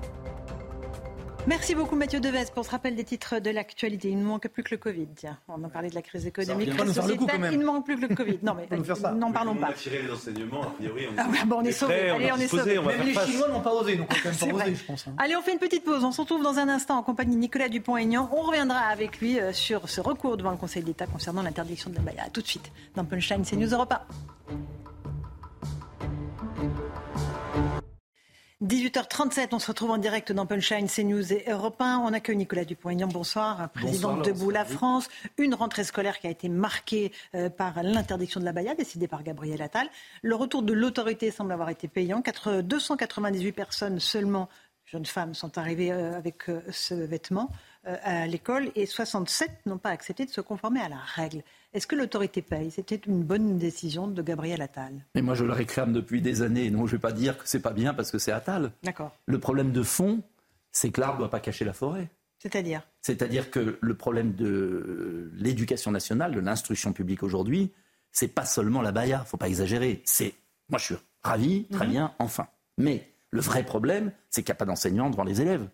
[1.46, 4.10] Merci beaucoup Mathieu Deves pour ce rappel des titres de l'actualité.
[4.10, 5.08] Il ne manque plus que le Covid.
[5.16, 6.68] Tiens, on a parlé de la crise économique.
[6.68, 8.38] il ne manque plus que le Covid.
[8.42, 8.68] Non mais
[9.14, 9.72] n'en parlons pas.
[9.72, 12.10] tirer les enseignements, a priori, on, ah bon, on est sauvés.
[12.10, 12.78] Allez, on, est sauvés.
[12.78, 15.08] Même les Chinois n'ont pas osé, donc on quand même pas osé, je pense.
[15.08, 15.14] Hein.
[15.18, 16.04] Allez, on fait une petite pause.
[16.04, 18.28] On se retrouve dans un instant en compagnie de Nicolas Dupont-Aignan.
[18.32, 21.96] On reviendra avec lui euh, sur ce recours devant le Conseil d'État concernant l'interdiction de
[21.96, 22.24] la baïa.
[22.32, 24.06] tout de suite dans Punchline, c'est News Europa.
[28.62, 32.00] 18h37, on se retrouve en direct dans Punchline, CNews et Europe 1.
[32.04, 35.08] On accueille Nicolas Dupont-Aignan, bonsoir, président de Debout la France.
[35.38, 39.22] Une rentrée scolaire qui a été marquée euh, par l'interdiction de la baïa décidée par
[39.22, 39.88] Gabriel Attal.
[40.20, 42.22] Le retour de l'autorité semble avoir été payant.
[42.62, 44.50] 298 personnes seulement,
[44.84, 47.50] jeunes femmes, sont arrivées euh, avec euh, ce vêtement
[47.84, 51.42] à l'école et 67 n'ont pas accepté de se conformer à la règle.
[51.72, 52.70] Est-ce que l'autorité paye?
[52.70, 55.04] C'était une bonne décision de Gabriel Attal.
[55.14, 56.68] Mais moi, je le réclame depuis des années.
[56.70, 58.72] Non, je ne vais pas dire que c'est pas bien parce que c'est Attal.
[58.82, 59.16] D'accord.
[59.26, 60.22] Le problème de fond,
[60.72, 62.08] c'est que l'arbre ne doit pas cacher la forêt.
[62.38, 62.82] C'est-à-dire?
[63.02, 67.70] C'est-à-dire que le problème de l'éducation nationale, de l'instruction publique aujourd'hui,
[68.12, 70.02] c'est pas seulement la il faut pas exagérer.
[70.04, 70.34] C'est,
[70.68, 71.90] moi je suis ravi, très mhm.
[71.92, 72.48] bien, enfin.
[72.78, 75.68] Mais le vrai problème, c'est qu'il n'y a pas d'enseignants devant les élèves.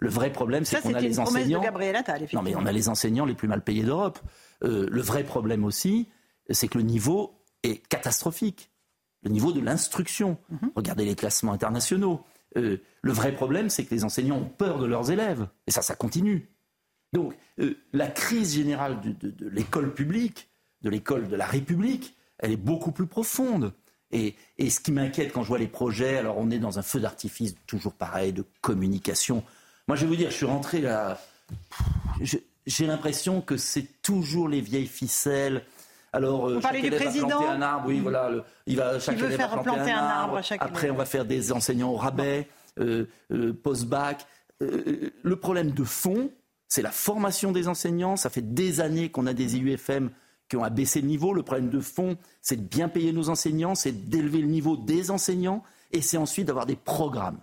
[0.00, 1.60] Le vrai problème, c'est qu'on a les enseignants.
[1.60, 4.18] De Gabriel Attal, non, mais on a les enseignants les plus mal payés d'Europe.
[4.64, 6.08] Euh, le vrai problème aussi,
[6.50, 8.70] c'est que le niveau est catastrophique.
[9.22, 10.38] Le niveau de l'instruction.
[10.50, 10.72] Mhm.
[10.76, 12.24] Regardez les classements internationaux.
[12.56, 15.48] Euh, le vrai problème, c'est que les enseignants ont peur de leurs élèves.
[15.66, 16.48] Et ça, ça continue.
[17.12, 20.50] Donc, euh, la crise générale de, l'école publique,
[20.82, 23.72] de l'école de la République, elle est beaucoup plus profonde.
[24.10, 26.82] Et, et ce qui m'inquiète quand je vois les projets, alors on est dans un
[26.82, 29.44] feu d'artifice toujours pareil, de communication.
[29.86, 31.18] Moi, je vais vous dire, je suis rentré là
[32.68, 35.64] j'ai l'impression que c'est toujours les vieilles ficelles.
[36.12, 37.28] Alors, euh, chaque du président.
[37.28, 38.30] planter un arbre, oui, voilà.
[38.66, 40.40] il va, chaque faire planter, un, arbre.
[40.60, 42.46] Après, on va faire des enseignants au rabais,
[42.78, 44.26] euh, euh, post-bac.
[44.60, 46.30] le problème de fond,
[46.68, 48.16] c'est la formation des enseignants.
[48.16, 50.10] Ça fait des années qu'on a des IUFM
[50.50, 51.32] qui ont abaissé le niveau.
[51.32, 55.10] Le problème de fond, c'est de bien payer nos enseignants, c'est d'élever le niveau des
[55.10, 55.62] enseignants,
[55.92, 57.40] et c'est ensuite d'avoir des programmes.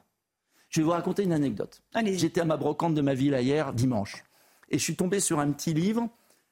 [0.69, 1.81] Je vais vous raconter une anecdote.
[2.03, 4.23] J'étais à ma brocante de ma ville hier, dimanche
[4.69, 6.09] et je suis tombé sur un petit livre,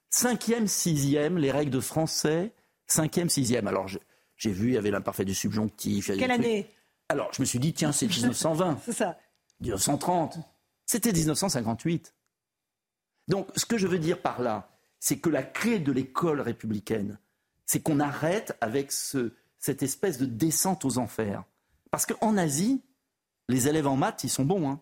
[0.09, 2.53] cinquième, sixième, les règles de français,
[2.87, 3.67] cinquième, sixième.
[3.67, 3.87] Alors
[4.35, 6.11] j'ai vu, il y avait l'imparfait du subjonctif.
[6.17, 6.69] Quelle année?
[7.09, 8.79] Alors je me suis dit, tiens, c'est 1920.
[8.85, 9.17] c'est ça.
[9.61, 10.37] 1930.
[10.85, 12.13] C'était 1958.
[13.27, 14.69] Donc ce que je veux dire par là,
[14.99, 17.19] c'est que la clé de l'école républicaine,
[17.65, 21.43] c'est qu'on arrête avec ce, cette espèce de descente aux enfers.
[21.91, 22.81] Parce qu'en Asie,
[23.49, 24.69] les élèves en maths, ils sont bons.
[24.69, 24.81] Hein.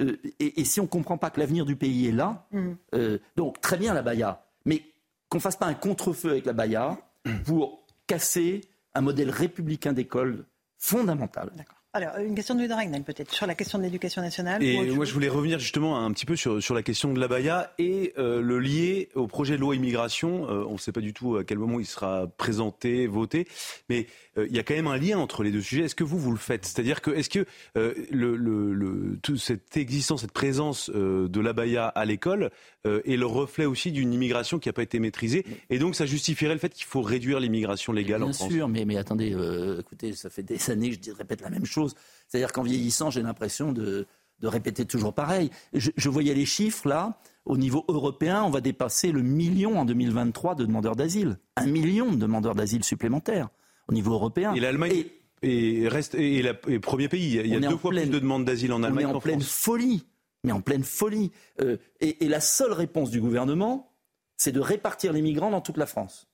[0.00, 2.72] Euh, et, si on ne comprend pas que l'avenir du pays est là, mm.
[2.94, 4.82] euh, donc très bien la Baïa, mais
[5.28, 6.98] qu'on ne fasse pas un contre-feu avec la Baïa
[7.44, 8.62] pour casser
[8.94, 10.44] un modèle républicain d'école
[10.78, 11.50] fondamental.
[11.94, 14.62] Alors, une question de Louis peut-être, sur la question de l'éducation nationale.
[14.62, 17.72] Et moi, je voulais revenir justement un petit peu sur, sur la question de l'abaya
[17.78, 20.50] et euh, le lier au projet de loi immigration.
[20.50, 23.48] Euh, on ne sait pas du tout à quel moment il sera présenté, voté,
[23.88, 24.06] mais
[24.36, 25.84] euh, il y a quand même un lien entre les deux sujets.
[25.84, 26.66] Est-ce que vous, vous le faites?
[26.66, 32.04] C'est-à-dire que, est-ce que le, le, le, toute cette existence, cette présence de l'abaya à
[32.04, 32.50] l'école
[32.84, 35.46] est le reflet aussi d'une immigration qui n'a pas été maîtrisée?
[35.70, 38.48] Et donc, ça justifierait le fait qu'il faut réduire l'immigration légale en France?
[38.48, 39.34] Bien sûr, mais, mais attendez,
[39.80, 43.22] écoutez, ça fait des années que je répète la même chose c'est-à-dire qu'en vieillissant, j'ai
[43.22, 44.06] l'impression de,
[44.42, 45.50] répéter toujours pareil.
[45.72, 47.20] Je, voyais les chiffres là.
[47.44, 51.38] Au niveau européen, on va dépasser le million en 2023 de demandeurs d'asile.
[51.56, 53.48] Un million de demandeurs d'asile supplémentaires
[53.88, 54.52] au niveau européen.
[54.54, 55.04] Et l'Allemagne
[55.42, 57.36] reste et, le premier pays.
[57.36, 59.06] Il y a deux fois plus de demandes d'asile en Allemagne.
[59.06, 60.04] On est en pleine folie.
[60.44, 61.32] Mais en pleine folie.
[61.60, 63.92] Euh, et, et la seule réponse du gouvernement,
[64.36, 66.28] c'est de répartir les migrants dans toute la France.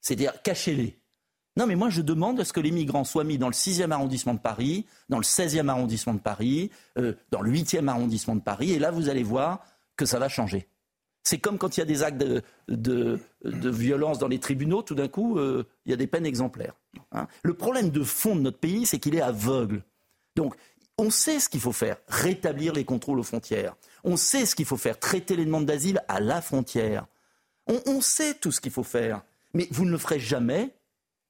[0.00, 0.98] C'est-à-dire cacher-les.
[1.56, 3.90] Non, mais moi, je demande à ce que les migrants soient mis dans le 6e
[3.92, 8.40] arrondissement de Paris, dans le 16e arrondissement de Paris, euh, dans le 8e arrondissement de
[8.40, 9.64] Paris, et là, vous allez voir
[9.96, 10.68] que ça va changer.
[11.22, 12.22] C'est comme quand il y a des actes
[12.68, 16.74] de, violence dans les tribunaux, tout d'un coup, euh, il y a des peines exemplaires.
[17.12, 17.28] Hein.
[17.42, 19.84] Le problème de fond de notre pays, c'est qu'il est aveugle.
[20.36, 20.54] Donc,
[20.98, 23.74] on sait ce qu'il faut faire, rétablir les contrôles aux frontières.
[24.02, 27.06] On sait ce qu'il faut faire, traiter les demandes d'asile à la frontière.
[27.66, 29.22] On, on sait tout ce qu'il faut faire.
[29.54, 30.74] Mais vous ne le ferez jamais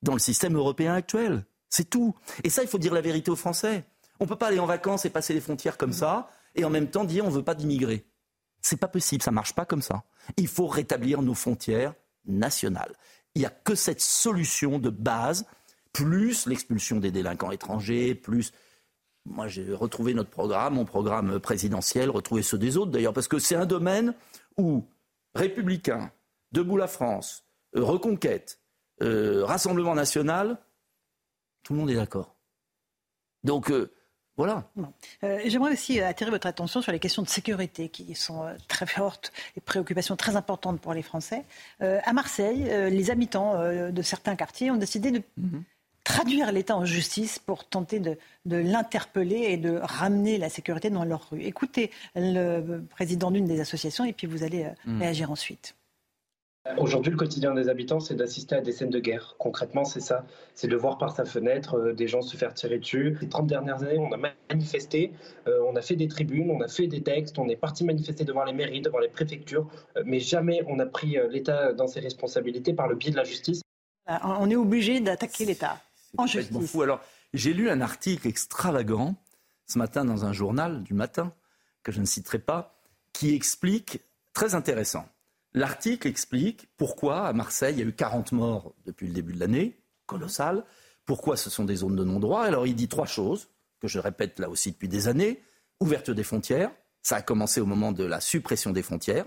[0.05, 1.44] dans le système européen actuel.
[1.68, 2.14] C'est tout.
[2.44, 3.85] Et ça, il faut dire la vérité aux Français.
[4.20, 6.70] On ne peut pas aller en vacances et passer les frontières comme ça et en
[6.70, 8.06] même temps dire on ne veut pas d'immigrés.
[8.60, 10.05] C'est pas possible, ça ne marche pas comme ça.
[10.36, 11.94] Il faut rétablir nos frontières
[12.26, 12.94] nationales.
[13.35, 15.47] Il n'y a que cette solution de base,
[15.93, 18.52] plus l'expulsion des délinquants étrangers, plus.
[19.24, 23.39] Moi, j'ai retrouvé notre programme, mon programme présidentiel, retrouvé ceux des autres d'ailleurs, parce que
[23.39, 24.14] c'est un domaine
[24.56, 24.86] où
[25.35, 26.12] républicains,
[26.52, 27.44] Debout la France,
[27.74, 28.60] Reconquête,
[29.03, 30.59] euh, Rassemblement national,
[31.62, 32.35] tout le monde est d'accord.
[33.43, 33.91] Donc, euh,
[34.37, 34.69] voilà.
[35.23, 39.33] Euh, j'aimerais aussi attirer votre attention sur les questions de sécurité qui sont très fortes
[39.57, 41.45] et préoccupations très importantes pour les Français.
[41.81, 43.55] à Marseille, les habitants
[43.93, 45.62] de certains quartiers ont décidé de mhm.
[46.03, 51.31] traduire l'État en justice pour tenter de, l'interpeller et de ramener la sécurité dans leur
[51.31, 51.43] rue.
[51.43, 55.01] Écoutez le président d'une des associations et puis vous allez mhm.
[55.01, 55.77] réagir ensuite.
[56.78, 59.35] Aujourd'hui, le quotidien des habitants, c'est d'assister à des scènes de guerre.
[59.39, 60.24] Concrètement, c'est ça.
[60.55, 63.19] C'est de voir par sa fenêtre euh, des gens se faire tirer dessus.
[63.20, 65.12] Les 30 dernières années, on a manifesté,
[65.47, 68.24] euh, on a fait des tribunes, on a fait des textes, on est parti manifester
[68.24, 69.69] devant les mairies, devant les préfectures,
[69.99, 73.24] euh, mais jamais on a pris l'État dans ses responsabilités par le biais de la
[73.24, 73.61] justice.
[74.07, 75.78] On est obligé d'attaquer l'État
[76.16, 76.70] en justice.
[76.70, 76.81] Fou.
[76.81, 77.01] Alors,
[77.35, 79.16] j'ai lu un article extravagant
[79.66, 81.32] ce matin dans un journal du matin,
[81.82, 82.74] que je ne citerai pas,
[83.12, 84.01] qui explique,
[84.32, 85.07] très intéressant,
[85.55, 89.39] L'article explique pourquoi à Marseille il y a eu 40 morts depuis le début de
[89.39, 90.64] l'année, colossal.
[91.06, 93.48] Pourquoi ce sont des zones de non-droit Alors il dit trois choses,
[93.81, 95.40] que je répète là aussi depuis des années.
[95.81, 96.72] Ouverture des frontières,
[97.02, 99.26] ça a commencé au moment de la suppression des frontières,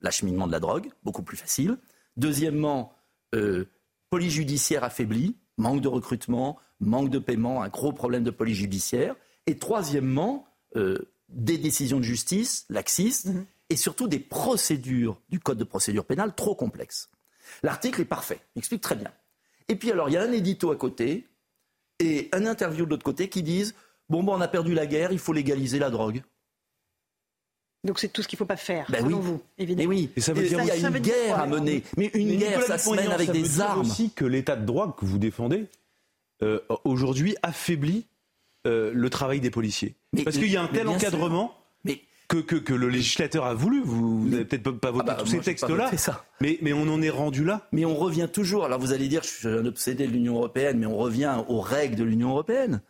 [0.00, 1.76] l'acheminement de la drogue, beaucoup plus facile.
[2.16, 2.92] Deuxièmement,
[3.34, 3.64] euh,
[4.10, 9.16] police judiciaire affaiblie, manque de recrutement, manque de paiement, un gros problème de police judiciaire.
[9.46, 10.46] Et troisièmement,
[10.76, 16.04] euh, des décisions de justice laxistes, mhm et surtout des procédures du Code de procédure
[16.04, 17.10] pénale trop complexes.
[17.64, 19.10] L'article est parfait, il explique très bien.
[19.66, 21.26] Et puis alors, il y a un édito à côté
[21.98, 23.74] et un interview de l'autre côté qui disent
[24.08, 26.22] Bon, bon, on a perdu la guerre, il faut légaliser la drogue.
[27.82, 29.88] Donc c'est tout ce qu'il ne faut pas faire, ben selon vous, évidemment.
[29.88, 31.82] oui, et ça veut dire qu'il y a une guerre à mener.
[31.96, 33.80] Mais une guerre, ça se mène avec des armes.
[33.80, 35.66] aussi que l'état de droit que vous défendez,
[36.44, 38.06] euh, aujourd'hui, affaiblit
[38.68, 39.96] euh, le travail des policiers.
[40.24, 41.63] Parce qu'il y a un tel encadrement
[42.40, 43.82] que, que, le législateur a voulu.
[43.84, 45.90] Vous n'avez peut-être pas voté ah bah, tous ces textes-là,
[46.40, 47.68] mais, mais on en est rendu là.
[47.72, 48.64] Mais on revient toujours.
[48.64, 51.60] Alors vous allez dire, je suis un obsédé de l'Union européenne, mais on revient aux
[51.60, 52.80] règles de l'Union européenne.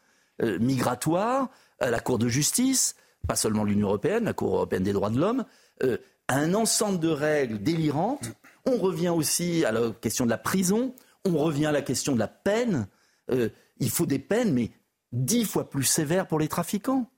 [0.42, 1.48] Euh, migratoire,
[1.80, 2.96] à la Cour de justice,
[3.28, 5.44] pas seulement l'Union européenne, la Cour européenne des droits de l'homme,
[5.82, 5.98] euh,
[6.28, 8.32] un ensemble de règles délirantes.
[8.66, 10.94] On revient aussi à la question de la prison,
[11.24, 12.88] on revient à la question de la peine.
[13.30, 13.48] Euh,
[13.78, 14.70] il faut des peines, mais
[15.12, 17.10] dix fois plus sévères pour les trafiquants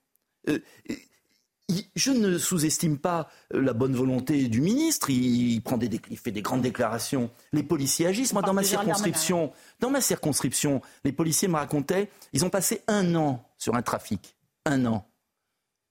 [1.94, 5.10] je ne sous-estime pas euh, la bonne volonté du ministre.
[5.10, 7.30] Il, prend des, fait des grandes déclarations.
[7.52, 8.32] Les policiers agissent.
[8.32, 13.14] Moi, dans ma circonscription, dans ma circonscription, les policiers me racontaient, ils ont passé un
[13.14, 15.08] an sur un trafic, un an.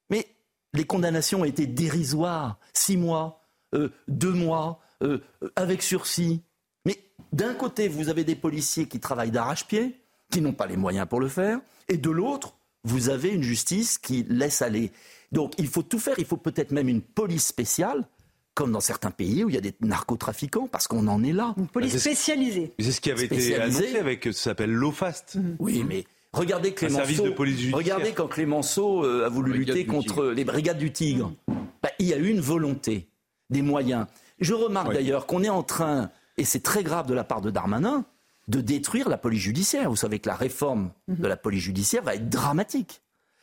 [0.10, 0.28] Mais
[0.74, 3.42] les condamnations ont été dérisoires, six mois,
[3.74, 5.20] euh, deux mois, euh,
[5.56, 6.42] avec sursis.
[6.86, 6.98] Mais
[7.34, 10.00] d'un côté, vous avez des policiers qui travaillent d'arrache-pied,
[10.32, 13.98] qui n'ont pas les moyens pour le faire, et de l'autre, vous avez une justice
[13.98, 14.92] qui laisse aller.
[15.36, 18.08] Donc il faut tout faire, il faut peut-être même une police spéciale
[18.56, 21.54] comme dans certains pays où il y a des narcotrafiquants, parce qu'on en est là.
[21.58, 22.74] Une police spécialisée.
[22.80, 25.38] C'est ce qui avait été annoncé avec, ça s'appelle l'OFAST.
[25.60, 27.34] Oui, mais Regardez Clémenceau.
[27.74, 31.34] regardez quand Clémenceau a voulu lutter contre les brigades du Tigre.
[31.82, 33.08] Bah, il y a eu une volonté,
[33.50, 34.08] des moyens.
[34.40, 37.52] Je remarque d'ailleurs qu'on est en train, et c'est très grave de la part de
[37.52, 38.06] Darmanin,
[38.48, 39.90] de détruire la police judiciaire.
[39.90, 41.18] Vous savez que la réforme mhm.
[41.18, 43.02] de la police judiciaire va être dramatique.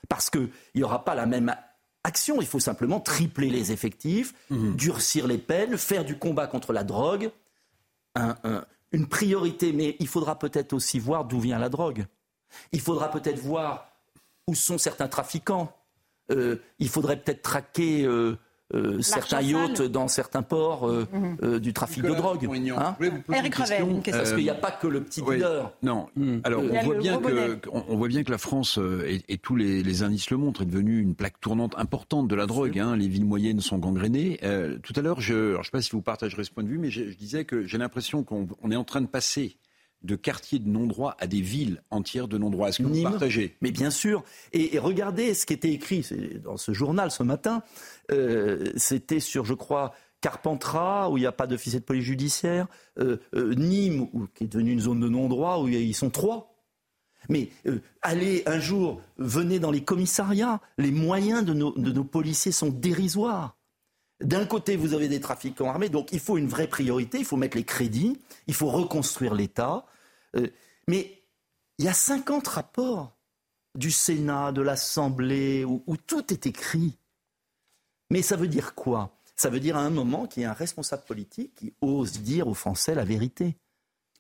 [0.09, 1.55] Parce qu'il n'y aura pas la même
[2.05, 2.41] action.
[2.41, 4.77] Il faut simplement tripler les effectifs, mhm.
[4.77, 7.31] durcir les peines, faire du combat contre la drogue.
[8.93, 12.07] une priorité, mais il faudra peut-être aussi voir d'où vient la drogue.
[12.73, 13.93] Il faudra peut-être voir
[14.47, 15.75] où sont certains trafiquants.
[16.31, 18.37] Euh, il faudrait peut-être traquer euh, euh,
[19.01, 21.37] certains yachts dans certains ports euh, mhm.
[21.43, 22.49] euh, du trafic de drogue.
[22.77, 22.97] Hein
[23.33, 25.71] Eric Revel, Parce qu'il n'y a pas que le petit dealer.
[25.83, 26.09] non.
[26.17, 26.39] Hmm.
[26.45, 30.31] Alors on voit, bien que, on, voit bien que la France, et, tous les, indices
[30.31, 32.79] le montrent, est devenue une plaque tournante importante de la drogue.
[32.79, 32.97] Hein.
[32.97, 34.39] Les villes moyennes sont gangrénées.
[34.83, 36.91] tout à l'heure, je ne sais pas si vous partagerez ce point de vue, mais
[36.91, 39.57] je, je disais que j'ai l'impression qu'on est en train de passer
[40.05, 42.69] de quartiers de non-droit à des villes entières de non-droit.
[42.69, 43.57] Est-ce que vous partagez?
[43.61, 44.25] Mais bien sûr.
[44.53, 46.07] Et, regardez ce qui était écrit
[46.43, 47.63] dans ce journal ce matin.
[48.11, 52.67] Euh, c'était sur, je crois, Carpentras, où il n'y a pas d'officier de police judiciaire,
[52.99, 56.49] euh, euh, Nîmes, qui est devenue une zone de non-droit, où ils sont trois.
[57.29, 57.51] Mais
[58.03, 62.71] allez un jour, venez dans les commissariats, les moyens de nos, de nos policiers sont
[62.71, 63.57] dérisoires.
[64.23, 67.37] D'un côté, vous avez des trafiquants armés, donc il faut une vraie priorité, il faut
[67.37, 69.85] mettre les crédits, il faut reconstruire l'État.
[70.37, 70.49] Euh,
[70.89, 71.23] mais
[71.79, 73.17] il y a 50 rapports
[73.75, 76.99] du Sénat, de l'Assemblée, où, tout est écrit.
[78.11, 79.17] Mais ça veut dire quoi?
[79.37, 82.49] Ça veut dire à un moment qu'il y a un responsable politique qui ose dire
[82.49, 83.57] aux Français la vérité.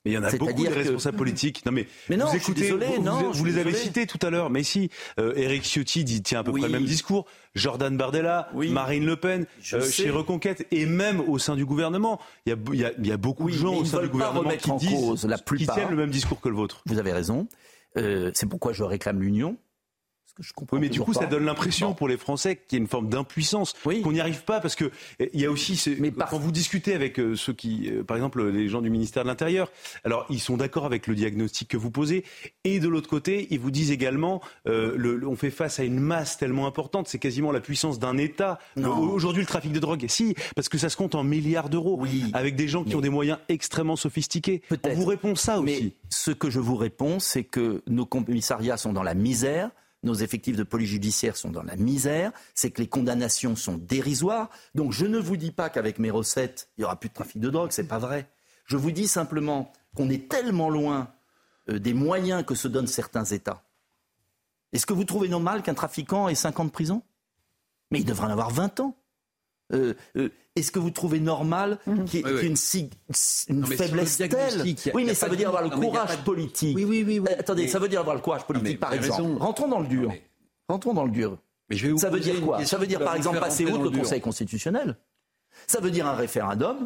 [0.05, 1.65] Mais il y en a beaucoup de responsables politiques.
[1.65, 4.51] Non mais, non, vous écoutez, désolé, vous, non, vous, les avez cités tout à l'heure.
[4.51, 8.51] Mais si Eric euh, Ciotti dit tient à peu près le même discours, Jordan Bardella,
[8.55, 12.93] Marine Le Pen, euh, chez Reconquête et même au sein du gouvernement, il y a,
[12.99, 15.97] y y beaucoup de gens au sein du gouvernement qui disent, la qui tiennent le
[15.97, 16.83] même discours que le vôtre.
[16.87, 17.47] Vous avez raison.
[17.99, 19.57] Euh, c'est pourquoi je réclame l'union
[20.39, 20.77] je comprends.
[20.77, 23.09] Oui, mais du coup, ça donne l'impression pour les Français qu'il y a une forme
[23.09, 26.53] d'impuissance, qu'on n'y arrive pas, parce que eh, il y a aussi, mais quand vous
[26.53, 29.71] discutez avec euh, ceux qui, euh, par exemple, les gens du ministère de l'Intérieur,
[30.05, 32.25] alors ils sont d'accord avec le diagnostic que vous posez,
[32.65, 36.01] et de l'autre côté, ils vous disent également, euh, le, on fait face à une
[36.01, 38.59] masse tellement importante, c'est quasiment la puissance d'un État.
[38.77, 42.25] Aujourd'hui, le trafic de drogue, si, parce que ça se compte en milliards d'euros, oui,
[42.33, 44.63] avec des gens qui ont des moyens extrêmement sophistiqués.
[44.85, 45.65] On vous répond ça aussi.
[45.65, 49.71] Mais ce que je vous réponds, c'est que nos commissariats sont dans la misère
[50.03, 54.51] nos effectifs de police judiciaire sont dans la misère, c'est que les condamnations sont dérisoires.
[54.75, 57.41] Donc je ne vous dis pas qu'avec mes recettes, il n'y aura plus de trafic
[57.41, 58.29] de drogue, c'est pas vrai.
[58.65, 61.13] Je vous dis simplement qu'on est tellement loin
[61.69, 63.63] euh, des moyens que se donnent certains États.
[64.73, 67.03] Est-ce que vous trouvez normal qu'un trafiquant ait 50 ans de prison
[67.91, 68.97] Mais il devrait en avoir 20 ans.
[69.73, 72.05] Euh, euh, est-ce que vous trouvez normal mhm.
[72.05, 72.57] qu'il y ait une,
[73.65, 74.63] faiblesse telle
[74.95, 76.77] Oui, mais ça veut dire avoir le courage politique.
[76.77, 77.21] Oui, oui, oui.
[77.39, 79.39] Attendez, ça veut dire avoir le courage politique, par exemple.
[79.39, 80.13] Rentrons dans le dur.
[80.69, 81.39] Rentrons dans le dur.
[81.71, 83.91] Mais je vais ça veut dire quoi Ça veut dire, par exemple, passer outre le,
[83.91, 84.97] Conseil constitutionnel.
[85.67, 86.79] Ça veut dire un référendum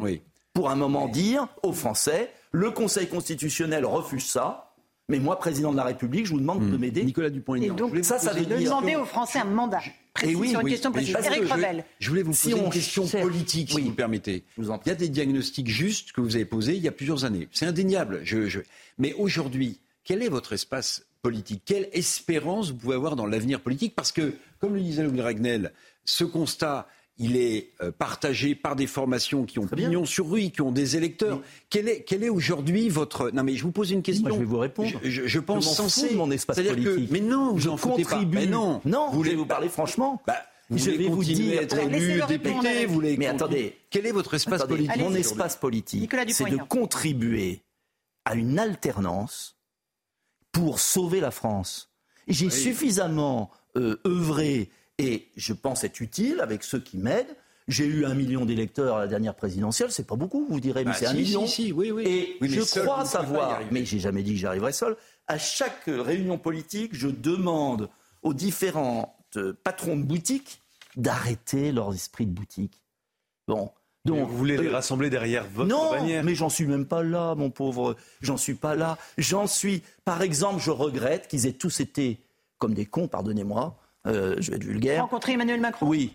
[0.53, 4.63] pour un moment dire aux Français le Conseil constitutionnel refuse ça.
[5.09, 6.79] Mais moi, président de la République, je vous demande de hmm.
[6.79, 7.03] m'aider.
[7.05, 7.77] Nicolas Dupont-Aignan.
[8.01, 9.79] Ça, ça veut dire demander aux Français un mandat.
[10.23, 11.17] Et oui, sur une question politique.
[11.99, 14.43] Je, voulais vous poser une question politique, si vous me permettez.
[14.57, 17.47] il y a des diagnostics justes que vous avez posés il y a plusieurs années.
[17.51, 18.23] C'est indéniable.
[18.97, 21.63] Mais aujourd'hui, quel est votre espace politique?
[21.65, 23.95] Quelle espérance vous pouvez avoir dans l'avenir politique?
[23.95, 25.73] Parce que, comme le disait Louis Ragnel,
[26.05, 26.87] ce constat,
[27.19, 30.95] il est euh, partagé par des formations qui ont pignon sur rue, qui ont des
[30.95, 31.41] électeurs.
[31.69, 33.31] Quel est, quel est aujourd'hui votre...
[33.31, 34.27] Non mais je vous pose une question.
[34.27, 34.99] Moi, je vais vous répondre.
[35.03, 36.13] Je, je, pense censé...
[36.15, 37.07] mon espace politique.
[37.07, 38.37] Que, mais non, vous je en contribue.
[38.37, 38.41] Pas.
[38.41, 40.35] Mais non, non, vous voulez vous parler franchement bah,
[40.69, 43.17] vous je vais vous dire, être élu député, vous voulez.
[43.17, 47.61] Mais attendez, quel est votre espace politique Mon espace politique, c'est de contribuer
[48.25, 49.55] à une alternance
[50.51, 51.89] pour sauver la France.
[52.27, 57.35] J'ai suffisamment euh, œuvré et je pense être utile avec ceux qui m'aident.
[57.67, 60.91] J'ai eu un million d'électeurs à la dernière présidentielle, c'est pas beaucoup, vous direz, mais
[60.91, 61.45] bah, c'est un million.
[61.45, 62.03] Si, oui, oui.
[62.41, 64.95] Et je crois savoir, mais j'ai jamais dit que j'arriverais seul.
[65.27, 67.89] À chaque réunion politique, je demande
[68.23, 69.17] aux différents
[69.63, 70.61] patrons de boutiques
[70.95, 72.81] d'arrêter leurs esprits de boutique.
[73.47, 73.71] Bon.
[74.05, 77.03] Donc, vous voulez les euh, rassembler derrière votre non, bannière mais j'en suis même pas
[77.03, 77.97] là, mon pauvre.
[78.21, 78.97] J'en suis pas là.
[79.17, 79.83] J'en suis.
[80.05, 82.21] Par exemple, je regrette qu'ils aient tous été
[82.57, 85.03] comme des cons, pardonnez-moi, euh, je vais être vulgaire.
[85.03, 86.13] Rencontrer Emmanuel Macron Oui.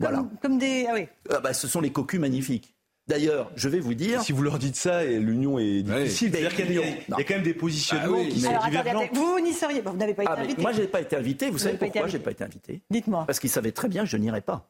[0.00, 0.28] Comme, voilà.
[0.42, 0.86] Comme des.
[0.88, 1.06] Ah oui.
[1.30, 2.74] Ah bah, ce sont les cocus magnifiques.
[3.06, 4.22] D'ailleurs, je vais vous dire.
[4.22, 6.32] Si vous leur dites ça, et l'union est difficile.
[6.34, 9.08] Il, y a, quand même des positionnements ah qui sont divergents.
[9.12, 9.90] vous n'y seriez pas.
[9.90, 10.62] Vous n'avez pas été ah, invité.
[10.62, 11.50] Moi, je n'ai pas été invité.
[11.50, 12.82] Vous, savez pourquoi je n'ai pas été invité?
[12.90, 13.24] Dites-moi.
[13.26, 14.68] Parce qu'ils savaient très bien que je n'irais pas.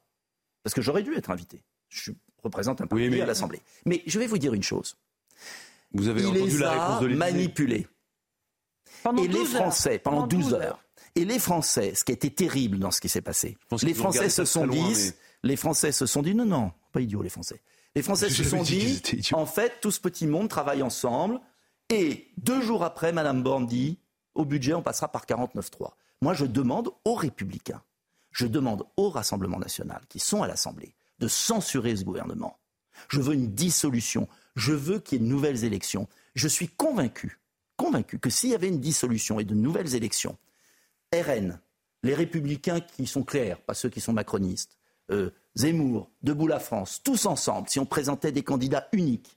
[0.62, 1.62] Parce que j'aurais dû être invité.
[1.88, 2.12] Je
[2.42, 3.62] représente un parti à l'Assemblée.
[3.86, 4.96] Mais je vais vous dire une chose.
[5.92, 7.86] Vous avez Il entendu la réponse de manipulés.
[9.18, 10.82] et les Français, pendant 12 heures.
[11.16, 14.28] Et les Français, ce qui a été terrible dans ce qui s'est passé, les Français
[14.28, 15.12] se sont dit,
[15.43, 17.62] les Français se sont dit, non, non, pas idiots les Français.
[17.94, 19.02] Les Français se sont dit,
[19.32, 21.40] en fait, tout ce petit monde travaille ensemble.
[21.88, 23.98] Et deux jours après, Madame Borne dit,
[24.34, 25.93] au budget, on passera par 49.3.
[26.20, 27.82] Moi, je demande aux Républicains,
[28.30, 32.59] je demande au Rassemblement national, qui sont à l'Assemblée, de censurer ce gouvernement.
[33.09, 34.28] Je veux une dissolution.
[34.55, 36.09] Je veux qu'il y ait de nouvelles élections.
[36.34, 37.40] Je suis convaincu,
[37.78, 40.36] convaincu que s'il y avait une dissolution et de nouvelles élections,
[41.22, 41.60] RN,
[42.02, 44.78] les républicains qui sont clairs, pas ceux qui sont macronistes,
[45.10, 49.35] euh, Zemmour, Debout la France, tous ensemble, si on présentait des candidats uniques,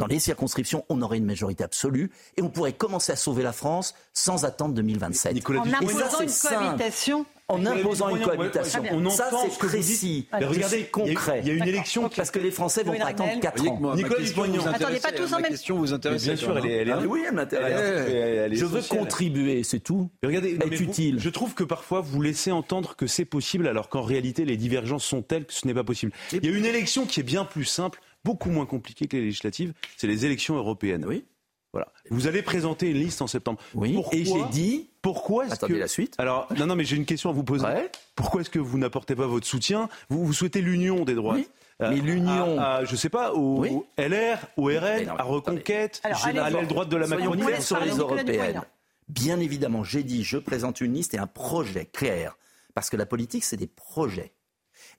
[0.00, 3.52] dans les circonscriptions, on aurait une majorité absolue et on pourrait commencer à sauver la
[3.52, 5.34] France sans attendre 2027.
[5.34, 8.82] Nicolas en imposant une cohabitation en imposant une cohabitation.
[8.92, 10.28] On ça, c'est précis.
[10.32, 11.40] Mais regardez, concret.
[11.42, 13.94] Il y a une élection parce que les Français vont attendre 4 ans.
[13.96, 15.76] Nicolas Dupont-Aignan, attendez pas tous en même question.
[15.76, 16.94] Vous intéresse Bien sûr, elle est.
[17.06, 18.52] Oui, elle m'intéresse.
[18.52, 20.10] Je veux contribuer, c'est tout.
[20.22, 21.18] Regardez, être utile.
[21.18, 25.04] Je trouve que parfois vous laissez entendre que c'est possible alors qu'en réalité les divergences
[25.04, 26.12] sont telles que ce n'est pas possible.
[26.32, 29.24] Il y a une élection qui est bien plus simple beaucoup moins compliqué que les
[29.24, 31.04] législatives, c'est les élections européennes.
[31.06, 31.24] Oui.
[31.72, 31.88] Voilà.
[32.10, 33.60] Vous allez présenter une liste en septembre.
[33.74, 33.96] Oui.
[34.12, 34.90] et j'ai dit.
[35.02, 35.78] Pourquoi est-ce Attendez que...
[35.78, 36.14] la suite.
[36.18, 37.66] Alors non non mais j'ai une question à vous poser.
[38.16, 41.38] Pourquoi est-ce que vous n'apportez pas votre soutien vous, vous souhaitez l'union des droits.
[41.80, 46.90] Euh, mais l'union, je sais pas, au, LR, au RN, à Reconquête, à l'aile droite
[46.90, 48.62] de la Macronie, sur les européennes.
[49.08, 52.36] Bien évidemment, j'ai dit, je présente une liste et un projet clair,
[52.74, 54.32] parce que la politique, c'est des projets.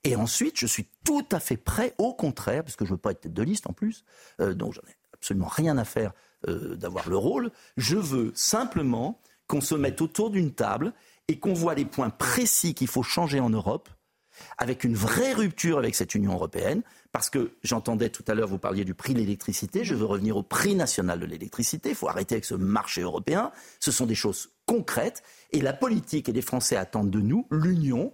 [0.04, 3.00] Et ensuite, je suis tout à fait prêt, au contraire, parce que je ne veux
[3.00, 4.04] pas être tête de liste en plus,
[4.40, 6.12] euh, donc j'en ai absolument rien à faire
[6.48, 7.50] euh, d'avoir le rôle.
[7.76, 10.92] Je veux simplement qu'on se mette autour d'une table
[11.28, 13.88] et qu'on voit les points précis qu'il faut changer en Europe,
[14.58, 18.58] avec une vraie rupture avec cette Union européenne, parce que j'entendais tout à l'heure, vous
[18.58, 22.08] parliez du prix de l'électricité, je veux revenir au prix national de l'électricité, il faut
[22.08, 25.22] arrêter avec ce marché européen, ce sont des choses concrètes,
[25.52, 28.12] et la politique et les Français attendent de nous l'union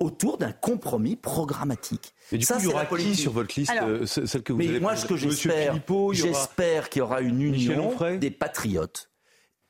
[0.00, 2.14] autour d'un compromis programmatique.
[2.32, 4.80] Et du coup, il y aura qui sur votre liste, euh, celle que vous mais
[4.80, 5.78] moi, ce que j'espère,
[6.12, 9.10] j'espère qu'il y aura une union des patriotes,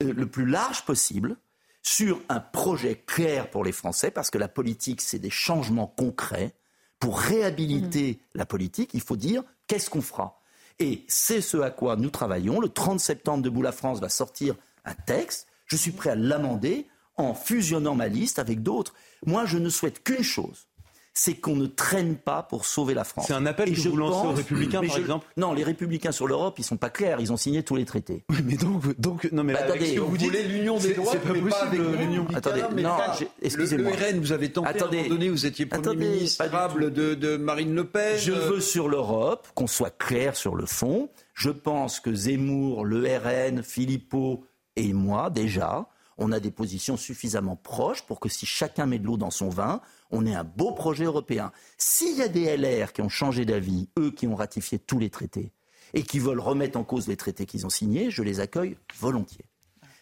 [0.02, 1.36] euh, le plus large possible,
[1.82, 6.54] sur un projet clair pour les Français, parce que la politique, c'est des changements concrets.
[7.00, 8.38] Pour réhabiliter mmh.
[8.38, 10.38] la politique, il faut dire qu'est-ce qu'on fera?
[10.78, 12.60] Et c'est ce à quoi nous travaillons.
[12.60, 14.54] Le 30 septembre, Debout la France va sortir
[14.84, 15.46] un texte.
[15.66, 18.94] Je suis prêt à l'amender en fusionnant ma liste avec d'autres.
[19.26, 20.68] Moi, je ne souhaite qu'une chose,
[21.12, 23.26] c'est qu'on ne traîne pas pour sauver la France.
[23.26, 26.58] C'est un appel que vous lancez aux Républicains, par exemple Non, les Républicains sur l'Europe,
[26.58, 27.20] ils sont pas clairs.
[27.20, 28.24] Ils ont signé tous les traités.
[28.30, 31.18] Oui, mais donc, donc non, mais bah, attendez, vous, vous voulez l'union des droits, c'est
[31.20, 31.96] pas possible.
[31.98, 32.26] L'union.
[32.34, 32.96] Attendez, non,
[33.42, 33.90] excusez-moi.
[33.90, 36.44] Le, RN, vous avez tenté attendez, à un moment donné, vous étiez premier ministre
[36.78, 38.16] de, de Marine Le Pen.
[38.16, 41.10] Je veux sur l'Europe qu'on soit clair sur le fond.
[41.34, 44.44] Je pense que Zemmour, le RN, Philippot
[44.76, 45.89] et moi déjà
[46.20, 49.48] on a des positions suffisamment proches pour que si chacun met de l'eau dans son
[49.48, 49.80] vin,
[50.10, 51.50] on ait un beau projet européen.
[51.78, 55.10] S'il y a des LR qui ont changé d'avis, eux qui ont ratifié tous les
[55.10, 55.52] traités,
[55.94, 59.46] et qui veulent remettre en cause les traités qu'ils ont signés, je les accueille volontiers.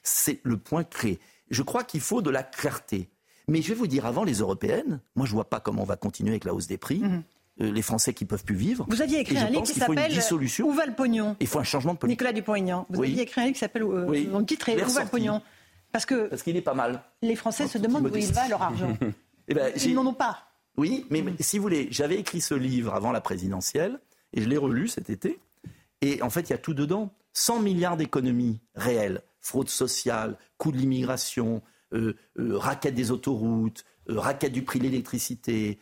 [0.03, 1.19] C'est le point clé.
[1.51, 3.09] Je crois qu'il faut de la clarté.
[3.47, 5.86] Mais je vais vous dire, avant les européennes, moi je ne vois pas comment on
[5.86, 6.99] va continuer avec la hausse des prix.
[6.99, 7.23] Mhm.
[7.61, 8.86] Euh, les Français qui peuvent plus vivre.
[8.89, 10.12] Vous aviez écrit un livre qui s'appelle
[10.62, 11.35] Où va le pognon?
[11.40, 12.20] Il faut un changement de politique.
[12.20, 12.86] Nicolas Dupont-Aignan.
[12.89, 15.43] Vous aviez écrit un livre qui s'appelle euh, Où va le pognon?
[15.93, 17.02] Parce que parce qu'il est pas mal.
[17.23, 18.97] Les Français se demandent où il va leur argent.
[19.51, 20.48] Eh ben, Ils n'en ont pas.
[20.77, 23.98] Oui, mais, si vous voulez, j'avais écrit ce livre avant la présidentielle
[24.35, 25.40] et je l'ai relu cet été.
[26.02, 27.10] Et en fait, il y a tout dedans.
[27.32, 31.62] 100 milliards d'économies réelles, fraude sociale, coût de l'immigration,
[31.94, 35.78] euh, euh, raquette des autoroutes, euh, raquette du prix de l'électricité,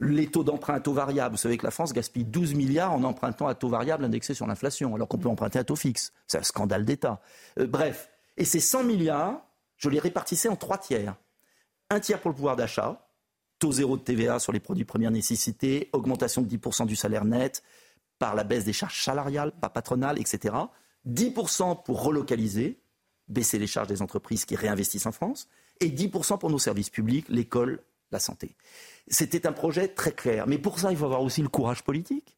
[0.00, 1.36] les taux d'emprunt à taux variable.
[1.36, 4.48] Vous savez que la France gaspille 12 milliards en empruntant à taux variable indexé sur
[4.48, 6.12] l'inflation, alors qu'on peut emprunter à taux fixe.
[6.26, 7.20] C'est un scandale d'État.
[7.56, 9.46] bref, et ces 100 milliards,
[9.76, 11.16] je les répartissais en trois tiers.
[11.90, 13.08] Un tiers pour le pouvoir d'achat,
[13.58, 17.62] taux zéro de TVA sur les produits première nécessité, augmentation de 10% du salaire net
[18.18, 20.54] par la baisse des charges salariales, pas patronales, etc.
[21.08, 22.78] 10% pour relocaliser,
[23.28, 25.48] baisser les charges des entreprises qui réinvestissent en France,
[25.80, 27.82] et 10% pour nos services publics, l'école,
[28.12, 28.54] la santé.
[29.08, 30.46] C'était un projet très clair.
[30.46, 32.36] Mais pour ça, il faut avoir aussi le courage politique.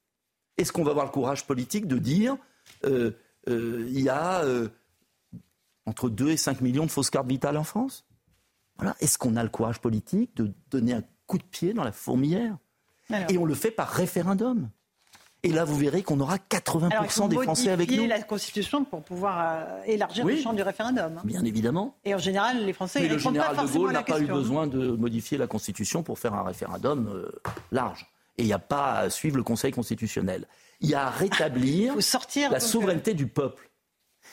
[0.56, 2.36] Est-ce qu'on va avoir le courage politique de dire
[2.84, 3.12] euh,
[3.48, 4.68] euh, il y a euh,
[5.86, 8.04] entre 2 et 5 millions de fausses cartes vitales en France.
[8.76, 8.94] Voilà.
[9.00, 12.58] Est-ce qu'on a le courage politique de donner un coup de pied dans la fourmilière?
[13.28, 14.68] Et on le fait par référendum.
[15.42, 18.06] Et là, vous verrez qu'on aura 80% des Français avec nous.
[18.06, 21.20] la Constitution pour pouvoir euh, élargir le champ du référendum.
[21.24, 21.96] Bien évidemment.
[22.04, 24.66] Et en général, les Français Mais le général pas de Gaulle n'a pas eu besoin
[24.66, 27.30] de modifier la Constitution pour faire un référendum euh,
[27.70, 28.06] large.
[28.38, 30.48] Et il n'y a pas à suivre le Conseil constitutionnel.
[30.80, 33.70] Il y a à rétablir sortir, la souveraineté du peuple.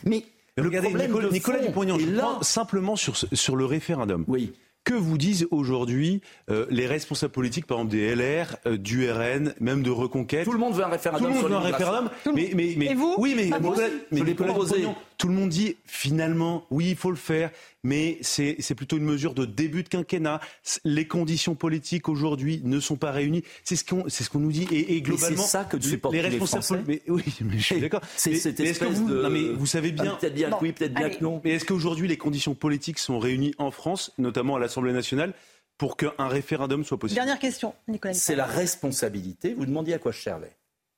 [0.06, 0.26] Mais
[0.58, 0.90] Regardez,
[1.32, 4.24] Nicolas, Dupont-Aignan, je prends simplement sur, sur le référendum.
[4.28, 4.54] Oui.
[4.84, 9.54] Que vous disent aujourd'hui euh, les responsables politiques, par exemple des LR, euh, du RN,
[9.62, 10.44] même de Reconquête?
[10.44, 11.26] Tout le monde veut un référendum.
[11.26, 12.10] Tout le monde veut un référendum.
[12.36, 13.16] Mais, mais, mais, Et vous?
[13.18, 13.70] Oui, mais, mais,
[14.12, 14.86] mais je l'ai proposé.
[15.18, 17.50] tout le monde dit finalement, oui, il faut le faire,
[17.84, 20.40] mais c'est plutôt une mesure de début de quinquennat.
[20.86, 23.44] Les conditions politiques aujourd'hui ne sont pas réunies.
[23.64, 24.68] C'est ce qu'on ce qu'on nous dit.
[24.72, 26.84] Et, et globalement, c'est ça que tu supportes les responsables.
[26.88, 28.02] mais, oui, mais je suis d'accord.
[28.16, 29.22] C'est cette mais espèce vous, de.
[29.22, 30.16] non, mais vous savez bien.
[30.16, 31.42] Peut-être bien que oui, peut-être bien que non.
[31.44, 35.34] Mais est-ce qu'aujourd'hui les conditions politiques sont réunies en France, notamment à l'Assemblée nationale,
[35.78, 37.20] pour qu'un référendum soit possible?
[37.20, 38.14] Dernière question, Nicolas.
[38.14, 39.54] C'est la responsabilité.
[39.54, 40.56] Vous demandiez à quoi je servais?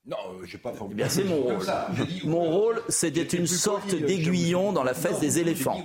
[0.08, 1.66] Non, euh, j'ai pas eh bien, c'est mon rôle.
[2.26, 5.84] Mon rôle, c'est d'être une sorte d'aiguillon dans la fesse des éléphants.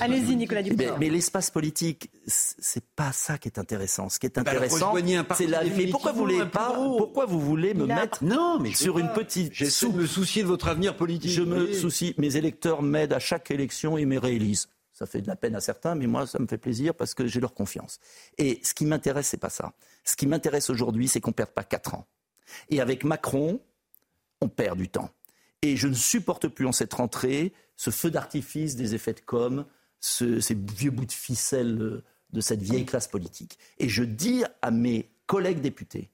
[0.00, 0.76] Allez-y, Nicolas Dupont.
[0.78, 4.08] Mais, mais l'espace politique, c'est pas ça qui est intéressant.
[4.08, 4.94] Ce qui est Bah, intéressant,
[5.34, 5.64] c'est la.
[5.64, 9.52] Mais pourquoi vous voulez pas Pourquoi vous voulez me mettre Non, mais sur une petite
[9.52, 11.30] J'essaie de me soucier de votre avenir politique.
[11.30, 12.14] Je me soucie.
[12.16, 14.68] Mes électeurs m'aident à chaque élection et me réélisent.
[14.92, 17.26] Ça fait de la peine à certains, mais moi, ça me fait plaisir parce que
[17.26, 18.00] j'ai leur confiance.
[18.38, 19.72] Et ce qui m'intéresse, c'est pas ça.
[20.04, 22.06] Ce qui m'intéresse aujourd'hui, c'est qu'on perde pas quatre ans.
[22.70, 23.60] Et avec Macron,
[24.40, 25.10] on perd du temps.
[25.62, 29.64] Et je ne supporte plus en cette rentrée ce feu d'artifice des effets de com,
[30.00, 33.58] ce- ces vieux bouts de ficelle de cette vieille classe politique.
[33.78, 36.10] Et je dis à mes collègues députés,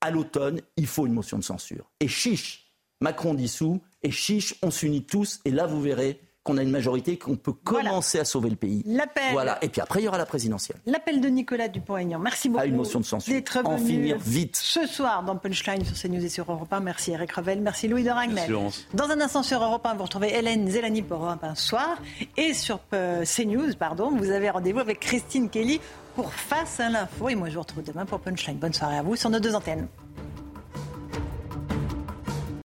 [0.00, 1.90] à l'automne, il faut une motion de censure.
[2.00, 6.62] Et chiche, Macron dissout, et chiche, on s'unit tous, et là vous verrez qu'on a
[6.62, 8.82] une majorité, qu'on peut commencer à sauver le pays.
[8.86, 9.32] L'appel.
[9.32, 10.78] Voilà, et puis après il y aura la présidentielle.
[10.86, 12.18] L'appel de Nicolas Dupont-Aignan.
[12.18, 12.62] Merci beaucoup.
[12.62, 13.34] Ah, une motion de censure.
[13.34, 14.56] D'être En finir vite.
[14.56, 16.80] Ce soir dans Punchline sur CNews et sur Europe 1.
[16.80, 17.60] Merci Eric Revel.
[17.60, 18.50] Merci Louis de Ragnel.
[18.94, 21.98] Dans un instant sur Europe 1, vous retrouvez Hélène Zélani pour Europe 1 soir.
[22.38, 25.80] Et sur euh, CNews, pardon, vous avez rendez-vous avec Christine Kelly
[26.14, 27.28] pour Face à l'info.
[27.28, 28.56] Et moi, je vous retrouve demain pour Punchline.
[28.56, 29.86] Bonne soirée à vous sur nos deux antennes.